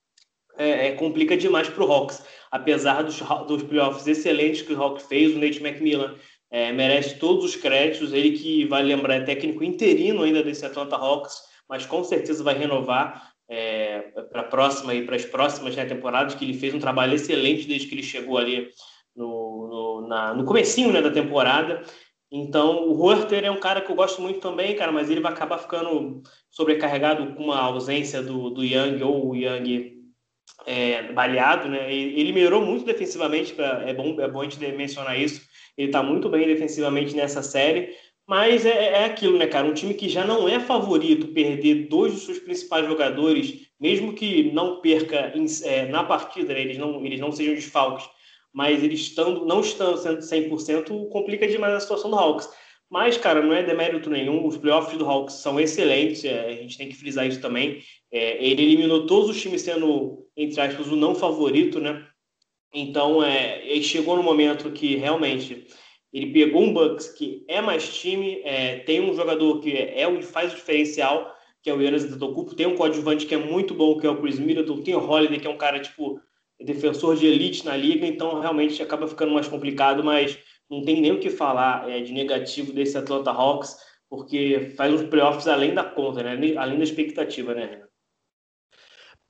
é, 0.59 0.89
é, 0.89 0.93
complica 0.93 1.37
demais 1.37 1.69
para 1.69 1.85
o 1.85 1.93
Hawks. 1.93 2.23
Apesar 2.51 3.03
dos, 3.03 3.21
dos 3.47 3.63
playoffs 3.63 4.07
excelentes 4.07 4.63
que 4.63 4.73
o 4.73 4.83
Hawks 4.83 5.05
fez, 5.07 5.35
o 5.35 5.39
Nate 5.39 5.63
McMillan 5.63 6.15
é, 6.51 6.73
merece 6.73 7.19
todos 7.19 7.45
os 7.45 7.57
créditos. 7.57 8.13
Ele 8.13 8.33
que 8.33 8.65
vai 8.67 8.83
lembrar 8.83 9.17
é 9.17 9.21
técnico 9.21 9.65
interino 9.65 10.23
ainda 10.23 10.43
desse 10.43 10.65
Atlanta 10.65 10.97
Hawks, 10.97 11.43
mas 11.69 11.85
com 11.85 12.03
certeza 12.05 12.43
vai 12.43 12.57
renovar 12.57 13.33
é, 13.49 14.01
para 14.31 14.43
a 14.43 14.45
próxima 14.45 14.95
e 14.95 15.05
para 15.05 15.17
as 15.17 15.25
próximas 15.25 15.77
né, 15.77 15.85
temporadas, 15.85 16.35
que 16.35 16.45
ele 16.45 16.55
fez 16.55 16.75
um 16.75 16.81
trabalho 16.81 17.15
excelente 17.15 17.67
desde 17.67 17.87
que 17.87 17.95
ele 17.95 18.03
chegou 18.03 18.39
ali 18.39 18.69
no, 19.15 19.69
no, 19.69 20.09
na, 20.09 20.35
no 20.35 20.45
comecinho 20.45 20.93
né, 20.93 21.01
da 21.01 21.11
temporada. 21.11 21.83
Então, 22.31 22.89
o 22.89 23.01
Horter 23.01 23.45
é 23.45 23.51
um 23.51 23.61
cara 23.61 23.81
que 23.81 23.91
eu 23.91 23.95
gosto 23.95 24.21
muito 24.21 24.41
também, 24.41 24.75
cara, 24.75 24.91
mas 24.91 25.09
ele 25.09 25.21
vai 25.21 25.33
acabar 25.33 25.59
ficando 25.59 26.23
sobrecarregado 26.51 27.35
com 27.35 27.53
a 27.53 27.61
ausência 27.61 28.21
do, 28.21 28.51
do 28.51 28.65
Young 28.65 29.01
ou 29.03 29.31
o 29.31 29.37
Young 29.37 29.96
é, 30.67 31.13
baleado, 31.13 31.69
né? 31.69 31.93
Ele 31.93 32.33
melhorou 32.33 32.61
muito 32.61 32.85
defensivamente, 32.85 33.55
pra, 33.55 33.85
é, 33.87 33.95
bom, 33.95 34.21
é 34.21 34.29
bom 34.29 34.41
a 34.41 34.45
gente 34.45 34.59
mencionar 34.73 35.19
isso. 35.19 35.41
Ele 35.79 35.89
está 35.89 36.03
muito 36.03 36.29
bem 36.29 36.47
defensivamente 36.47 37.15
nessa 37.15 37.43
série, 37.43 37.95
mas 38.27 38.67
é, 38.67 39.03
é, 39.03 39.05
aquilo, 39.05 39.39
né, 39.39 39.47
cara? 39.47 39.67
Um 39.67 39.75
time 39.75 39.95
que 39.95 40.09
já 40.09 40.25
não 40.25 40.49
é 40.49 40.59
favorito 40.59 41.29
perder 41.29 41.87
dois 41.89 42.13
dos 42.13 42.25
seus 42.25 42.39
principais 42.41 42.87
jogadores, 42.87 43.69
mesmo 43.79 44.13
que 44.13 44.51
não 44.53 44.81
perca 44.81 45.33
em, 45.35 45.47
é, 45.63 45.87
na 45.87 46.03
partida, 46.03 46.53
né? 46.53 46.61
eles, 46.61 46.79
não, 46.79 47.05
eles 47.05 47.21
não 47.21 47.31
sejam 47.31 47.55
desfalques, 47.55 48.09
mas 48.53 48.83
eles 48.83 49.01
estando, 49.01 49.45
não 49.45 49.61
estando 49.61 49.97
sendo 49.99 50.19
100%, 50.19 51.09
complica 51.11 51.47
demais 51.47 51.75
a 51.75 51.81
situação 51.81 52.11
do 52.11 52.17
Hawks. 52.17 52.49
Mas, 52.91 53.17
cara, 53.17 53.43
não 53.43 53.53
é 53.53 53.63
demérito 53.63 54.09
nenhum. 54.11 54.47
Os 54.47 54.57
playoffs 54.57 54.97
do 54.97 55.05
Hawks 55.05 55.35
são 55.37 55.59
excelentes, 55.59 56.25
é, 56.25 56.49
a 56.51 56.53
gente 56.57 56.79
tem 56.79 56.89
que 56.89 56.97
frisar 56.97 57.27
isso 57.27 57.41
também. 57.41 57.83
É, 58.13 58.45
ele 58.45 58.63
eliminou 58.63 59.07
todos 59.07 59.31
os 59.31 59.41
times 59.41 59.63
sendo, 59.63 60.25
entre 60.37 60.61
aspas, 60.61 60.87
o 60.89 60.97
não 60.97 61.15
favorito, 61.15 61.81
né? 61.81 62.07
Então, 62.73 63.23
é, 63.25 63.67
ele 63.67 63.83
chegou 63.83 64.17
no 64.17 64.23
momento 64.23 64.71
que 64.73 64.97
realmente 64.97 65.67
Ele 66.13 66.33
pegou 66.33 66.63
um 66.63 66.73
Bucks 66.73 67.09
que 67.09 67.45
é 67.49 67.61
mais 67.61 67.95
time, 67.99 68.41
é, 68.45 68.79
tem 68.81 69.01
um 69.01 69.15
jogador 69.15 69.61
que 69.61 69.77
é, 69.77 70.07
o 70.09 70.19
que 70.19 70.25
faz 70.25 70.53
o 70.53 70.57
diferencial, 70.57 71.35
que 71.63 71.71
é 71.71 71.75
o 71.75 71.83
Yannis 71.83 72.05
Antetokounmpo, 72.05 72.55
tem 72.55 72.67
um 72.67 72.77
coadjuvante 72.77 73.27
que 73.27 73.35
é 73.35 73.39
muito 73.39 73.75
bom, 73.75 73.99
que 73.99 74.07
é 74.07 74.11
o 74.11 74.21
Chris 74.21 74.39
Middleton, 74.39 74.83
tem 74.83 74.95
o 74.95 75.05
Holiday, 75.07 75.39
que 75.41 75.47
é 75.47 75.51
um 75.51 75.59
cara, 75.59 75.81
tipo, 75.81 76.21
defensor 76.61 77.17
de 77.17 77.27
elite 77.27 77.65
na 77.67 77.77
liga, 77.77 78.07
então 78.07 78.41
realmente 78.41 78.83
acaba 78.83 79.07
ficando 79.07 79.33
mais 79.33 79.49
complicado, 79.49 80.03
mas 80.05 80.39
não 80.71 80.85
tem 80.85 81.01
nem 81.01 81.13
o 81.13 81.21
que 81.21 81.31
falar 81.31 81.89
é, 81.89 82.01
de 82.01 82.13
negativo 82.13 82.73
desse 82.73 82.99
Atlanta 82.99 83.31
Hawks, 83.31 83.77
porque 84.09 84.75
faz 84.77 84.93
uns 84.93 85.09
playoffs 85.09 85.47
além 85.47 85.75
da 85.75 85.85
conta, 85.85 86.23
né? 86.23 86.57
além 86.57 86.79
da 86.79 86.85
expectativa, 86.85 87.55
né? 87.55 87.85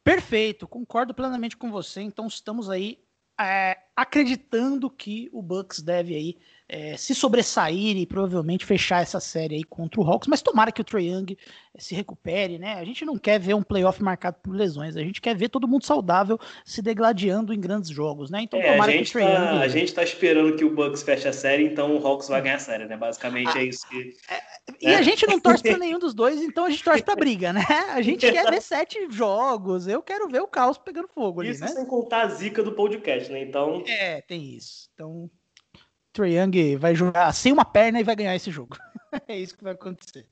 Perfeito, 0.05 0.69
concordo 0.69 1.13
plenamente 1.13 1.57
com 1.57 1.71
você. 1.71 2.01
Então 2.01 2.27
estamos 2.27 2.71
aí 2.71 2.99
é, 3.41 3.77
acreditando 3.97 4.91
que 4.91 5.31
o 5.33 5.41
Bucks 5.41 5.81
deve 5.81 6.15
aí 6.15 6.37
é, 6.69 6.97
se 6.97 7.15
sobressair 7.15 7.97
e 7.97 8.05
provavelmente 8.05 8.67
fechar 8.67 9.01
essa 9.01 9.21
série 9.21 9.55
aí 9.55 9.65
contra 9.65 10.01
o 10.01 10.05
Hawks, 10.05 10.29
mas 10.29 10.43
tomara 10.43 10.73
que 10.73 10.81
o 10.81 10.85
Trae 10.85 11.07
Young 11.07 11.39
é, 11.73 11.81
se 11.81 11.95
recupere, 11.95 12.59
né? 12.59 12.75
A 12.75 12.85
gente 12.85 13.05
não 13.05 13.17
quer 13.17 13.39
ver 13.39 13.55
um 13.55 13.63
playoff 13.63 14.03
marcado 14.03 14.39
por 14.43 14.53
lesões, 14.53 14.97
a 14.97 15.01
gente 15.01 15.21
quer 15.21 15.37
ver 15.37 15.49
todo 15.49 15.69
mundo 15.69 15.85
saudável 15.85 16.39
se 16.65 16.83
degladiando 16.83 17.55
em 17.55 17.61
grandes 17.61 17.89
jogos, 17.89 18.31
né? 18.31 18.43
Então 18.43 18.61
é, 18.61 18.73
tomara 18.73 18.93
que 18.93 19.03
o 19.03 19.13
Trae 19.13 19.25
tá, 19.25 19.53
Young... 19.53 19.63
A 19.63 19.69
gente 19.69 19.95
tá 19.95 20.03
esperando 20.03 20.57
que 20.57 20.65
o 20.65 20.75
Bucks 20.75 21.05
feche 21.05 21.29
a 21.29 21.33
série, 21.33 21.65
então 21.65 21.97
o 21.97 22.05
Hawks 22.05 22.29
vai 22.29 22.43
ganhar 22.43 22.57
a 22.57 22.61
série, 22.61 22.87
né? 22.87 22.97
Basicamente 22.97 23.57
ah, 23.57 23.61
é 23.61 23.65
isso 23.65 23.89
que... 23.89 24.17
É, 24.29 24.43
e 24.83 24.89
a 24.89 25.03
gente 25.03 25.25
não 25.29 25.39
torce 25.39 25.63
para 25.63 25.79
nenhum 25.79 26.01
dos 26.01 26.15
dois, 26.15 26.43
então 26.43 26.65
a 26.65 26.71
gente 26.71 26.83
torce 26.83 27.03
pra 27.03 27.15
briga, 27.15 27.53
né? 27.53 27.65
A 27.93 28.03
gente 28.03 28.29
quer 28.29 28.51
ver 28.51 28.61
sete 28.61 29.07
jogos, 29.09 29.87
eu 29.87 30.03
quero 30.03 30.29
ver 30.29 30.41
o 30.41 30.49
caos 30.49 30.79
pegando 30.79 31.07
fogo 31.15 31.43
ali, 31.43 31.51
isso 31.51 31.61
né? 31.61 31.69
sem 31.69 31.87
contar 31.87 32.23
a 32.23 32.29
zica 32.29 32.61
do 32.61 32.73
podcast, 32.73 33.31
né? 33.31 33.41
Então... 33.41 33.85
É, 33.87 34.21
tem 34.23 34.55
isso. 34.55 34.89
Então, 34.95 35.31
Trae 36.13 36.39
Young 36.39 36.77
vai 36.77 36.95
jogar 36.95 37.33
sem 37.33 37.53
uma 37.53 37.65
perna 37.65 38.01
e 38.01 38.05
vai 38.05 38.17
ganhar 38.17 38.35
esse 38.35 38.51
jogo. 38.51 38.77
é 39.29 39.39
isso 39.39 39.57
que 39.57 39.65
vai 39.65 39.75
acontecer. 39.75 40.27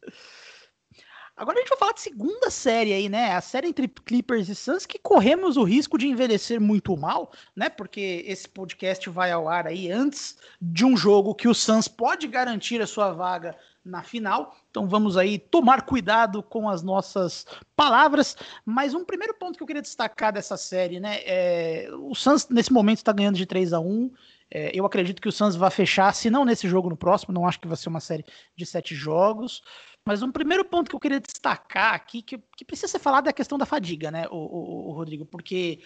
Agora 1.36 1.58
a 1.58 1.60
gente 1.60 1.70
vai 1.70 1.78
falar 1.78 1.92
de 1.92 2.00
segunda 2.00 2.48
série 2.48 2.92
aí, 2.92 3.08
né? 3.08 3.32
A 3.32 3.40
série 3.40 3.68
entre 3.68 3.88
Clippers 3.88 4.48
e 4.48 4.54
Suns, 4.54 4.86
que 4.86 5.00
corremos 5.00 5.56
o 5.56 5.64
risco 5.64 5.98
de 5.98 6.06
envelhecer 6.06 6.60
muito 6.60 6.96
mal, 6.96 7.32
né? 7.56 7.68
Porque 7.68 8.24
esse 8.26 8.48
podcast 8.48 9.10
vai 9.10 9.32
ao 9.32 9.48
ar 9.48 9.66
aí 9.66 9.90
antes 9.90 10.38
de 10.62 10.84
um 10.84 10.96
jogo 10.96 11.34
que 11.34 11.48
o 11.48 11.54
Suns 11.54 11.88
pode 11.88 12.28
garantir 12.28 12.80
a 12.80 12.86
sua 12.86 13.12
vaga 13.12 13.56
na 13.84 14.02
final. 14.02 14.56
Então 14.74 14.88
vamos 14.88 15.16
aí 15.16 15.38
tomar 15.38 15.82
cuidado 15.82 16.42
com 16.42 16.68
as 16.68 16.82
nossas 16.82 17.46
palavras. 17.76 18.36
Mas 18.66 18.92
um 18.92 19.04
primeiro 19.04 19.32
ponto 19.32 19.56
que 19.56 19.62
eu 19.62 19.66
queria 19.68 19.80
destacar 19.80 20.32
dessa 20.32 20.56
série, 20.56 20.98
né? 20.98 21.20
É, 21.24 21.88
o 21.92 22.12
Suns 22.12 22.48
nesse 22.48 22.72
momento 22.72 22.96
está 22.96 23.12
ganhando 23.12 23.36
de 23.36 23.46
3 23.46 23.72
a 23.72 23.78
1 23.78 24.10
é, 24.50 24.70
eu 24.74 24.84
acredito 24.84 25.22
que 25.22 25.28
o 25.28 25.32
Suns 25.32 25.54
vai 25.54 25.70
fechar, 25.70 26.12
se 26.12 26.28
não 26.28 26.44
nesse 26.44 26.68
jogo, 26.68 26.90
no 26.90 26.96
próximo. 26.96 27.32
Não 27.32 27.46
acho 27.46 27.60
que 27.60 27.68
vai 27.68 27.76
ser 27.76 27.88
uma 27.88 28.00
série 28.00 28.24
de 28.56 28.66
sete 28.66 28.96
jogos. 28.96 29.62
Mas 30.04 30.22
um 30.22 30.32
primeiro 30.32 30.64
ponto 30.64 30.90
que 30.90 30.96
eu 30.96 31.00
queria 31.00 31.20
destacar 31.20 31.94
aqui, 31.94 32.20
que, 32.20 32.38
que 32.56 32.64
precisa 32.64 32.88
ser 32.88 32.98
falado, 32.98 33.28
é 33.28 33.30
a 33.30 33.32
questão 33.32 33.56
da 33.56 33.64
fadiga, 33.64 34.10
né, 34.10 34.26
o, 34.28 34.36
o, 34.36 34.88
o 34.90 34.92
Rodrigo? 34.92 35.24
Porque 35.24 35.80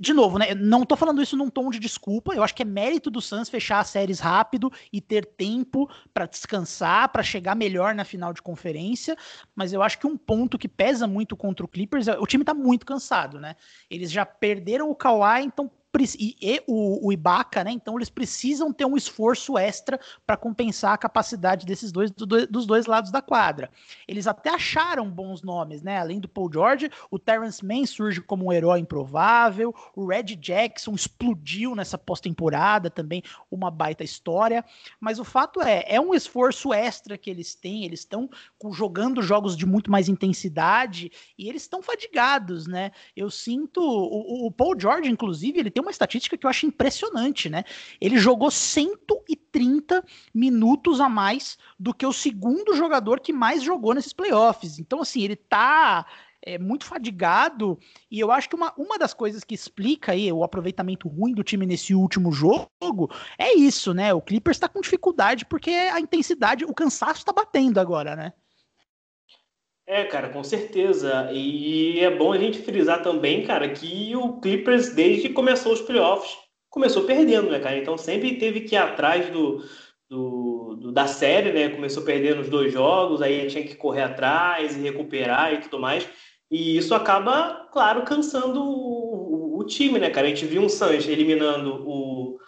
de 0.00 0.14
novo, 0.14 0.38
né? 0.38 0.54
Não 0.54 0.86
tô 0.86 0.96
falando 0.96 1.20
isso 1.20 1.36
num 1.36 1.50
tom 1.50 1.68
de 1.68 1.78
desculpa. 1.78 2.34
Eu 2.34 2.42
acho 2.42 2.54
que 2.54 2.62
é 2.62 2.64
mérito 2.64 3.10
do 3.10 3.20
Suns 3.20 3.50
fechar 3.50 3.80
as 3.80 3.90
séries 3.90 4.18
rápido 4.18 4.72
e 4.90 4.98
ter 4.98 5.26
tempo 5.26 5.90
para 6.14 6.24
descansar, 6.24 7.10
para 7.10 7.22
chegar 7.22 7.54
melhor 7.54 7.94
na 7.94 8.02
final 8.02 8.32
de 8.32 8.40
conferência. 8.40 9.14
Mas 9.54 9.74
eu 9.74 9.82
acho 9.82 9.98
que 9.98 10.06
um 10.06 10.16
ponto 10.16 10.56
que 10.56 10.66
pesa 10.66 11.06
muito 11.06 11.36
contra 11.36 11.66
o 11.66 11.68
Clippers, 11.68 12.08
é, 12.08 12.18
o 12.18 12.26
time 12.26 12.42
tá 12.42 12.54
muito 12.54 12.86
cansado, 12.86 13.38
né? 13.38 13.56
Eles 13.90 14.10
já 14.10 14.24
perderam 14.24 14.88
o 14.90 14.94
Kawhi, 14.94 15.44
então 15.44 15.70
e, 15.98 16.36
e 16.40 16.62
o, 16.66 17.08
o, 17.08 17.12
Ibaka, 17.12 17.64
né? 17.64 17.72
Então 17.72 17.96
eles 17.96 18.08
precisam 18.08 18.72
ter 18.72 18.84
um 18.84 18.96
esforço 18.96 19.58
extra 19.58 19.98
para 20.24 20.36
compensar 20.36 20.92
a 20.92 20.98
capacidade 20.98 21.66
desses 21.66 21.90
dois 21.90 22.10
do, 22.10 22.26
dos 22.46 22.66
dois 22.66 22.86
lados 22.86 23.10
da 23.10 23.20
quadra. 23.20 23.70
Eles 24.06 24.26
até 24.26 24.50
acharam 24.50 25.10
bons 25.10 25.42
nomes, 25.42 25.82
né? 25.82 25.98
Além 25.98 26.20
do 26.20 26.28
Paul 26.28 26.50
George, 26.52 26.90
o 27.10 27.18
Terrence 27.18 27.64
Mann 27.64 27.84
surge 27.86 28.20
como 28.20 28.46
um 28.46 28.52
herói 28.52 28.78
improvável, 28.78 29.74
o 29.96 30.06
Red 30.06 30.36
Jackson 30.36 30.94
explodiu 30.94 31.74
nessa 31.74 31.98
pós-temporada 31.98 32.88
também, 32.88 33.22
uma 33.50 33.70
baita 33.70 34.04
história. 34.04 34.64
Mas 35.00 35.18
o 35.18 35.24
fato 35.24 35.60
é, 35.60 35.84
é 35.86 36.00
um 36.00 36.14
esforço 36.14 36.72
extra 36.72 37.18
que 37.18 37.30
eles 37.30 37.54
têm. 37.54 37.84
Eles 37.84 38.00
estão 38.00 38.28
jogando 38.72 39.22
jogos 39.22 39.56
de 39.56 39.66
muito 39.66 39.90
mais 39.90 40.08
intensidade 40.08 41.10
e 41.36 41.48
eles 41.48 41.62
estão 41.62 41.82
fadigados, 41.82 42.66
né? 42.66 42.92
Eu 43.16 43.30
sinto 43.30 43.80
o, 43.80 44.46
o 44.46 44.52
Paul 44.52 44.78
George, 44.78 45.10
inclusive, 45.10 45.58
ele 45.58 45.70
tem 45.70 45.79
tem 45.80 45.84
uma 45.84 45.90
estatística 45.90 46.36
que 46.36 46.46
eu 46.46 46.50
acho 46.50 46.66
impressionante, 46.66 47.48
né? 47.48 47.64
Ele 48.00 48.18
jogou 48.18 48.50
130 48.50 50.04
minutos 50.34 51.00
a 51.00 51.08
mais 51.08 51.58
do 51.78 51.94
que 51.94 52.06
o 52.06 52.12
segundo 52.12 52.76
jogador 52.76 53.20
que 53.20 53.32
mais 53.32 53.62
jogou 53.62 53.94
nesses 53.94 54.12
playoffs. 54.12 54.78
Então, 54.78 55.00
assim, 55.00 55.22
ele 55.22 55.36
tá 55.36 56.06
é, 56.42 56.58
muito 56.58 56.84
fadigado, 56.84 57.78
e 58.10 58.20
eu 58.20 58.30
acho 58.30 58.48
que 58.48 58.54
uma, 58.54 58.72
uma 58.76 58.98
das 58.98 59.14
coisas 59.14 59.42
que 59.42 59.54
explica 59.54 60.12
aí 60.12 60.30
o 60.32 60.44
aproveitamento 60.44 61.08
ruim 61.08 61.32
do 61.32 61.42
time 61.42 61.66
nesse 61.66 61.94
último 61.94 62.30
jogo 62.30 63.10
é 63.38 63.54
isso, 63.56 63.94
né? 63.94 64.12
O 64.12 64.22
Clippers 64.22 64.56
está 64.56 64.68
com 64.68 64.80
dificuldade 64.80 65.46
porque 65.46 65.70
a 65.70 65.98
intensidade, 65.98 66.64
o 66.64 66.74
cansaço 66.74 67.20
está 67.20 67.32
batendo 67.32 67.80
agora, 67.80 68.14
né? 68.14 68.32
É, 69.92 70.04
cara, 70.04 70.28
com 70.28 70.44
certeza. 70.44 71.28
E 71.32 71.98
é 71.98 72.08
bom 72.08 72.32
a 72.32 72.38
gente 72.38 72.60
frisar 72.62 73.02
também, 73.02 73.42
cara, 73.44 73.68
que 73.68 74.14
o 74.14 74.40
Clippers, 74.40 74.94
desde 74.94 75.22
que 75.22 75.34
começou 75.34 75.72
os 75.72 75.80
playoffs, 75.80 76.30
começou 76.68 77.02
perdendo, 77.02 77.50
né, 77.50 77.58
cara? 77.58 77.76
Então 77.76 77.98
sempre 77.98 78.36
teve 78.36 78.60
que 78.60 78.76
ir 78.76 78.78
atrás 78.78 79.28
do, 79.30 79.64
do, 80.08 80.76
do, 80.76 80.92
da 80.92 81.08
série, 81.08 81.52
né? 81.52 81.70
Começou 81.70 82.04
perdendo 82.04 82.40
os 82.40 82.48
dois 82.48 82.72
jogos, 82.72 83.20
aí 83.20 83.48
tinha 83.48 83.64
que 83.64 83.74
correr 83.74 84.02
atrás 84.02 84.76
e 84.76 84.80
recuperar 84.80 85.54
e 85.54 85.58
tudo 85.58 85.80
mais. 85.80 86.08
E 86.48 86.76
isso 86.76 86.94
acaba, 86.94 87.68
claro, 87.72 88.02
cansando 88.04 88.62
o, 88.62 89.58
o, 89.58 89.64
time, 89.64 89.98
né, 89.98 90.08
cara? 90.08 90.28
A 90.28 90.30
gente 90.30 90.46
viu 90.46 90.62
um 90.62 90.68
Suns 90.68 91.08
eliminando 91.08 91.84
o, 91.84 92.38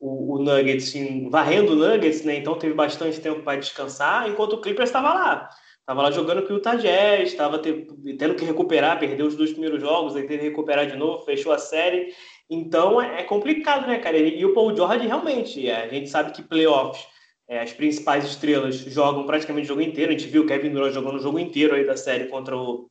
o, 0.00 0.36
o 0.36 0.42
Nuggets, 0.42 0.94
varrendo 1.30 1.72
o 1.72 1.76
Nuggets, 1.76 2.24
né? 2.24 2.36
Então 2.36 2.58
teve 2.58 2.72
bastante 2.72 3.20
tempo 3.20 3.42
para 3.42 3.60
descansar, 3.60 4.30
enquanto 4.30 4.54
o 4.54 4.60
Clippers 4.62 4.88
estava 4.88 5.12
lá. 5.12 5.50
Tava 5.86 6.02
lá 6.02 6.10
jogando 6.10 6.42
com 6.42 6.52
o 6.52 6.56
Utah 6.56 6.74
Jazz, 6.74 7.28
estava 7.28 7.60
tendo 7.60 8.34
que 8.34 8.44
recuperar, 8.44 8.98
perdeu 8.98 9.24
os 9.24 9.36
dois 9.36 9.52
primeiros 9.52 9.80
jogos, 9.80 10.16
aí 10.16 10.22
teve 10.26 10.38
que 10.38 10.48
recuperar 10.48 10.84
de 10.90 10.96
novo, 10.96 11.24
fechou 11.24 11.52
a 11.52 11.58
série. 11.58 12.12
Então 12.50 13.00
é, 13.00 13.20
é 13.20 13.22
complicado, 13.22 13.86
né, 13.86 13.98
cara? 14.00 14.18
E, 14.18 14.44
o 14.44 14.52
Paul 14.52 14.74
George 14.74 15.06
realmente, 15.06 15.68
é, 15.68 15.84
a 15.84 15.88
gente 15.88 16.10
sabe 16.10 16.32
que 16.32 16.42
playoffs, 16.42 17.06
é, 17.48 17.60
as 17.60 17.72
principais 17.72 18.24
estrelas 18.24 18.74
jogam 18.74 19.24
praticamente 19.26 19.66
o 19.66 19.68
jogo 19.68 19.80
inteiro. 19.80 20.10
A 20.10 20.18
gente 20.18 20.28
viu 20.28 20.42
o 20.42 20.46
Kevin 20.46 20.70
Durant 20.70 20.92
jogando 20.92 21.16
o 21.16 21.22
jogo 21.22 21.38
inteiro 21.38 21.76
aí 21.76 21.86
da 21.86 21.96
série 21.96 22.26
contra 22.26 22.56
o, 22.56 22.88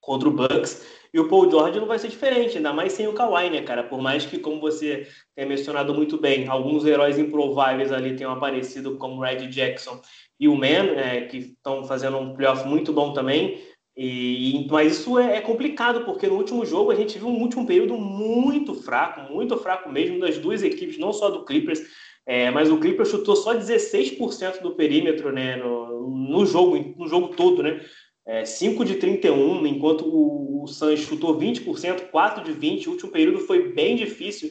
contra 0.00 0.28
o 0.28 0.32
Bucks. 0.32 0.86
E 1.16 1.18
o 1.18 1.28
Paul 1.28 1.50
George 1.50 1.80
não 1.80 1.86
vai 1.86 1.98
ser 1.98 2.08
diferente, 2.08 2.58
ainda 2.58 2.74
mais 2.74 2.92
sem 2.92 3.08
o 3.08 3.14
Kawhi, 3.14 3.48
né, 3.48 3.62
cara? 3.62 3.82
Por 3.82 4.02
mais 4.02 4.26
que, 4.26 4.38
como 4.38 4.60
você 4.60 5.08
tem 5.34 5.46
mencionado 5.46 5.94
muito 5.94 6.18
bem, 6.18 6.46
alguns 6.46 6.84
heróis 6.84 7.18
improváveis 7.18 7.90
ali 7.90 8.14
tenham 8.14 8.32
aparecido, 8.32 8.98
como 8.98 9.22
Red 9.22 9.46
Jackson 9.46 9.98
e 10.38 10.46
o 10.46 10.54
Man, 10.54 10.92
é, 10.94 11.22
que 11.22 11.38
estão 11.38 11.84
fazendo 11.84 12.18
um 12.18 12.34
playoff 12.34 12.68
muito 12.68 12.92
bom 12.92 13.14
também. 13.14 13.62
E, 13.96 14.66
mas 14.70 14.98
isso 14.98 15.18
é, 15.18 15.38
é, 15.38 15.40
complicado, 15.40 16.04
porque 16.04 16.26
no 16.26 16.34
último 16.34 16.66
jogo 16.66 16.90
a 16.90 16.94
gente 16.94 17.18
viu 17.18 17.28
um 17.28 17.40
último 17.40 17.66
período 17.66 17.96
muito 17.96 18.74
fraco, 18.74 19.32
muito 19.32 19.56
fraco 19.56 19.90
mesmo 19.90 20.20
das 20.20 20.36
duas 20.36 20.62
equipes, 20.62 20.98
não 20.98 21.14
só 21.14 21.30
do 21.30 21.46
Clippers, 21.46 21.80
é, 22.26 22.50
mas 22.50 22.70
o 22.70 22.78
Clippers 22.78 23.08
chutou 23.08 23.34
só 23.36 23.54
16% 23.54 24.60
do 24.60 24.72
perímetro 24.72 25.32
né, 25.32 25.56
no, 25.56 26.10
no, 26.10 26.44
jogo, 26.44 26.76
no 26.98 27.08
jogo 27.08 27.28
todo, 27.28 27.62
né? 27.62 27.80
É, 28.26 28.44
5 28.44 28.84
de 28.84 28.96
31, 28.96 29.64
enquanto 29.66 30.04
o, 30.04 30.64
o 30.64 30.66
Suns 30.66 31.00
chutou 31.00 31.38
20%, 31.38 32.10
4 32.10 32.44
de 32.44 32.52
20. 32.52 32.88
O 32.88 32.92
último 32.92 33.12
período 33.12 33.38
foi 33.38 33.72
bem 33.72 33.94
difícil. 33.94 34.50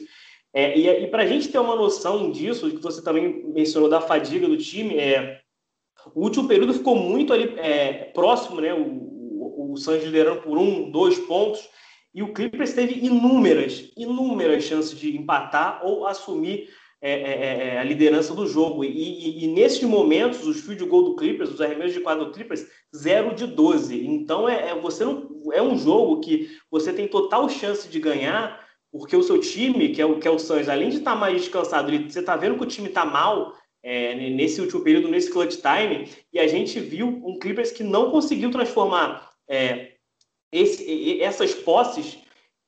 É, 0.54 0.78
e, 0.78 0.88
e 0.88 1.06
para 1.08 1.24
a 1.24 1.26
gente 1.26 1.48
ter 1.48 1.58
uma 1.58 1.76
noção 1.76 2.30
disso, 2.30 2.70
que 2.70 2.82
você 2.82 3.04
também 3.04 3.44
mencionou 3.52 3.90
da 3.90 4.00
fadiga 4.00 4.48
do 4.48 4.56
time, 4.56 4.96
é, 4.96 5.40
o 6.14 6.22
último 6.22 6.48
período 6.48 6.72
ficou 6.72 6.96
muito 6.96 7.32
ali 7.32 7.54
é, 7.58 8.10
próximo, 8.14 8.60
né? 8.60 8.72
O, 8.72 8.80
o, 8.80 9.74
o 9.74 9.92
liderando 9.92 10.40
por 10.40 10.56
um, 10.56 10.90
dois 10.90 11.18
pontos, 11.18 11.68
e 12.14 12.22
o 12.22 12.32
Clippers 12.32 12.72
teve 12.72 12.94
inúmeras, 13.04 13.92
inúmeras 13.94 14.64
chances 14.64 14.98
de 14.98 15.14
empatar 15.14 15.84
ou 15.84 16.06
assumir 16.06 16.70
é, 17.06 17.12
é, 17.12 17.30
é, 17.30 17.74
é 17.74 17.78
a 17.78 17.84
liderança 17.84 18.34
do 18.34 18.48
jogo. 18.48 18.82
E, 18.82 18.88
e, 18.88 19.44
e, 19.44 19.46
nesses 19.46 19.82
momentos, 19.84 20.44
os 20.44 20.60
field 20.60 20.84
goal 20.86 21.04
do 21.04 21.14
Clippers, 21.14 21.50
os 21.50 21.60
arremessos 21.60 21.94
de 21.94 22.00
quadro 22.00 22.24
do 22.24 22.32
Clippers, 22.32 22.66
0 22.96 23.36
de 23.36 23.46
12. 23.46 24.04
Então 24.04 24.48
é, 24.48 24.70
é, 24.70 24.74
você 24.74 25.04
não, 25.04 25.28
é 25.52 25.62
um 25.62 25.78
jogo 25.78 26.20
que 26.20 26.50
você 26.68 26.92
tem 26.92 27.06
total 27.06 27.48
chance 27.48 27.88
de 27.88 28.00
ganhar, 28.00 28.66
porque 28.90 29.14
o 29.14 29.22
seu 29.22 29.40
time, 29.40 29.90
que 29.90 30.02
é 30.02 30.06
o, 30.06 30.18
que 30.18 30.26
é 30.26 30.30
o 30.30 30.38
Suns, 30.38 30.68
além 30.68 30.88
de 30.88 30.96
estar 30.96 31.12
tá 31.12 31.16
mais 31.16 31.40
descansado, 31.40 31.92
você 31.92 32.18
está 32.18 32.34
vendo 32.34 32.56
que 32.56 32.64
o 32.64 32.66
time 32.66 32.88
está 32.88 33.04
mal, 33.04 33.54
é, 33.84 34.30
nesse 34.30 34.60
último 34.60 34.82
período, 34.82 35.08
nesse 35.08 35.30
clutch 35.30 35.58
time, 35.60 36.08
e 36.32 36.40
a 36.40 36.48
gente 36.48 36.80
viu 36.80 37.06
um 37.06 37.38
Clippers 37.38 37.70
que 37.70 37.84
não 37.84 38.10
conseguiu 38.10 38.50
transformar 38.50 39.30
é, 39.48 39.92
esse, 40.50 41.22
essas 41.22 41.54
posses 41.54 42.18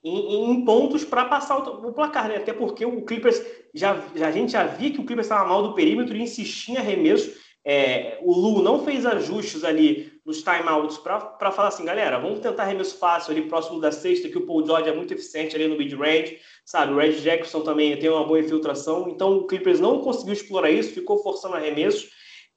em, 0.08 0.50
em 0.50 0.64
pontos 0.64 1.04
para 1.04 1.24
passar 1.24 1.58
o, 1.58 1.88
o, 1.88 1.92
placar, 1.92 2.28
né? 2.28 2.36
Até 2.36 2.52
porque 2.52 2.84
o 2.84 3.02
Clippers 3.02 3.42
já, 3.74 4.02
já, 4.14 4.28
a 4.28 4.32
gente 4.32 4.52
já 4.52 4.64
via 4.64 4.90
que 4.90 5.00
o 5.00 5.04
Clippers 5.04 5.26
estava 5.26 5.48
mal 5.48 5.62
do 5.62 5.74
perímetro 5.74 6.16
e 6.16 6.22
insistia 6.22 6.74
em 6.74 6.78
arremesso. 6.78 7.32
É, 7.64 8.18
o 8.22 8.32
Lu 8.32 8.62
não 8.62 8.84
fez 8.84 9.04
ajustes 9.04 9.62
ali 9.62 10.10
nos 10.24 10.42
timeouts 10.42 10.96
para 10.98 11.50
falar 11.50 11.68
assim, 11.68 11.84
galera, 11.84 12.18
vamos 12.18 12.40
tentar 12.40 12.62
arremesso 12.62 12.96
fácil 12.98 13.32
ali 13.32 13.42
próximo 13.42 13.80
da 13.80 13.92
sexta, 13.92 14.28
que 14.28 14.38
o 14.38 14.46
Paul 14.46 14.64
George 14.64 14.88
é 14.88 14.94
muito 14.94 15.12
eficiente 15.12 15.54
ali 15.54 15.68
no 15.68 15.76
mid-range, 15.76 16.38
sabe? 16.64 16.92
O 16.92 16.96
Red 16.96 17.20
Jackson 17.20 17.60
também 17.60 17.96
tem 17.98 18.08
uma 18.08 18.24
boa 18.24 18.40
infiltração, 18.40 19.08
então 19.08 19.36
o 19.36 19.46
Clippers 19.46 19.80
não 19.80 20.00
conseguiu 20.00 20.32
explorar 20.32 20.70
isso, 20.70 20.94
ficou 20.94 21.22
forçando 21.22 21.56
arremessos. 21.56 22.08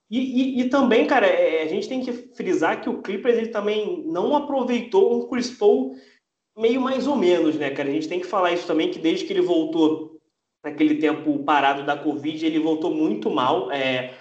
E, 0.10 0.20
e, 0.20 0.62
e, 0.62 0.70
também, 0.70 1.08
cara, 1.08 1.26
é, 1.26 1.64
a 1.64 1.68
gente 1.68 1.88
tem 1.88 2.02
que 2.02 2.12
frisar 2.12 2.82
que 2.82 2.90
o 2.90 3.02
Clippers 3.02 3.38
ele 3.38 3.48
também 3.48 4.04
não 4.06 4.36
aproveitou 4.36 5.18
um 5.18 5.28
Chris 5.30 5.50
Paul 5.50 5.96
meio 6.58 6.82
mais 6.82 7.08
ou 7.08 7.16
menos, 7.16 7.56
né, 7.56 7.70
cara? 7.72 7.90
A 7.90 7.92
gente 7.92 8.08
tem 8.08 8.20
que 8.20 8.28
falar 8.28 8.52
isso 8.52 8.68
também, 8.68 8.92
que 8.92 9.00
desde 9.00 9.26
que 9.26 9.34
ele 9.34 9.42
voltou 9.42 10.20
naquele 10.64 10.96
tempo 10.96 11.44
parado 11.44 11.86
da 11.86 11.98
Covid, 11.98 12.46
ele 12.46 12.60
voltou 12.60 12.94
muito 12.94 13.30
mal. 13.30 13.72
É, 13.72 14.14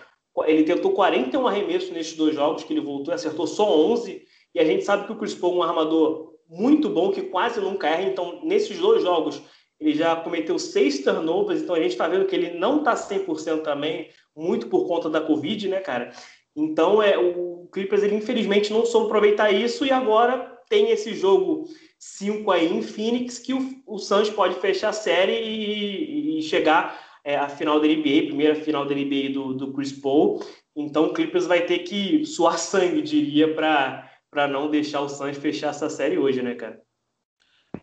ele 0.47 0.65
tentou 0.65 0.93
41 0.93 1.47
arremessos 1.47 1.91
nesses 1.91 2.17
dois 2.17 2.35
jogos 2.35 2.65
que 2.65 2.73
ele 2.73 2.81
voltou, 2.81 3.13
acertou 3.13 3.47
só 3.47 3.77
11. 3.93 4.23
E 4.55 4.61
a 4.61 4.65
gente 4.65 4.85
sabe 4.85 5.07
que 5.07 5.13
o 5.13 5.17
Chris 5.17 5.35
Paul 5.35 5.55
é 5.55 5.57
um 5.59 5.63
armador 5.63 6.35
muito 6.49 6.89
bom, 6.89 7.13
que 7.13 7.23
quase 7.23 7.61
nunca 7.61 7.89
erra. 7.89 8.03
Então, 8.03 8.41
nesses 8.43 8.79
dois 8.79 9.03
jogos, 9.03 9.41
ele 9.79 9.95
já 9.95 10.17
cometeu 10.17 10.59
seis 10.59 11.03
turnovers. 11.03 11.63
Então, 11.63 11.75
a 11.75 11.81
gente 11.81 11.93
está 11.93 12.09
vendo 12.09 12.27
que 12.27 12.35
ele 12.35 12.59
não 12.59 12.79
está 12.79 12.95
100% 12.95 13.63
também, 13.63 14.09
muito 14.37 14.67
por 14.69 14.87
conta 14.87 15.09
da 15.09 15.21
Covid, 15.21 15.69
né, 15.69 15.81
cara? 15.81 16.13
Então, 16.57 17.03
é, 17.03 17.17
o 17.17 17.69
Clippers, 17.73 18.03
ele 18.03 18.17
infelizmente 18.17 18.73
não 18.73 18.85
soube 18.85 19.07
aproveitar 19.07 19.53
isso 19.53 19.85
e 19.85 19.93
agora 19.93 20.59
tem 20.69 20.91
esse 20.91 21.15
jogo 21.15 21.65
5 22.01 22.51
aí 22.51 22.73
em 22.73 22.81
Phoenix 22.81 23.39
que 23.39 23.53
o, 23.53 23.83
o 23.87 23.99
Suns 23.99 24.31
pode 24.31 24.59
fechar 24.59 24.89
a 24.89 24.93
série 24.93 25.35
e, 25.35 26.39
e 26.39 26.43
chegar 26.43 26.99
é, 27.23 27.37
à 27.37 27.47
final 27.47 27.79
da 27.79 27.87
NBA, 27.87 28.27
primeira 28.27 28.55
final 28.55 28.87
da 28.87 28.95
NBA 28.95 29.31
do, 29.35 29.53
do 29.53 29.73
Chris 29.75 29.93
Paul. 29.93 30.43
Então 30.75 31.07
o 31.07 31.13
Clippers 31.13 31.47
vai 31.47 31.67
ter 31.67 31.81
que 31.81 32.25
suar 32.25 32.59
sangue, 32.59 33.03
diria, 33.03 33.55
para 33.55 34.49
não 34.49 34.71
deixar 34.71 35.03
o 35.03 35.09
Suns 35.11 35.37
fechar 35.37 35.69
essa 35.69 35.91
série 35.91 36.17
hoje, 36.17 36.41
né, 36.41 36.55
cara? 36.55 36.81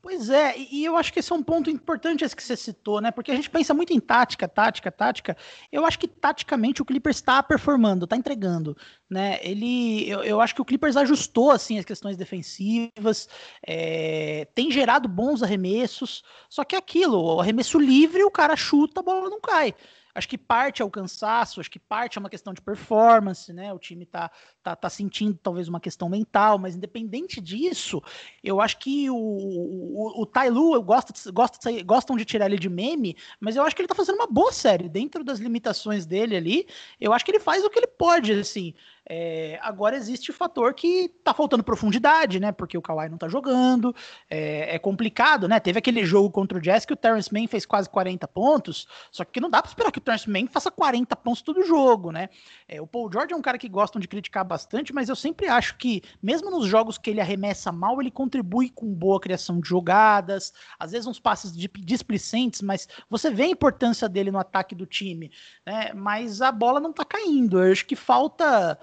Pois 0.01 0.29
é, 0.29 0.55
e 0.57 0.85
eu 0.85 0.95
acho 0.95 1.11
que 1.11 1.19
esse 1.19 1.31
é 1.31 1.35
um 1.35 1.43
ponto 1.43 1.69
importante 1.69 2.23
esse 2.23 2.35
que 2.35 2.43
você 2.43 2.55
citou, 2.55 3.01
né? 3.01 3.11
Porque 3.11 3.31
a 3.31 3.35
gente 3.35 3.49
pensa 3.49 3.73
muito 3.73 3.93
em 3.93 3.99
tática, 3.99 4.47
tática, 4.47 4.91
tática. 4.91 5.37
Eu 5.71 5.85
acho 5.85 5.97
que 5.97 6.07
taticamente 6.07 6.81
o 6.81 6.85
Clippers 6.85 7.17
está 7.17 7.41
performando, 7.41 8.05
está 8.05 8.15
entregando, 8.15 8.75
né? 9.09 9.39
Ele, 9.41 10.09
eu, 10.09 10.23
eu, 10.23 10.41
acho 10.41 10.53
que 10.53 10.61
o 10.61 10.65
Clippers 10.65 10.95
ajustou 10.97 11.51
assim 11.51 11.79
as 11.79 11.85
questões 11.85 12.17
defensivas, 12.17 13.27
é, 13.65 14.47
tem 14.53 14.71
gerado 14.71 15.07
bons 15.07 15.41
arremessos. 15.41 16.23
Só 16.49 16.63
que 16.63 16.75
é 16.75 16.79
aquilo, 16.79 17.35
o 17.35 17.41
arremesso 17.41 17.79
livre, 17.79 18.23
o 18.23 18.31
cara 18.31 18.55
chuta, 18.55 19.01
a 19.01 19.03
bola 19.03 19.29
não 19.29 19.41
cai. 19.41 19.73
Acho 20.17 20.27
que 20.27 20.37
parte 20.37 20.81
é 20.81 20.85
o 20.85 20.89
cansaço, 20.89 21.59
acho 21.59 21.69
que 21.69 21.77
parte 21.77 22.17
é 22.17 22.19
uma 22.19 22.29
questão 22.29 22.51
de 22.51 22.59
performance, 22.59 23.53
né? 23.53 23.71
O 23.71 23.77
time 23.77 24.03
tá, 24.03 24.31
tá, 24.63 24.75
tá 24.75 24.89
sentindo 24.89 25.37
talvez 25.43 25.67
uma 25.67 25.79
questão 25.79 26.09
mental, 26.09 26.57
mas 26.57 26.75
independente 26.75 27.39
disso, 27.39 28.01
eu 28.43 28.59
acho 28.59 28.79
que 28.79 29.11
o, 29.11 29.15
o, 29.15 30.23
o 30.23 30.25
Tailu, 30.25 30.73
eu 30.73 30.81
gosto, 30.81 31.31
gosto 31.31 31.59
de, 31.69 31.83
gostam 31.83 32.17
de 32.17 32.25
tirar 32.25 32.47
ele 32.47 32.57
de 32.57 32.67
meme, 32.67 33.15
mas 33.39 33.55
eu 33.55 33.61
acho 33.61 33.75
que 33.75 33.81
ele 33.83 33.87
tá 33.87 33.93
fazendo 33.93 34.15
uma 34.15 34.25
boa 34.25 34.51
série. 34.51 34.89
Dentro 34.89 35.23
das 35.23 35.37
limitações 35.37 36.07
dele 36.07 36.35
ali, 36.35 36.67
eu 36.99 37.13
acho 37.13 37.23
que 37.23 37.29
ele 37.29 37.39
faz 37.39 37.63
o 37.63 37.69
que 37.69 37.77
ele 37.77 37.85
pode, 37.85 38.31
assim. 38.31 38.73
É, 39.09 39.57
agora 39.61 39.95
existe 39.95 40.31
o 40.31 40.33
fator 40.33 40.73
que 40.73 41.07
tá 41.23 41.33
faltando 41.33 41.63
profundidade, 41.63 42.41
né? 42.41 42.51
Porque 42.51 42.77
o 42.77 42.81
Kawhi 42.81 43.07
não 43.07 43.17
tá 43.17 43.29
jogando, 43.29 43.95
é, 44.29 44.75
é, 44.75 44.79
complicado, 44.79 45.47
né? 45.47 45.61
Teve 45.61 45.79
aquele 45.79 46.05
jogo 46.05 46.29
contra 46.29 46.57
o 46.57 46.61
Jazz 46.61 46.85
que 46.85 46.91
o 46.91 46.97
Terrence 46.97 47.33
Mann 47.33 47.47
fez 47.47 47.65
quase 47.65 47.89
40 47.89 48.27
pontos, 48.27 48.85
só 49.09 49.23
que 49.23 49.39
não 49.39 49.49
dá 49.49 49.61
pra 49.61 49.69
esperar 49.69 49.91
que 49.91 49.99
o 49.99 50.01
Terrence 50.01 50.29
Mann 50.29 50.47
faça 50.47 50.69
40 50.69 51.15
pontos 51.15 51.41
todo 51.41 51.63
jogo, 51.63 52.11
né? 52.11 52.27
É, 52.67 52.81
o 52.81 52.87
Paul 52.87 53.09
George 53.11 53.33
é 53.33 53.37
um 53.37 53.41
cara 53.41 53.57
que 53.57 53.69
gostam 53.69 54.01
de 54.01 54.09
criticar 54.09 54.43
bastante, 54.43 54.93
mas 54.93 55.07
eu 55.07 55.15
sempre 55.15 55.47
acho 55.47 55.77
que, 55.77 56.01
mesmo 56.21 56.51
nos 56.51 56.67
jogos 56.67 56.97
que 56.97 57.09
ele 57.09 57.21
arremessa 57.21 57.71
mal, 57.71 58.01
ele 58.01 58.11
contribui 58.11 58.69
com 58.69 58.93
boa 58.93 59.21
criação 59.21 59.61
de 59.61 59.69
jogadas, 59.69 60.53
às 60.77 60.91
vezes 60.91 61.07
uns 61.07 61.19
passes 61.19 61.55
displicentes, 61.55 62.61
mas 62.61 62.89
você 63.09 63.29
vê 63.29 63.43
a 63.43 63.47
importância 63.47 64.09
dele 64.09 64.31
no 64.31 64.39
ataque 64.39 64.75
do 64.75 64.85
time, 64.85 65.31
né? 65.65 65.93
Mas 65.93 66.41
a 66.41 66.51
bola 66.51 66.81
não 66.81 66.91
tá 66.91 67.05
caindo, 67.05 67.63
eu 67.63 67.71
acho 67.71 67.85
que 67.85 67.95
falta 67.95 68.77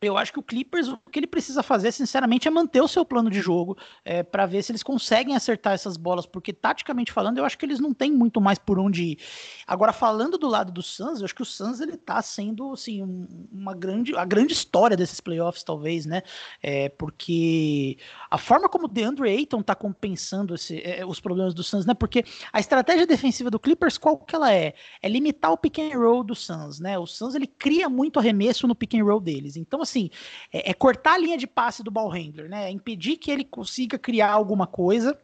eu 0.00 0.16
acho 0.16 0.32
que 0.32 0.38
o 0.38 0.42
Clippers, 0.42 0.88
o 0.88 0.98
que 1.10 1.18
ele 1.18 1.26
precisa 1.26 1.62
fazer, 1.62 1.90
sinceramente, 1.90 2.46
é 2.46 2.50
manter 2.50 2.80
o 2.80 2.86
seu 2.86 3.04
plano 3.04 3.28
de 3.28 3.40
jogo 3.40 3.76
é, 4.04 4.22
para 4.22 4.46
ver 4.46 4.62
se 4.62 4.70
eles 4.70 4.82
conseguem 4.82 5.34
acertar 5.34 5.72
essas 5.72 5.96
bolas, 5.96 6.24
porque 6.24 6.52
taticamente 6.52 7.10
falando, 7.10 7.38
eu 7.38 7.44
acho 7.44 7.58
que 7.58 7.66
eles 7.66 7.80
não 7.80 7.92
têm 7.92 8.12
muito 8.12 8.40
mais 8.40 8.58
por 8.58 8.78
onde 8.78 9.02
ir. 9.02 9.18
Agora, 9.66 9.92
falando 9.92 10.38
do 10.38 10.46
lado 10.46 10.70
do 10.70 10.82
Suns, 10.82 11.18
eu 11.18 11.24
acho 11.24 11.34
que 11.34 11.42
o 11.42 11.44
Suns 11.44 11.80
ele 11.80 11.96
tá 11.96 12.22
sendo 12.22 12.72
assim, 12.72 13.02
um, 13.02 13.26
uma 13.50 13.74
grande, 13.74 14.16
a 14.16 14.24
grande 14.24 14.52
história 14.52 14.96
desses 14.96 15.20
playoffs, 15.20 15.64
talvez, 15.64 16.06
né? 16.06 16.22
É, 16.62 16.88
porque 16.90 17.98
a 18.30 18.38
forma 18.38 18.68
como 18.68 18.84
o 18.84 18.88
DeAndre 18.88 19.28
Ayton 19.28 19.62
tá 19.62 19.74
compensando 19.74 20.54
esse, 20.54 20.80
é, 20.82 21.04
os 21.04 21.18
problemas 21.18 21.54
do 21.54 21.64
Suns, 21.64 21.84
né? 21.84 21.94
Porque 21.94 22.24
a 22.52 22.60
estratégia 22.60 23.06
defensiva 23.06 23.50
do 23.50 23.58
Clippers, 23.58 23.98
qual 23.98 24.16
que 24.16 24.36
ela 24.36 24.52
é? 24.54 24.74
É 25.02 25.08
limitar 25.08 25.50
o 25.50 25.58
pick 25.58 25.80
and 25.80 25.98
roll 25.98 26.22
do 26.22 26.36
Suns, 26.36 26.78
né? 26.78 26.96
O 26.96 27.06
Suns 27.06 27.34
ele 27.34 27.48
cria 27.48 27.88
muito 27.88 28.20
arremesso 28.20 28.68
no 28.68 28.76
pick 28.76 28.94
and 28.94 29.04
roll 29.04 29.20
deles. 29.20 29.56
Então, 29.56 29.80
assim, 29.88 30.10
é, 30.52 30.70
é, 30.70 30.74
cortar 30.74 31.14
a 31.14 31.18
linha 31.18 31.36
de 31.36 31.46
passe 31.46 31.82
do 31.82 31.90
ball 31.90 32.08
handler, 32.08 32.48
né? 32.48 32.66
É 32.66 32.70
impedir 32.70 33.16
que 33.16 33.30
ele 33.30 33.44
consiga 33.44 33.98
criar 33.98 34.30
alguma 34.30 34.66
coisa 34.66 35.18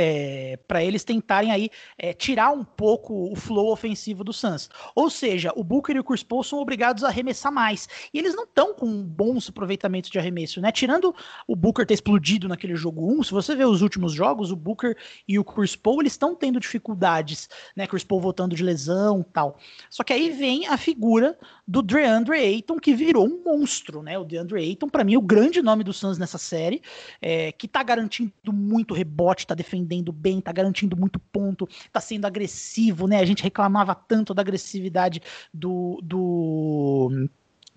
é, 0.00 0.56
para 0.68 0.84
eles 0.84 1.02
tentarem 1.02 1.50
aí 1.50 1.70
é, 1.98 2.12
tirar 2.12 2.52
um 2.52 2.62
pouco 2.62 3.32
o 3.32 3.34
flow 3.34 3.72
ofensivo 3.72 4.22
do 4.22 4.32
Suns. 4.32 4.70
Ou 4.94 5.10
seja, 5.10 5.52
o 5.56 5.64
Booker 5.64 5.96
e 5.96 5.98
o 5.98 6.04
Chris 6.04 6.22
Paul 6.22 6.44
são 6.44 6.60
obrigados 6.60 7.02
a 7.02 7.08
arremessar 7.08 7.50
mais. 7.50 7.88
E 8.14 8.18
eles 8.20 8.32
não 8.32 8.44
estão 8.44 8.72
com 8.74 9.02
bons 9.02 9.48
aproveitamentos 9.48 10.08
de 10.08 10.16
arremesso, 10.16 10.60
né? 10.60 10.70
Tirando 10.70 11.12
o 11.48 11.56
Booker 11.56 11.84
ter 11.84 11.94
explodido 11.94 12.46
naquele 12.46 12.76
jogo 12.76 13.12
1, 13.18 13.24
se 13.24 13.32
você 13.32 13.56
ver 13.56 13.66
os 13.66 13.82
últimos 13.82 14.12
jogos, 14.12 14.52
o 14.52 14.56
Booker 14.56 14.96
e 15.26 15.36
o 15.36 15.44
Chris 15.44 15.74
Paul, 15.74 16.02
estão 16.04 16.32
tendo 16.32 16.60
dificuldades, 16.60 17.48
né? 17.74 17.84
Chris 17.84 18.04
Paul 18.04 18.20
voltando 18.20 18.54
de 18.54 18.62
lesão 18.62 19.24
tal. 19.32 19.58
Só 19.90 20.04
que 20.04 20.12
aí 20.12 20.30
vem 20.30 20.68
a 20.68 20.76
figura 20.76 21.36
do 21.66 21.82
DeAndre 21.82 22.38
Ayton, 22.38 22.78
que 22.78 22.94
virou 22.94 23.26
um 23.26 23.42
monstro, 23.44 24.00
né? 24.00 24.16
O 24.16 24.22
DeAndre 24.22 24.60
Ayton, 24.60 24.88
para 24.88 25.02
mim, 25.02 25.14
é 25.14 25.18
o 25.18 25.22
grande 25.22 25.60
nome 25.60 25.82
do 25.82 25.92
Suns 25.92 26.18
nessa 26.18 26.38
série, 26.38 26.80
é, 27.20 27.50
que 27.50 27.66
tá 27.66 27.82
garantindo 27.82 28.52
muito 28.52 28.94
rebote, 28.94 29.44
tá 29.44 29.56
defendendo 29.56 29.87
defendendo 29.88 30.12
bem, 30.12 30.40
tá 30.40 30.52
garantindo 30.52 30.96
muito 30.96 31.18
ponto, 31.18 31.66
tá 31.90 32.00
sendo 32.00 32.26
agressivo, 32.26 33.06
né? 33.08 33.18
A 33.18 33.24
gente 33.24 33.42
reclamava 33.42 33.94
tanto 33.94 34.34
da 34.34 34.42
agressividade 34.42 35.22
do, 35.52 35.98
do 36.02 37.28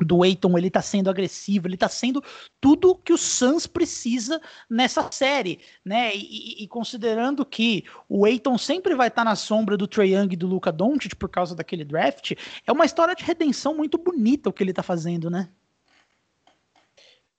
do 0.04 0.26
Eiton, 0.26 0.58
ele 0.58 0.72
tá 0.72 0.82
sendo 0.82 1.12
agressivo, 1.12 1.68
ele 1.68 1.78
tá 1.78 1.88
sendo 1.88 2.24
tudo 2.60 2.96
que 2.96 3.14
o 3.14 3.18
Suns 3.20 3.68
precisa 3.68 4.42
nessa 4.68 5.12
série, 5.12 5.60
né? 5.86 6.12
E, 6.16 6.64
e 6.64 6.68
considerando 6.68 7.46
que 7.46 7.84
o 8.10 8.26
Eiton 8.26 8.58
sempre 8.58 8.96
vai 8.96 9.10
estar 9.10 9.24
tá 9.24 9.30
na 9.30 9.36
sombra 9.36 9.78
do 9.78 9.88
Trae 9.88 10.16
Young 10.16 10.34
e 10.34 10.36
do 10.36 10.48
Luca 10.48 10.72
Doncic 10.72 11.16
por 11.16 11.30
causa 11.30 11.56
daquele 11.56 11.86
draft, 11.86 12.32
é 12.66 12.72
uma 12.72 12.86
história 12.86 13.14
de 13.14 13.24
redenção 13.24 13.76
muito 13.76 13.96
bonita 13.96 14.50
o 14.50 14.54
que 14.54 14.64
ele 14.64 14.74
tá 14.74 14.82
fazendo, 14.82 15.30
né? 15.30 15.50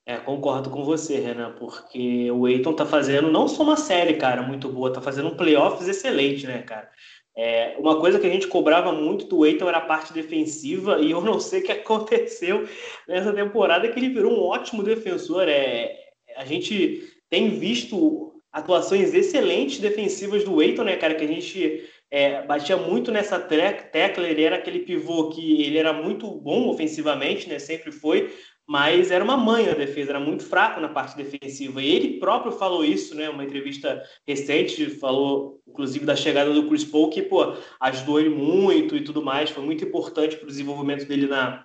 É, 0.05 0.16
concordo 0.16 0.68
com 0.68 0.84
você, 0.84 1.18
Renan, 1.18 1.53
porque 1.53 2.28
o 2.32 2.48
Eiton 2.48 2.74
tá 2.74 2.84
fazendo 2.84 3.30
não 3.30 3.46
só 3.46 3.62
uma 3.62 3.76
série, 3.76 4.14
cara, 4.14 4.42
muito 4.42 4.68
boa, 4.68 4.92
tá 4.92 5.00
fazendo 5.00 5.28
um 5.28 5.36
playoffs 5.36 5.86
excelente, 5.86 6.44
né, 6.44 6.62
cara? 6.62 6.90
É, 7.36 7.76
uma 7.78 7.98
coisa 7.98 8.18
que 8.18 8.26
a 8.26 8.30
gente 8.30 8.48
cobrava 8.48 8.92
muito 8.92 9.26
do 9.26 9.46
Eiton 9.46 9.68
era 9.68 9.78
a 9.78 9.86
parte 9.86 10.12
defensiva, 10.12 10.98
e 11.00 11.11
eu 11.12 11.20
não 11.20 11.38
sei 11.38 11.61
o 11.61 11.64
que 11.64 11.72
aconteceu 11.72 12.68
nessa 13.07 13.32
temporada, 13.32 13.88
que 13.88 13.98
ele 13.98 14.09
virou 14.09 14.32
um 14.32 14.42
ótimo 14.42 14.82
defensor. 14.82 15.48
É, 15.48 15.96
a 16.36 16.44
gente 16.44 17.09
tem 17.30 17.50
visto 17.59 18.32
atuações 18.53 19.14
excelentes 19.14 19.78
defensivas 19.78 20.44
do 20.44 20.61
Eiton, 20.61 20.82
né, 20.84 20.96
cara, 20.96 21.14
que 21.14 21.24
a 21.24 21.28
gente 21.28 21.88
é, 22.11 22.42
batia 22.42 22.76
muito 22.76 23.11
nessa 23.11 23.38
tecla, 23.38 24.28
ele 24.28 24.42
era 24.42 24.57
aquele 24.57 24.80
pivô 24.80 25.30
que 25.30 25.62
ele 25.62 25.78
era 25.78 25.92
muito 25.94 26.30
bom 26.30 26.68
ofensivamente, 26.68 27.48
né, 27.48 27.59
sempre 27.59 27.90
foi, 27.90 28.30
mas 28.68 29.10
era 29.10 29.24
uma 29.24 29.36
manha 29.36 29.72
a 29.72 29.74
defesa, 29.74 30.12
era 30.12 30.20
muito 30.20 30.44
fraco 30.44 30.80
na 30.80 30.88
parte 30.88 31.16
defensiva. 31.16 31.82
E 31.82 31.90
ele 31.90 32.18
próprio 32.18 32.52
falou 32.52 32.84
isso, 32.84 33.14
né? 33.14 33.28
Uma 33.28 33.44
entrevista 33.44 34.02
recente, 34.26 34.88
falou, 34.90 35.60
inclusive, 35.66 36.04
da 36.04 36.16
chegada 36.16 36.52
do 36.52 36.68
Chris 36.68 36.84
Paul, 36.84 37.10
que, 37.10 37.22
pô, 37.22 37.54
ajudou 37.80 38.20
ele 38.20 38.30
muito 38.30 38.96
e 38.96 39.04
tudo 39.04 39.22
mais, 39.22 39.50
foi 39.50 39.64
muito 39.64 39.84
importante 39.84 40.36
para 40.36 40.44
o 40.44 40.48
desenvolvimento 40.48 41.06
dele 41.06 41.26
na, 41.26 41.64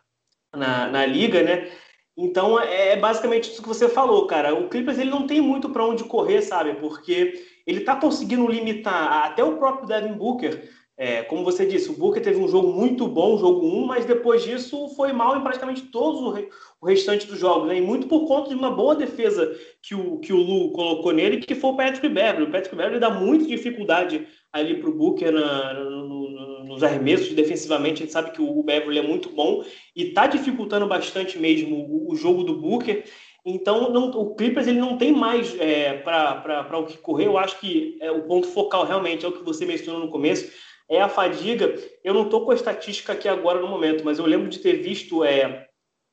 na, 0.56 0.88
na, 0.90 1.06
liga, 1.06 1.44
né? 1.44 1.72
Então, 2.18 2.60
é, 2.60 2.94
é 2.94 2.98
basicamente 2.98 3.52
isso 3.52 3.62
que 3.62 3.68
você 3.68 3.88
falou, 3.88 4.26
cara. 4.26 4.56
O 4.56 4.68
Clippers, 4.68 4.98
ele 4.98 5.12
não 5.12 5.28
tem 5.28 5.40
muito 5.40 5.70
para 5.70 5.86
onde 5.86 6.04
correr, 6.04 6.42
sabe? 6.42 6.74
Porque 6.76 7.46
ele 7.66 7.82
tá 7.82 7.96
conseguindo 7.96 8.48
limitar, 8.48 9.26
até 9.26 9.44
o 9.44 9.58
próprio 9.58 9.88
Devin 9.88 10.14
Booker 10.14 10.68
É, 11.00 11.22
como 11.22 11.44
você 11.44 11.64
disse, 11.64 11.92
o 11.92 11.94
Booker 11.94 12.24
teve 12.24 12.40
um 12.40 12.48
jogo 12.48 12.74
muito 12.74 13.08
bom, 13.08 13.38
jogo 13.38 13.68
1, 13.68 13.86
mas 13.86 14.04
depois 14.04 14.44
disso 14.44 14.90
foi 14.96 15.14
mal 15.14 15.38
em 15.38 15.44
praticamente 15.44 15.84
todos 15.84 16.20
o, 16.20 16.32
re, 16.32 16.50
o 16.82 16.88
restante 16.88 17.28
dos 17.28 17.38
jogos, 17.38 17.68
né? 17.68 17.78
E 17.78 17.82
muito 17.82 18.08
por 18.08 18.28
conta 18.28 18.50
de 18.50 18.56
uma 18.56 18.72
boa 18.72 18.96
defesa 18.96 19.56
que 19.80 19.94
o, 19.94 20.18
que 20.18 20.34
o 20.34 20.38
Lu 20.38 20.72
colocou 20.72 21.12
nele, 21.12 21.38
que 21.38 21.54
foi 21.54 21.70
o 21.70 21.76
Patrick 21.76 22.10
Beverly. 22.10 22.46
O 22.46 22.52
Patrick 22.52 22.76
Beverly 22.76 23.00
dá 23.00 23.12
muita 23.12 23.46
dificuldade 23.46 24.26
ali 24.52 24.80
para 24.80 24.90
o 24.90 24.96
Booker 24.96 25.32
na, 25.32 25.76
no, 25.76 26.08
no, 26.08 26.64
nos 26.64 26.82
arremessos 26.82 27.32
defensivamente. 27.32 28.02
A 28.02 28.06
gente 28.06 28.14
sabe 28.14 28.32
que 28.32 28.42
o 28.42 28.64
Beverly 28.64 28.98
é 28.98 29.04
muito 29.04 29.30
bom 29.30 29.64
e 29.96 30.06
está 30.06 30.26
dificultando 30.26 30.88
bastante 30.88 31.38
mesmo 31.38 31.76
o, 31.76 32.12
o 32.12 32.16
jogo 32.16 32.44
do 32.44 32.60
Booker. 32.60 33.04
Então, 33.46 33.94
não, 33.94 34.10
o 34.10 34.34
Clippers 34.34 34.66
ele 34.66 34.80
não 34.80 34.98
tem 34.98 35.12
mais 35.12 35.56
é, 35.60 35.94
para 35.94 36.80
o 36.80 36.88
que 36.88 36.98
correr. 36.98 37.28
Eu 37.28 37.38
acho 37.38 37.60
que 37.60 38.00
é, 38.02 38.10
o 38.10 38.24
ponto 38.24 38.48
focal 38.48 38.84
realmente 38.84 39.24
é 39.24 39.28
o 39.30 39.32
que 39.32 39.46
você 39.46 39.64
mencionou 39.64 40.02
no 40.02 40.10
começo 40.10 40.52
é 40.90 41.02
a 41.02 41.10
fadiga. 41.10 41.76
Eu 42.04 42.14
não 42.14 42.24
estou 42.24 42.46
com 42.46 42.52
a 42.52 42.56
estatística 42.56 43.14
aqui 43.14 43.28
agora 43.28 43.60
no 43.60 43.68
momento, 43.68 44.04
mas 44.04 44.20
eu 44.20 44.26
lembro 44.26 44.50
de 44.50 44.60
ter 44.60 44.78
visto 44.78 45.24
é, 45.24 45.68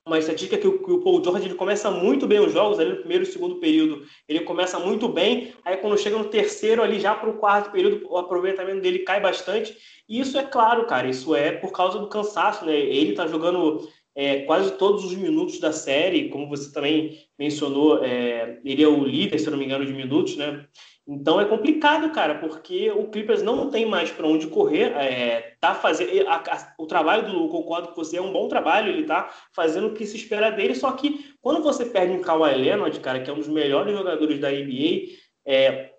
uma 0.07 0.18
estatística 0.18 0.59
que 0.59 0.66
o, 0.66 0.83
que 0.83 0.93
o 0.93 1.01
Paul 1.01 1.25
George 1.25 1.47
ele 1.47 1.55
começa 1.55 1.91
muito 1.91 2.27
bem 2.27 2.39
os 2.39 2.53
jogos, 2.53 2.79
ali 2.79 2.91
no 2.91 2.99
primeiro 2.99 3.25
e 3.25 3.27
segundo 3.27 3.57
período 3.57 4.05
ele 4.29 4.41
começa 4.41 4.79
muito 4.79 5.09
bem, 5.09 5.55
aí 5.64 5.79
quando 5.79 5.99
chega 5.99 6.18
no 6.18 6.27
terceiro 6.27 6.83
ali 6.83 7.01
já 7.01 7.14
para 7.14 7.31
o 7.31 7.39
quarto 7.39 7.70
período 7.70 8.07
o 8.11 8.18
aproveitamento 8.18 8.83
dele 8.83 8.99
cai 8.99 9.18
bastante, 9.20 9.75
e 10.07 10.20
isso 10.20 10.37
é 10.37 10.43
claro, 10.43 10.87
cara, 10.87 11.09
isso 11.09 11.35
é 11.35 11.53
por 11.53 11.72
causa 11.72 11.99
do 11.99 12.09
cansaço, 12.09 12.66
né? 12.66 12.77
Ele 12.77 13.12
está 13.12 13.27
jogando 13.27 13.89
é, 14.15 14.41
quase 14.43 14.73
todos 14.73 15.05
os 15.05 15.15
minutos 15.15 15.59
da 15.59 15.73
série, 15.73 16.29
como 16.29 16.49
você 16.49 16.73
também 16.73 17.19
mencionou, 17.39 18.05
é, 18.05 18.61
ele 18.65 18.83
é 18.83 18.89
o 18.89 19.05
líder, 19.05 19.39
se 19.39 19.51
não 19.51 19.59
me 19.59 19.65
engano, 19.65 19.85
de 19.85 19.93
minutos, 19.93 20.37
né? 20.37 20.67
Então 21.07 21.39
é 21.39 21.45
complicado, 21.45 22.11
cara, 22.12 22.37
porque 22.37 22.91
o 22.91 23.09
Clippers 23.09 23.43
não 23.43 23.69
tem 23.69 23.85
mais 23.85 24.11
para 24.11 24.27
onde 24.27 24.47
correr. 24.47 24.93
É, 24.97 25.57
tá 25.61 25.75
fazendo 25.75 26.27
a, 26.29 26.37
a, 26.37 26.75
o 26.79 26.87
trabalho 26.87 27.31
do 27.31 27.49
concordo 27.49 27.89
com 27.89 27.95
você 27.97 28.17
é 28.17 28.23
um 28.23 28.33
bom 28.33 28.49
trabalho, 28.49 28.91
ele 28.91 29.05
tá 29.05 29.31
fazendo 29.53 29.89
o 29.89 29.95
que 29.95 30.07
se 30.07 30.17
espera 30.17 30.51
dele. 30.51 30.75
Só 30.75 30.93
que 30.93 31.35
quando 31.43 31.62
você 31.62 31.85
perde 31.85 32.15
um 32.15 32.23
Kawhi 32.23 32.55
Leonard, 32.55 32.99
cara, 33.01 33.21
que 33.21 33.29
é 33.29 33.33
um 33.33 33.39
dos 33.39 33.49
melhores 33.49 33.95
jogadores 33.95 34.39
da 34.39 34.51
NBA, 34.51 35.12
é, 35.47 35.91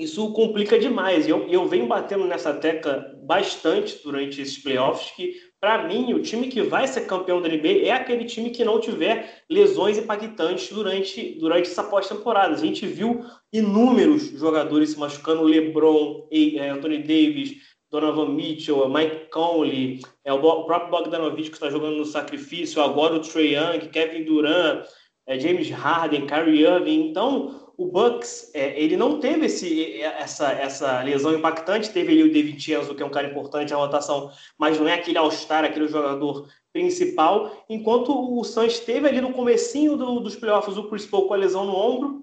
isso 0.00 0.32
complica 0.32 0.78
demais. 0.78 1.28
Eu, 1.28 1.46
eu 1.48 1.68
venho 1.68 1.86
batendo 1.86 2.24
nessa 2.24 2.52
tecla 2.52 3.14
bastante 3.22 4.02
durante 4.02 4.40
esses 4.40 4.58
playoffs 4.60 5.12
que 5.14 5.49
para 5.60 5.86
mim, 5.86 6.14
o 6.14 6.22
time 6.22 6.48
que 6.48 6.62
vai 6.62 6.88
ser 6.88 7.02
campeão 7.02 7.42
da 7.42 7.48
NBA 7.48 7.84
é 7.84 7.90
aquele 7.90 8.24
time 8.24 8.48
que 8.48 8.64
não 8.64 8.80
tiver 8.80 9.42
lesões 9.48 9.98
impactantes 9.98 10.72
durante, 10.72 11.38
durante 11.38 11.68
essa 11.68 11.84
pós-temporada. 11.84 12.54
A 12.54 12.58
gente 12.58 12.86
viu 12.86 13.22
inúmeros 13.52 14.30
jogadores 14.30 14.90
se 14.90 14.98
machucando, 14.98 15.42
LeBron, 15.42 16.26
é, 16.32 16.70
Anthony 16.70 16.98
Davis, 16.98 17.56
Donovan 17.90 18.28
Mitchell, 18.28 18.88
Mike 18.88 19.28
Conley, 19.30 20.00
é, 20.24 20.32
o 20.32 20.64
próprio 20.64 20.90
Bogdanovich 20.90 21.50
que 21.50 21.56
está 21.56 21.68
jogando 21.68 21.96
no 21.96 22.06
sacrifício, 22.06 22.80
agora 22.80 23.16
o 23.16 23.20
Trey 23.20 23.54
Young, 23.54 23.80
Kevin 23.90 24.24
Durant, 24.24 24.86
é, 25.26 25.38
James 25.38 25.68
Harden, 25.70 26.26
Kyrie 26.26 26.62
Irving. 26.62 27.10
Então, 27.10 27.69
o 27.80 27.86
Bucks 27.86 28.50
é, 28.52 28.78
ele 28.78 28.94
não 28.94 29.20
teve 29.20 29.46
esse, 29.46 30.02
essa, 30.02 30.52
essa 30.52 31.02
lesão 31.02 31.34
impactante, 31.34 31.88
teve 31.88 32.12
ali 32.12 32.24
o 32.24 32.30
David 32.30 32.60
Chenzo, 32.60 32.94
que 32.94 33.02
é 33.02 33.06
um 33.06 33.10
cara 33.10 33.28
importante 33.28 33.70
na 33.70 33.78
rotação, 33.78 34.30
mas 34.58 34.78
não 34.78 34.86
é 34.86 34.92
aquele 34.92 35.16
All-Star, 35.16 35.64
aquele 35.64 35.88
jogador 35.88 36.46
principal, 36.74 37.64
enquanto 37.70 38.12
o 38.12 38.44
Suns 38.44 38.80
teve 38.80 39.08
ali 39.08 39.22
no 39.22 39.32
comecinho 39.32 39.96
do, 39.96 40.20
dos 40.20 40.36
playoffs 40.36 40.76
o 40.76 40.90
Chris 40.90 41.06
Paul 41.06 41.26
com 41.26 41.32
a 41.32 41.38
lesão 41.38 41.64
no 41.64 41.74
ombro, 41.74 42.22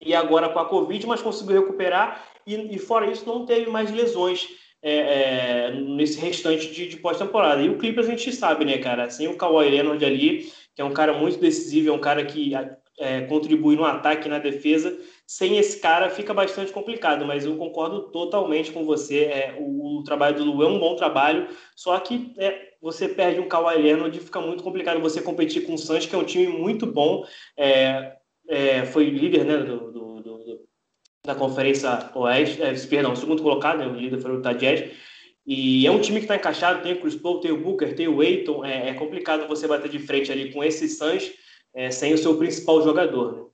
e 0.00 0.14
agora 0.14 0.48
com 0.48 0.60
a 0.60 0.66
Covid, 0.66 1.04
mas 1.08 1.20
conseguiu 1.20 1.60
recuperar, 1.60 2.24
e, 2.46 2.54
e 2.54 2.78
fora 2.78 3.10
isso 3.10 3.26
não 3.26 3.44
teve 3.44 3.68
mais 3.68 3.90
lesões 3.90 4.50
é, 4.80 4.94
é, 4.94 5.72
nesse 5.72 6.20
restante 6.20 6.70
de, 6.70 6.86
de 6.86 6.96
pós-temporada. 6.98 7.60
E 7.60 7.68
o 7.68 7.76
Clippers 7.76 8.06
a 8.06 8.10
gente 8.10 8.32
sabe, 8.32 8.64
né, 8.64 8.78
cara, 8.78 9.10
sem 9.10 9.26
o 9.26 9.36
Kawhi 9.36 9.68
Leonard 9.68 10.04
ali, 10.04 10.52
que 10.76 10.80
é 10.80 10.84
um 10.84 10.92
cara 10.92 11.12
muito 11.12 11.40
decisivo, 11.40 11.90
é 11.90 11.92
um 11.92 12.00
cara 12.00 12.24
que 12.24 12.52
é, 13.02 13.22
contribui 13.22 13.74
no 13.74 13.84
ataque 13.84 14.28
e 14.28 14.30
na 14.30 14.38
defesa. 14.38 14.96
Sem 15.26 15.58
esse 15.58 15.80
cara 15.80 16.08
fica 16.08 16.32
bastante 16.32 16.72
complicado, 16.72 17.26
mas 17.26 17.44
eu 17.44 17.56
concordo 17.56 18.12
totalmente 18.12 18.70
com 18.70 18.84
você. 18.84 19.24
É, 19.24 19.56
o, 19.58 19.98
o, 19.98 20.04
trabalho 20.04 20.36
do 20.36 20.44
Lu 20.44 20.62
é 20.62 20.68
um 20.68 20.78
bom 20.78 20.94
trabalho, 20.94 21.48
só 21.74 21.98
que 21.98 22.32
é, 22.38 22.74
você 22.80 23.08
perde 23.08 23.40
um 23.40 23.48
Kawhi 23.48 23.82
Leonard 23.82 24.18
fica 24.20 24.40
muito 24.40 24.62
complicado 24.62 25.00
você 25.00 25.20
competir 25.20 25.66
com 25.66 25.74
o 25.74 25.78
Suns, 25.78 26.06
que 26.06 26.14
é 26.14 26.18
um 26.18 26.24
time 26.24 26.46
muito 26.46 26.86
bom. 26.86 27.26
É, 27.56 28.16
é, 28.48 28.84
foi 28.84 29.10
líder 29.10 29.44
né, 29.44 29.56
do, 29.58 29.90
do, 29.90 30.20
do, 30.20 30.60
da 31.26 31.34
Conferência 31.34 32.10
Oeste, 32.14 32.62
é, 32.62 32.72
perdão, 32.86 33.16
segundo 33.16 33.42
colocado, 33.42 33.78
né, 33.78 33.86
o 33.86 33.94
líder 33.94 34.20
foi 34.20 34.30
o 34.30 34.36
Utah. 34.36 34.56
E 35.44 35.84
é 35.84 35.90
um 35.90 36.00
time 36.00 36.18
que 36.18 36.24
está 36.24 36.36
encaixado, 36.36 36.82
tem 36.82 36.92
o 36.92 37.00
Chris 37.00 37.16
Paul, 37.16 37.40
tem 37.40 37.50
o 37.50 37.60
Booker, 37.60 37.96
tem 37.96 38.06
o 38.06 38.20
Aiton. 38.20 38.64
É, 38.64 38.90
é 38.90 38.94
complicado 38.94 39.48
você 39.48 39.66
bater 39.66 39.90
de 39.90 39.98
frente 39.98 40.30
ali 40.30 40.52
com 40.52 40.62
esse 40.62 40.88
Suns 40.88 41.32
é, 41.74 41.90
sem 41.90 42.12
o 42.12 42.18
seu 42.18 42.36
principal 42.36 42.82
jogador. 42.82 43.32
Né? 43.32 43.52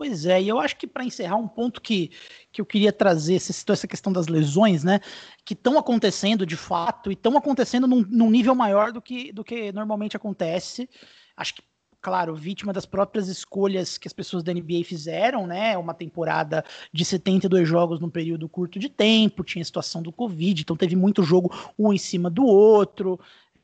Pois 0.00 0.24
é, 0.24 0.40
e 0.40 0.48
eu 0.48 0.58
acho 0.58 0.78
que 0.78 0.86
para 0.86 1.04
encerrar 1.04 1.36
um 1.36 1.46
ponto 1.46 1.78
que, 1.78 2.10
que 2.50 2.58
eu 2.58 2.64
queria 2.64 2.90
trazer, 2.90 3.38
você 3.38 3.52
citou 3.52 3.74
essa 3.74 3.86
questão 3.86 4.10
das 4.10 4.28
lesões, 4.28 4.82
né? 4.82 4.98
Que 5.44 5.52
estão 5.52 5.78
acontecendo 5.78 6.46
de 6.46 6.56
fato 6.56 7.10
e 7.10 7.12
estão 7.12 7.36
acontecendo 7.36 7.86
num, 7.86 8.00
num, 8.08 8.30
nível 8.30 8.54
maior 8.54 8.92
do 8.92 9.02
que, 9.02 9.30
do 9.30 9.44
que 9.44 9.70
normalmente 9.72 10.16
acontece. 10.16 10.88
Acho 11.36 11.56
que, 11.56 11.62
claro, 12.00 12.34
vítima 12.34 12.72
das 12.72 12.86
próprias 12.86 13.28
escolhas 13.28 13.98
que 13.98 14.08
as 14.08 14.14
pessoas 14.14 14.42
da 14.42 14.54
NBA 14.54 14.84
fizeram, 14.86 15.46
né? 15.46 15.76
Uma 15.76 15.92
temporada 15.92 16.64
de 16.90 17.04
72 17.04 17.68
jogos 17.68 18.00
num 18.00 18.08
período 18.08 18.48
curto 18.48 18.78
de 18.78 18.88
tempo, 18.88 19.44
tinha 19.44 19.60
a 19.60 19.66
situação 19.66 20.00
do 20.00 20.10
Covid, 20.10 20.62
então 20.62 20.76
teve 20.78 20.96
muito 20.96 21.22
jogo 21.22 21.52
um 21.78 21.92
em 21.92 21.98
cima 21.98 22.30
do 22.30 22.46
outro. 22.46 23.20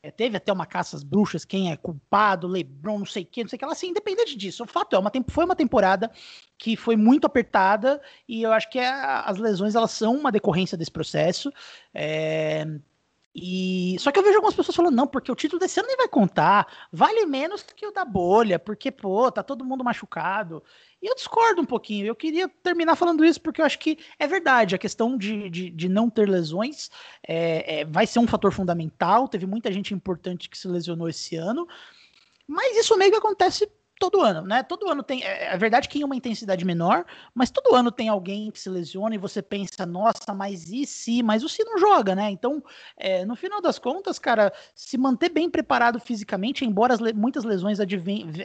É, 0.06 0.10
teve 0.12 0.36
até 0.36 0.52
uma 0.52 0.66
caça 0.66 0.96
às 0.96 1.02
bruxas, 1.02 1.44
quem 1.44 1.72
é 1.72 1.76
culpado, 1.76 2.46
Lebron, 2.46 3.00
não 3.00 3.06
sei 3.06 3.24
o 3.24 3.26
que, 3.26 3.42
não 3.42 3.48
sei 3.48 3.56
o 3.56 3.58
que 3.58 3.66
lá, 3.66 3.72
assim, 3.72 3.88
independente 3.88 4.36
disso. 4.36 4.62
O 4.62 4.66
fato 4.66 4.94
é, 4.94 4.98
uma, 5.00 5.10
foi 5.28 5.44
uma 5.44 5.56
temporada 5.56 6.12
que 6.56 6.76
foi 6.76 6.96
muito 6.96 7.26
apertada 7.26 8.00
e 8.28 8.40
eu 8.40 8.52
acho 8.52 8.70
que 8.70 8.78
é, 8.78 8.88
as 8.88 9.36
lesões 9.36 9.74
elas 9.74 9.90
são 9.90 10.14
uma 10.14 10.30
decorrência 10.30 10.78
desse 10.78 10.92
processo. 10.92 11.52
É, 11.92 12.64
e 13.38 13.98
só 13.98 14.10
que 14.10 14.18
eu 14.18 14.22
vejo 14.22 14.36
algumas 14.36 14.54
pessoas 14.54 14.74
falando, 14.74 14.94
não, 14.94 15.06
porque 15.06 15.30
o 15.30 15.34
título 15.34 15.60
desse 15.60 15.78
ano 15.78 15.88
nem 15.88 15.96
vai 15.98 16.08
contar, 16.08 16.66
vale 16.90 17.26
menos 17.26 17.62
que 17.62 17.86
o 17.86 17.92
da 17.92 18.02
bolha, 18.02 18.58
porque, 18.58 18.90
pô, 18.90 19.30
tá 19.30 19.42
todo 19.42 19.62
mundo 19.62 19.84
machucado. 19.84 20.62
E 21.02 21.06
eu 21.06 21.14
discordo 21.14 21.60
um 21.60 21.66
pouquinho. 21.66 22.06
Eu 22.06 22.16
queria 22.16 22.48
terminar 22.48 22.96
falando 22.96 23.22
isso 23.22 23.38
porque 23.38 23.60
eu 23.60 23.66
acho 23.66 23.78
que 23.78 23.98
é 24.18 24.26
verdade. 24.26 24.74
A 24.74 24.78
questão 24.78 25.18
de, 25.18 25.50
de, 25.50 25.68
de 25.68 25.86
não 25.86 26.08
ter 26.08 26.26
lesões 26.26 26.90
é, 27.28 27.80
é, 27.80 27.84
vai 27.84 28.06
ser 28.06 28.20
um 28.20 28.26
fator 28.26 28.52
fundamental. 28.52 29.28
Teve 29.28 29.44
muita 29.44 29.70
gente 29.70 29.92
importante 29.92 30.48
que 30.48 30.56
se 30.56 30.66
lesionou 30.66 31.06
esse 31.06 31.36
ano. 31.36 31.68
Mas 32.46 32.74
isso 32.78 32.96
meio 32.96 33.10
que 33.10 33.18
acontece 33.18 33.70
todo 33.98 34.20
ano, 34.20 34.42
né? 34.42 34.62
Todo 34.62 34.88
ano 34.88 35.02
tem. 35.02 35.22
É, 35.24 35.54
é 35.54 35.56
verdade 35.56 35.88
que 35.88 35.98
em 35.98 36.04
uma 36.04 36.16
intensidade 36.16 36.64
menor, 36.64 37.04
mas 37.34 37.50
todo 37.50 37.74
ano 37.74 37.90
tem 37.90 38.08
alguém 38.08 38.50
que 38.50 38.60
se 38.60 38.68
lesiona 38.68 39.14
e 39.14 39.18
você 39.18 39.42
pensa, 39.42 39.86
nossa, 39.86 40.34
mas 40.34 40.70
e 40.70 40.84
se? 40.84 41.22
Mas 41.22 41.42
o 41.42 41.48
se 41.48 41.64
não 41.64 41.78
joga, 41.78 42.14
né? 42.14 42.30
Então, 42.30 42.62
é, 42.96 43.24
no 43.24 43.34
final 43.34 43.60
das 43.60 43.78
contas, 43.78 44.18
cara, 44.18 44.52
se 44.74 44.98
manter 44.98 45.30
bem 45.30 45.48
preparado 45.48 45.98
fisicamente, 45.98 46.64
embora 46.64 46.96
le 46.96 47.12
muitas 47.12 47.44
lesões 47.44 47.78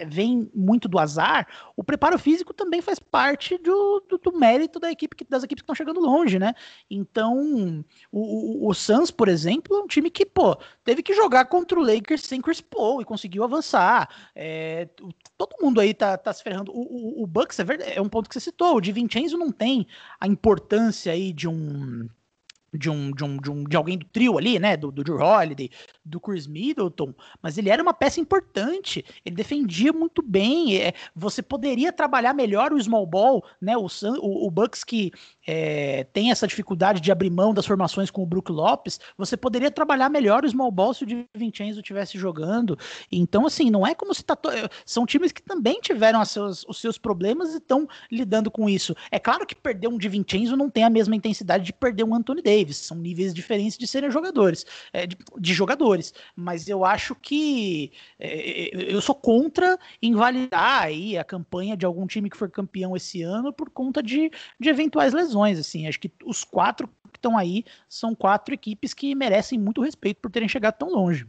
vêm 0.07 0.49
muito 0.53 0.87
do 0.87 0.97
azar, 0.97 1.47
o 1.75 1.83
preparo 1.83 2.17
físico 2.17 2.53
também 2.53 2.81
faz 2.81 2.99
parte 2.99 3.57
do, 3.57 4.03
do, 4.07 4.17
do 4.17 4.31
mérito 4.37 4.79
da 4.79 4.91
equipe 4.91 5.15
que, 5.15 5.25
das 5.25 5.43
equipes 5.43 5.61
que 5.61 5.65
estão 5.65 5.75
chegando 5.75 5.99
longe, 5.99 6.39
né? 6.39 6.53
Então, 6.89 7.83
o, 8.11 8.65
o, 8.65 8.69
o 8.69 8.73
Suns, 8.73 9.11
por 9.11 9.27
exemplo, 9.27 9.75
é 9.75 9.81
um 9.81 9.87
time 9.87 10.09
que, 10.09 10.25
pô, 10.25 10.57
teve 10.83 11.03
que 11.03 11.13
jogar 11.13 11.45
contra 11.45 11.77
o 11.77 11.83
Lakers 11.83 12.23
sem 12.23 12.41
Chris 12.41 12.61
Paul 12.61 13.01
e 13.01 13.05
conseguiu 13.05 13.43
avançar. 13.43 14.09
É, 14.33 14.87
todo 15.45 15.61
mundo 15.61 15.79
aí 15.79 15.93
tá, 15.93 16.17
tá 16.17 16.31
se 16.33 16.43
ferrando. 16.43 16.71
O, 16.71 17.21
o, 17.21 17.23
o 17.23 17.27
Bucks 17.27 17.59
é, 17.59 17.63
verdade, 17.63 17.91
é 17.93 18.01
um 18.01 18.09
ponto 18.09 18.29
que 18.29 18.35
você 18.35 18.39
citou. 18.39 18.75
O 18.75 18.81
Di 18.81 18.91
Vincenzo 18.91 19.37
não 19.37 19.51
tem 19.51 19.87
a 20.19 20.27
importância 20.27 21.11
aí 21.11 21.33
de 21.33 21.47
um 21.47 22.07
de 22.73 22.89
um, 22.89 23.11
de 23.11 23.23
um, 23.23 23.37
de 23.37 23.51
um 23.51 23.63
de 23.63 23.75
alguém 23.75 23.97
do 23.97 24.05
trio 24.05 24.37
ali, 24.37 24.57
né? 24.59 24.77
Do, 24.77 24.91
do 24.91 25.03
Drew 25.03 25.17
Holiday, 25.17 25.69
do 26.05 26.19
Chris 26.19 26.47
Middleton, 26.47 27.13
mas 27.41 27.57
ele 27.57 27.69
era 27.69 27.81
uma 27.81 27.93
peça 27.93 28.19
importante. 28.19 29.03
Ele 29.25 29.35
defendia 29.35 29.91
muito 29.91 30.21
bem. 30.21 30.77
É, 30.77 30.93
você 31.15 31.41
poderia 31.41 31.91
trabalhar 31.91 32.33
melhor 32.33 32.71
o 32.71 32.81
small 32.81 33.05
ball, 33.05 33.43
né? 33.61 33.75
O, 33.77 33.87
o, 34.19 34.47
o 34.47 34.51
Bucks 34.51 34.83
que 34.83 35.11
é, 35.45 36.05
tem 36.13 36.31
essa 36.31 36.47
dificuldade 36.47 37.01
de 37.01 37.11
abrir 37.11 37.29
mão 37.29 37.53
das 37.53 37.65
formações 37.65 38.09
com 38.09 38.23
o 38.23 38.25
Brook 38.25 38.51
Lopes, 38.51 38.99
você 39.17 39.35
poderia 39.35 39.71
trabalhar 39.71 40.09
melhor 40.09 40.45
o 40.45 40.49
small 40.49 40.71
ball 40.71 40.93
se 40.93 41.03
o 41.03 41.07
Di 41.07 41.25
Vincenzo 41.35 41.79
estivesse 41.79 42.17
jogando. 42.17 42.77
Então, 43.11 43.45
assim, 43.45 43.69
não 43.69 43.85
é 43.85 43.93
como 43.93 44.13
se 44.13 44.23
tá. 44.23 44.35
To... 44.35 44.49
São 44.85 45.05
times 45.05 45.31
que 45.31 45.41
também 45.41 45.79
tiveram 45.81 46.23
seus, 46.23 46.63
os 46.67 46.79
seus 46.79 46.97
problemas 46.97 47.53
e 47.53 47.57
estão 47.57 47.87
lidando 48.11 48.49
com 48.49 48.69
isso. 48.69 48.95
É 49.11 49.19
claro 49.19 49.45
que 49.45 49.55
perder 49.55 49.87
um 49.87 49.97
Di 49.97 50.07
Vincenzo 50.07 50.55
não 50.55 50.69
tem 50.69 50.83
a 50.83 50.89
mesma 50.89 51.15
intensidade 51.15 51.65
de 51.65 51.73
perder 51.73 52.03
um 52.03 52.15
Anthony 52.15 52.41
Davis 52.41 52.60
Davis. 52.61 52.77
São 52.77 52.97
níveis 52.97 53.33
diferentes 53.33 53.77
de 53.77 53.87
serem 53.87 54.11
jogadores, 54.11 54.65
é, 54.93 55.07
de, 55.07 55.17
de, 55.39 55.53
jogadores. 55.53 56.13
Mas 56.35 56.67
eu 56.67 56.85
acho 56.85 57.15
que 57.15 57.91
é, 58.19 58.69
eu 58.73 59.01
sou 59.01 59.15
contra 59.15 59.77
invalidar 60.01 60.83
aí 60.83 61.17
a 61.17 61.23
campanha 61.23 61.75
de 61.75 61.85
algum 61.85 62.07
time 62.07 62.29
que 62.29 62.37
for 62.37 62.49
campeão 62.49 62.95
esse 62.95 63.21
ano 63.21 63.51
por 63.51 63.69
conta 63.69 64.01
de, 64.01 64.31
de 64.59 64.69
eventuais 64.69 65.13
lesões. 65.13 65.59
Assim, 65.59 65.87
acho 65.87 65.99
que 65.99 66.11
os 66.23 66.43
quatro 66.43 66.87
que 67.11 67.17
estão 67.17 67.37
aí 67.37 67.65
são 67.89 68.15
quatro 68.15 68.53
equipes 68.53 68.93
que 68.93 69.13
merecem 69.15 69.59
muito 69.59 69.81
respeito 69.81 70.21
por 70.21 70.31
terem 70.31 70.47
chegado 70.47 70.77
tão 70.77 70.89
longe. 70.89 71.27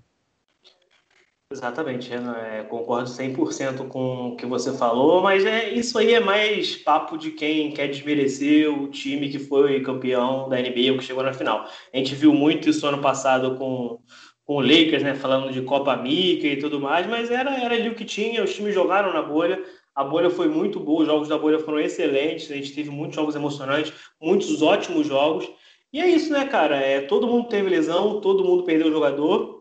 Exatamente, 1.53 2.09
Renan. 2.09 2.35
É, 2.35 2.63
concordo 2.63 3.11
100% 3.11 3.87
com 3.89 4.29
o 4.29 4.37
que 4.37 4.47
você 4.47 4.73
falou, 4.73 5.23
mas 5.23 5.45
é, 5.45 5.69
isso 5.69 5.99
aí 5.99 6.15
é 6.15 6.21
mais 6.21 6.77
papo 6.77 7.19
de 7.19 7.31
quem 7.33 7.71
quer 7.73 7.89
desmerecer 7.89 8.73
o 8.73 8.89
time 8.89 9.29
que 9.29 9.39
foi 9.39 9.83
campeão 9.83 10.49
da 10.49 10.57
NBA 10.57 10.93
ou 10.93 10.99
que 10.99 11.05
chegou 11.05 11.23
na 11.23 11.35
final. 11.35 11.69
A 11.93 11.97
gente 11.99 12.15
viu 12.15 12.33
muito 12.33 12.71
isso 12.71 12.87
ano 12.87 13.03
passado 13.03 13.57
com, 13.57 14.01
com 14.47 14.57
o 14.57 14.61
Lakers, 14.63 15.03
né, 15.03 15.15
falando 15.15 15.53
de 15.53 15.61
Copa 15.61 15.95
Mickey 15.95 16.53
e 16.53 16.57
tudo 16.57 16.81
mais, 16.81 17.07
mas 17.07 17.31
era, 17.31 17.55
era 17.55 17.75
ali 17.75 17.91
o 17.91 17.95
que 17.95 18.05
tinha, 18.07 18.43
os 18.43 18.55
times 18.55 18.75
jogaram 18.75 19.13
na 19.13 19.21
bolha, 19.21 19.63
a 19.95 20.03
bolha 20.03 20.31
foi 20.31 20.49
muito 20.49 20.81
boa, 20.81 21.03
os 21.03 21.07
jogos 21.07 21.29
da 21.29 21.37
bolha 21.37 21.59
foram 21.59 21.79
excelentes, 21.81 22.51
a 22.51 22.55
gente 22.55 22.75
teve 22.75 22.89
muitos 22.89 23.17
jogos 23.17 23.35
emocionantes, 23.35 23.93
muitos 24.19 24.63
ótimos 24.63 25.07
jogos, 25.07 25.47
e 25.93 26.01
é 26.01 26.09
isso, 26.09 26.33
né, 26.33 26.47
cara? 26.47 26.77
É, 26.77 27.03
todo 27.03 27.27
mundo 27.27 27.49
teve 27.49 27.69
lesão, 27.69 28.23
todo 28.23 28.43
mundo 28.43 28.65
perdeu 28.65 28.89
o 28.89 28.91
jogador, 28.91 29.52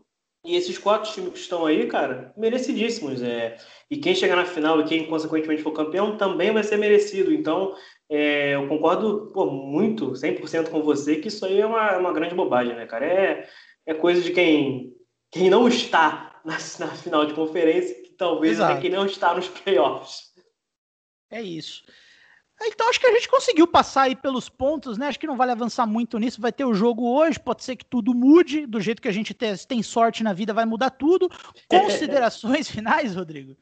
e 0.43 0.55
esses 0.55 0.77
quatro 0.77 1.11
times 1.11 1.33
que 1.33 1.39
estão 1.39 1.65
aí, 1.65 1.87
cara, 1.87 2.33
merecidíssimos. 2.35 3.21
É... 3.21 3.57
E 3.89 3.97
quem 3.97 4.15
chegar 4.15 4.35
na 4.35 4.45
final 4.45 4.79
e 4.81 4.85
quem, 4.85 5.07
consequentemente, 5.07 5.61
for 5.61 5.71
campeão 5.71 6.17
também 6.17 6.51
vai 6.51 6.63
ser 6.63 6.77
merecido. 6.77 7.31
Então, 7.31 7.75
é... 8.09 8.55
eu 8.55 8.67
concordo 8.67 9.31
pô, 9.33 9.45
muito, 9.45 10.11
100% 10.13 10.69
com 10.69 10.81
você, 10.81 11.17
que 11.17 11.27
isso 11.27 11.45
aí 11.45 11.59
é 11.59 11.65
uma, 11.65 11.97
uma 11.97 12.13
grande 12.13 12.33
bobagem, 12.33 12.75
né, 12.75 12.85
cara? 12.85 13.05
É, 13.05 13.47
é 13.85 13.93
coisa 13.93 14.21
de 14.21 14.31
quem, 14.31 14.93
quem 15.31 15.49
não 15.49 15.67
está 15.67 16.41
na, 16.43 16.53
na 16.79 16.87
final 16.95 17.25
de 17.25 17.33
conferência, 17.33 18.01
que 18.01 18.13
talvez 18.13 18.53
Exato. 18.53 18.73
até 18.73 18.81
quem 18.81 18.89
não 18.89 19.05
está 19.05 19.35
nos 19.35 19.47
playoffs. 19.47 20.31
É 21.29 21.41
isso. 21.41 21.83
Então 22.67 22.89
acho 22.89 22.99
que 22.99 23.07
a 23.07 23.11
gente 23.11 23.27
conseguiu 23.27 23.67
passar 23.67 24.03
aí 24.03 24.15
pelos 24.15 24.49
pontos, 24.49 24.97
né? 24.97 25.07
Acho 25.07 25.19
que 25.19 25.27
não 25.27 25.37
vale 25.37 25.51
avançar 25.51 25.85
muito 25.85 26.17
nisso. 26.19 26.41
Vai 26.41 26.51
ter 26.51 26.65
o 26.65 26.73
jogo 26.73 27.07
hoje, 27.07 27.39
pode 27.39 27.63
ser 27.63 27.75
que 27.75 27.85
tudo 27.85 28.13
mude, 28.13 28.65
do 28.65 28.79
jeito 28.79 29.01
que 29.01 29.07
a 29.07 29.11
gente 29.11 29.33
tem, 29.33 29.55
tem 29.57 29.83
sorte 29.83 30.23
na 30.23 30.33
vida, 30.33 30.53
vai 30.53 30.65
mudar 30.65 30.91
tudo. 30.91 31.29
Considerações 31.67 32.69
finais, 32.69 33.15
Rodrigo? 33.15 33.55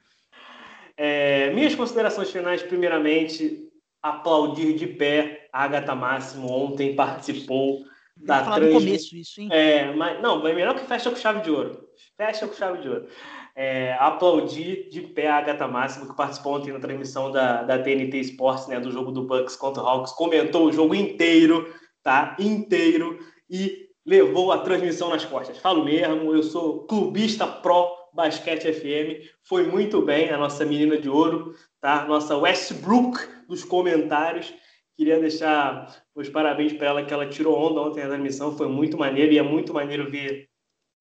É, 0.97 1.54
minhas 1.54 1.76
considerações 1.76 2.30
finais, 2.30 2.62
primeiramente, 2.62 3.70
aplaudir 4.02 4.74
de 4.74 4.88
pé 4.88 5.47
a 5.54 5.64
Agatha 5.64 5.95
Máximo 5.95 6.52
ontem 6.52 6.95
participou 6.95 7.86
da 8.18 8.43
transmissão. 8.43 8.80
começo 8.80 9.16
isso, 9.16 9.39
hein? 9.39 9.50
É, 9.50 9.93
mas 9.93 10.22
não, 10.22 10.45
é 10.45 10.54
melhor 10.54 10.76
que 10.76 10.86
fecha 10.86 11.10
com 11.10 11.16
chave 11.16 11.41
de 11.41 11.52
ouro. 11.52 11.88
Fecha 12.18 12.45
com 12.45 12.54
chave 12.54 12.82
de 12.82 12.89
ouro 12.89 13.08
é, 13.56 13.93
aplaudir 14.00 14.89
de 14.89 15.02
pé 15.02 15.28
a 15.28 15.38
Agatha 15.38 15.68
Máximo, 15.68 16.08
que 16.08 16.16
participou 16.16 16.56
ontem 16.56 16.72
na 16.72 16.80
transmissão 16.80 17.32
da, 17.32 17.64
da 17.64 17.78
TNT 17.78 18.20
Sports, 18.20 18.68
né, 18.68 18.80
do 18.80 18.91
jogo 18.91 19.12
do 19.12 19.24
Bucks 19.24 19.56
contra 19.56 19.84
o 19.84 19.88
Hawks, 19.88 20.14
comentou 20.14 20.66
o 20.66 20.72
jogo 20.72 20.95
inteiro, 20.95 21.74
tá? 22.04 22.36
Inteiro, 22.39 23.20
e 23.50 23.89
levou 24.06 24.52
a 24.52 24.60
transmissão 24.60 25.10
nas 25.10 25.26
costas. 25.26 25.58
Falo 25.58 25.84
mesmo, 25.84 26.34
eu 26.34 26.43
sou 26.43 26.86
clubista 26.86 27.45
pró 27.45 27.95
Basquete 28.14 28.74
FM, 28.74 29.30
foi 29.43 29.68
muito 29.68 30.02
bem 30.02 30.30
a 30.30 30.38
nossa 30.38 30.66
menina 30.66 30.97
de 30.97 31.10
ouro, 31.10 31.54
tá? 31.80 32.06
Nossa 32.06 32.36
Westbrook 32.36 33.20
dos 33.47 33.64
comentários. 33.64 34.54
Queria 34.97 35.20
deixar 35.20 36.04
os 36.16 36.28
parabéns 36.28 36.74
para 36.74 36.88
ela, 36.88 37.06
que 37.06 37.14
ela 37.14 37.28
tirou 37.28 37.58
onda 37.58 37.82
ontem 37.82 38.02
na 38.02 38.10
transmissão, 38.10 38.58
foi 38.58 38.68
muito 38.68 38.97
maneiro, 38.97 39.32
e 39.32 39.38
é 39.38 39.43
muito 39.43 39.74
maneiro 39.74 40.10
ver 40.10 40.50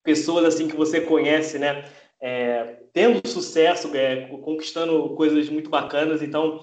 pessoas 0.03 0.45
assim 0.45 0.67
que 0.67 0.75
você 0.75 1.01
conhece, 1.01 1.59
né? 1.59 1.83
É, 2.21 2.77
tendo 2.93 3.25
sucesso, 3.27 3.95
é, 3.95 4.27
conquistando 4.27 5.09
coisas 5.15 5.49
muito 5.49 5.69
bacanas. 5.69 6.21
Então, 6.21 6.59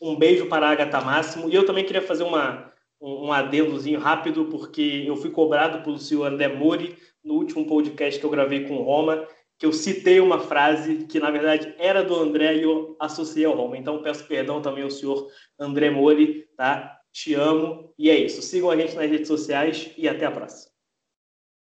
um 0.00 0.16
beijo 0.16 0.46
para 0.46 0.66
a 0.66 0.70
Agatha 0.70 1.00
Máximo. 1.00 1.48
E 1.48 1.54
eu 1.54 1.66
também 1.66 1.84
queria 1.84 2.02
fazer 2.02 2.24
uma, 2.24 2.72
um, 3.00 3.26
um 3.26 3.32
adendozinho 3.32 3.98
rápido, 3.98 4.46
porque 4.46 5.04
eu 5.06 5.16
fui 5.16 5.30
cobrado 5.30 5.82
pelo 5.82 5.98
senhor 5.98 6.26
André 6.26 6.48
Mori 6.48 6.96
no 7.24 7.34
último 7.34 7.66
podcast 7.66 8.18
que 8.18 8.24
eu 8.24 8.30
gravei 8.30 8.66
com 8.66 8.76
o 8.76 8.82
Roma, 8.82 9.26
que 9.58 9.66
eu 9.66 9.72
citei 9.72 10.20
uma 10.20 10.38
frase 10.38 11.06
que, 11.06 11.18
na 11.18 11.30
verdade, 11.30 11.74
era 11.78 12.04
do 12.04 12.14
André 12.14 12.56
e 12.56 12.62
eu 12.62 12.96
associei 13.00 13.44
ao 13.44 13.56
Roma. 13.56 13.76
Então, 13.76 14.02
peço 14.02 14.26
perdão 14.26 14.62
também 14.62 14.84
ao 14.84 14.90
senhor 14.90 15.28
André 15.58 15.90
Mori, 15.90 16.46
tá? 16.56 16.96
Te 17.12 17.34
amo. 17.34 17.92
E 17.98 18.08
é 18.08 18.16
isso. 18.16 18.40
Sigam 18.40 18.70
a 18.70 18.76
gente 18.76 18.94
nas 18.94 19.10
redes 19.10 19.26
sociais 19.26 19.90
e 19.96 20.08
até 20.08 20.26
a 20.26 20.30
próxima. 20.30 20.67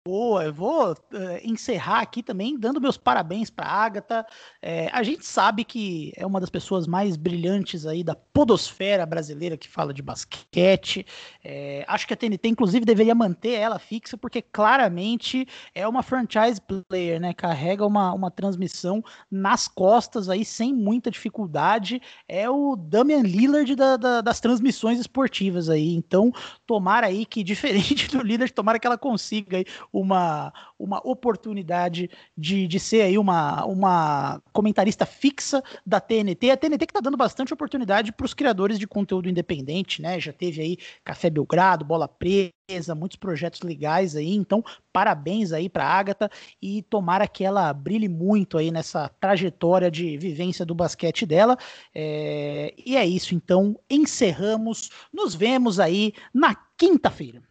Boa, 0.08 0.46
eu 0.46 0.54
vou 0.54 0.94
uh, 0.94 0.96
encerrar 1.44 2.00
aqui 2.00 2.24
também 2.24 2.58
dando 2.58 2.80
meus 2.80 2.96
parabéns 2.96 3.50
para 3.50 3.66
Agatha. 3.66 4.26
É, 4.62 4.90
a 4.94 5.04
gente 5.04 5.26
sabe 5.26 5.66
que 5.66 6.14
é 6.16 6.26
uma 6.26 6.40
das 6.40 6.50
pessoas 6.50 6.88
mais 6.88 7.18
brilhantes 7.18 7.86
aí 7.86 8.06
da 8.06 8.16
podosfera 8.16 9.06
brasileira 9.06 9.58
que 9.58 9.68
fala 9.68 9.94
de 9.94 10.02
basquete. 10.02 11.06
É, 11.44 11.84
acho 11.90 12.08
que 12.08 12.14
a 12.14 12.16
TNT, 12.16 12.48
inclusive, 12.48 12.86
deveria 12.86 13.14
manter 13.14 13.60
ela 13.60 13.78
fixa, 13.80 14.18
porque 14.18 14.42
claramente 14.42 15.46
é 15.76 15.86
uma 15.86 16.02
franchise 16.02 16.62
player, 16.88 17.20
né? 17.20 17.34
Carrega 17.34 17.86
uma, 17.86 18.14
uma 18.14 18.32
transmissão 18.32 19.04
nas 19.30 19.68
costas 19.68 20.30
aí 20.30 20.46
sem 20.46 20.74
muita 20.74 21.12
dificuldade. 21.12 22.02
É 22.30 22.50
o 22.50 22.78
Damian 22.78 23.24
Lillard 23.24 23.76
da, 23.76 23.98
da, 23.98 24.22
das 24.22 24.40
transmissões 24.40 25.02
esportivas 25.02 25.70
aí. 25.70 25.94
Então, 25.94 26.32
tomara 26.66 27.08
aí 27.08 27.26
que, 27.26 27.44
diferente 27.44 28.08
do 28.08 28.24
Lillard, 28.24 28.54
tomara 28.54 28.80
que 28.80 28.88
ela 28.88 28.98
consiga 28.98 29.58
aí 29.58 29.66
uma, 30.00 30.54
uma 30.78 31.02
oportunidade 31.04 32.10
de, 32.38 32.68
de 32.68 32.80
ser 32.80 33.02
aí 33.02 33.18
uma, 33.18 33.66
uma 33.66 34.42
comentarista 34.54 35.08
fixa 35.08 35.64
da 35.84 36.00
TNT. 36.00 36.52
A 36.52 36.58
TNT 36.58 36.86
que 36.86 36.92
está 36.92 37.00
dando 37.00 37.18
bastante 37.18 37.52
oportunidade 37.52 38.12
para 38.12 38.26
os 38.26 38.34
criadores 38.34 38.78
de 38.78 38.86
conteúdo 38.86 39.28
independente, 39.28 40.02
né? 40.02 40.20
Já 40.20 40.32
teve 40.32 40.62
aí 40.62 40.78
Café 41.04 41.32
Belgrado, 41.32 41.84
Bola 41.84 42.08
Presa, 42.08 42.94
muitos 42.94 43.18
projetos 43.18 43.62
legais 43.62 44.16
aí. 44.16 44.36
Então, 44.36 44.64
parabéns 44.94 45.52
aí 45.52 45.68
para 45.68 45.86
Agatha 45.86 46.30
e 46.62 46.84
tomara 46.84 47.28
que 47.28 47.44
ela 47.44 47.74
brilhe 47.74 48.08
muito 48.08 48.58
aí 48.58 48.70
nessa 48.70 49.10
trajetória 49.20 49.90
de 49.90 50.16
vivência 50.16 50.64
do 50.64 50.76
basquete 50.76 51.26
dela. 51.26 51.58
É... 51.94 52.72
E 52.86 52.96
é 52.96 53.06
isso, 53.06 53.34
então 53.34 53.80
encerramos. 53.90 54.92
Nos 55.12 55.34
vemos 55.34 55.80
aí 55.80 56.14
na 56.32 56.56
quinta-feira. 56.78 57.42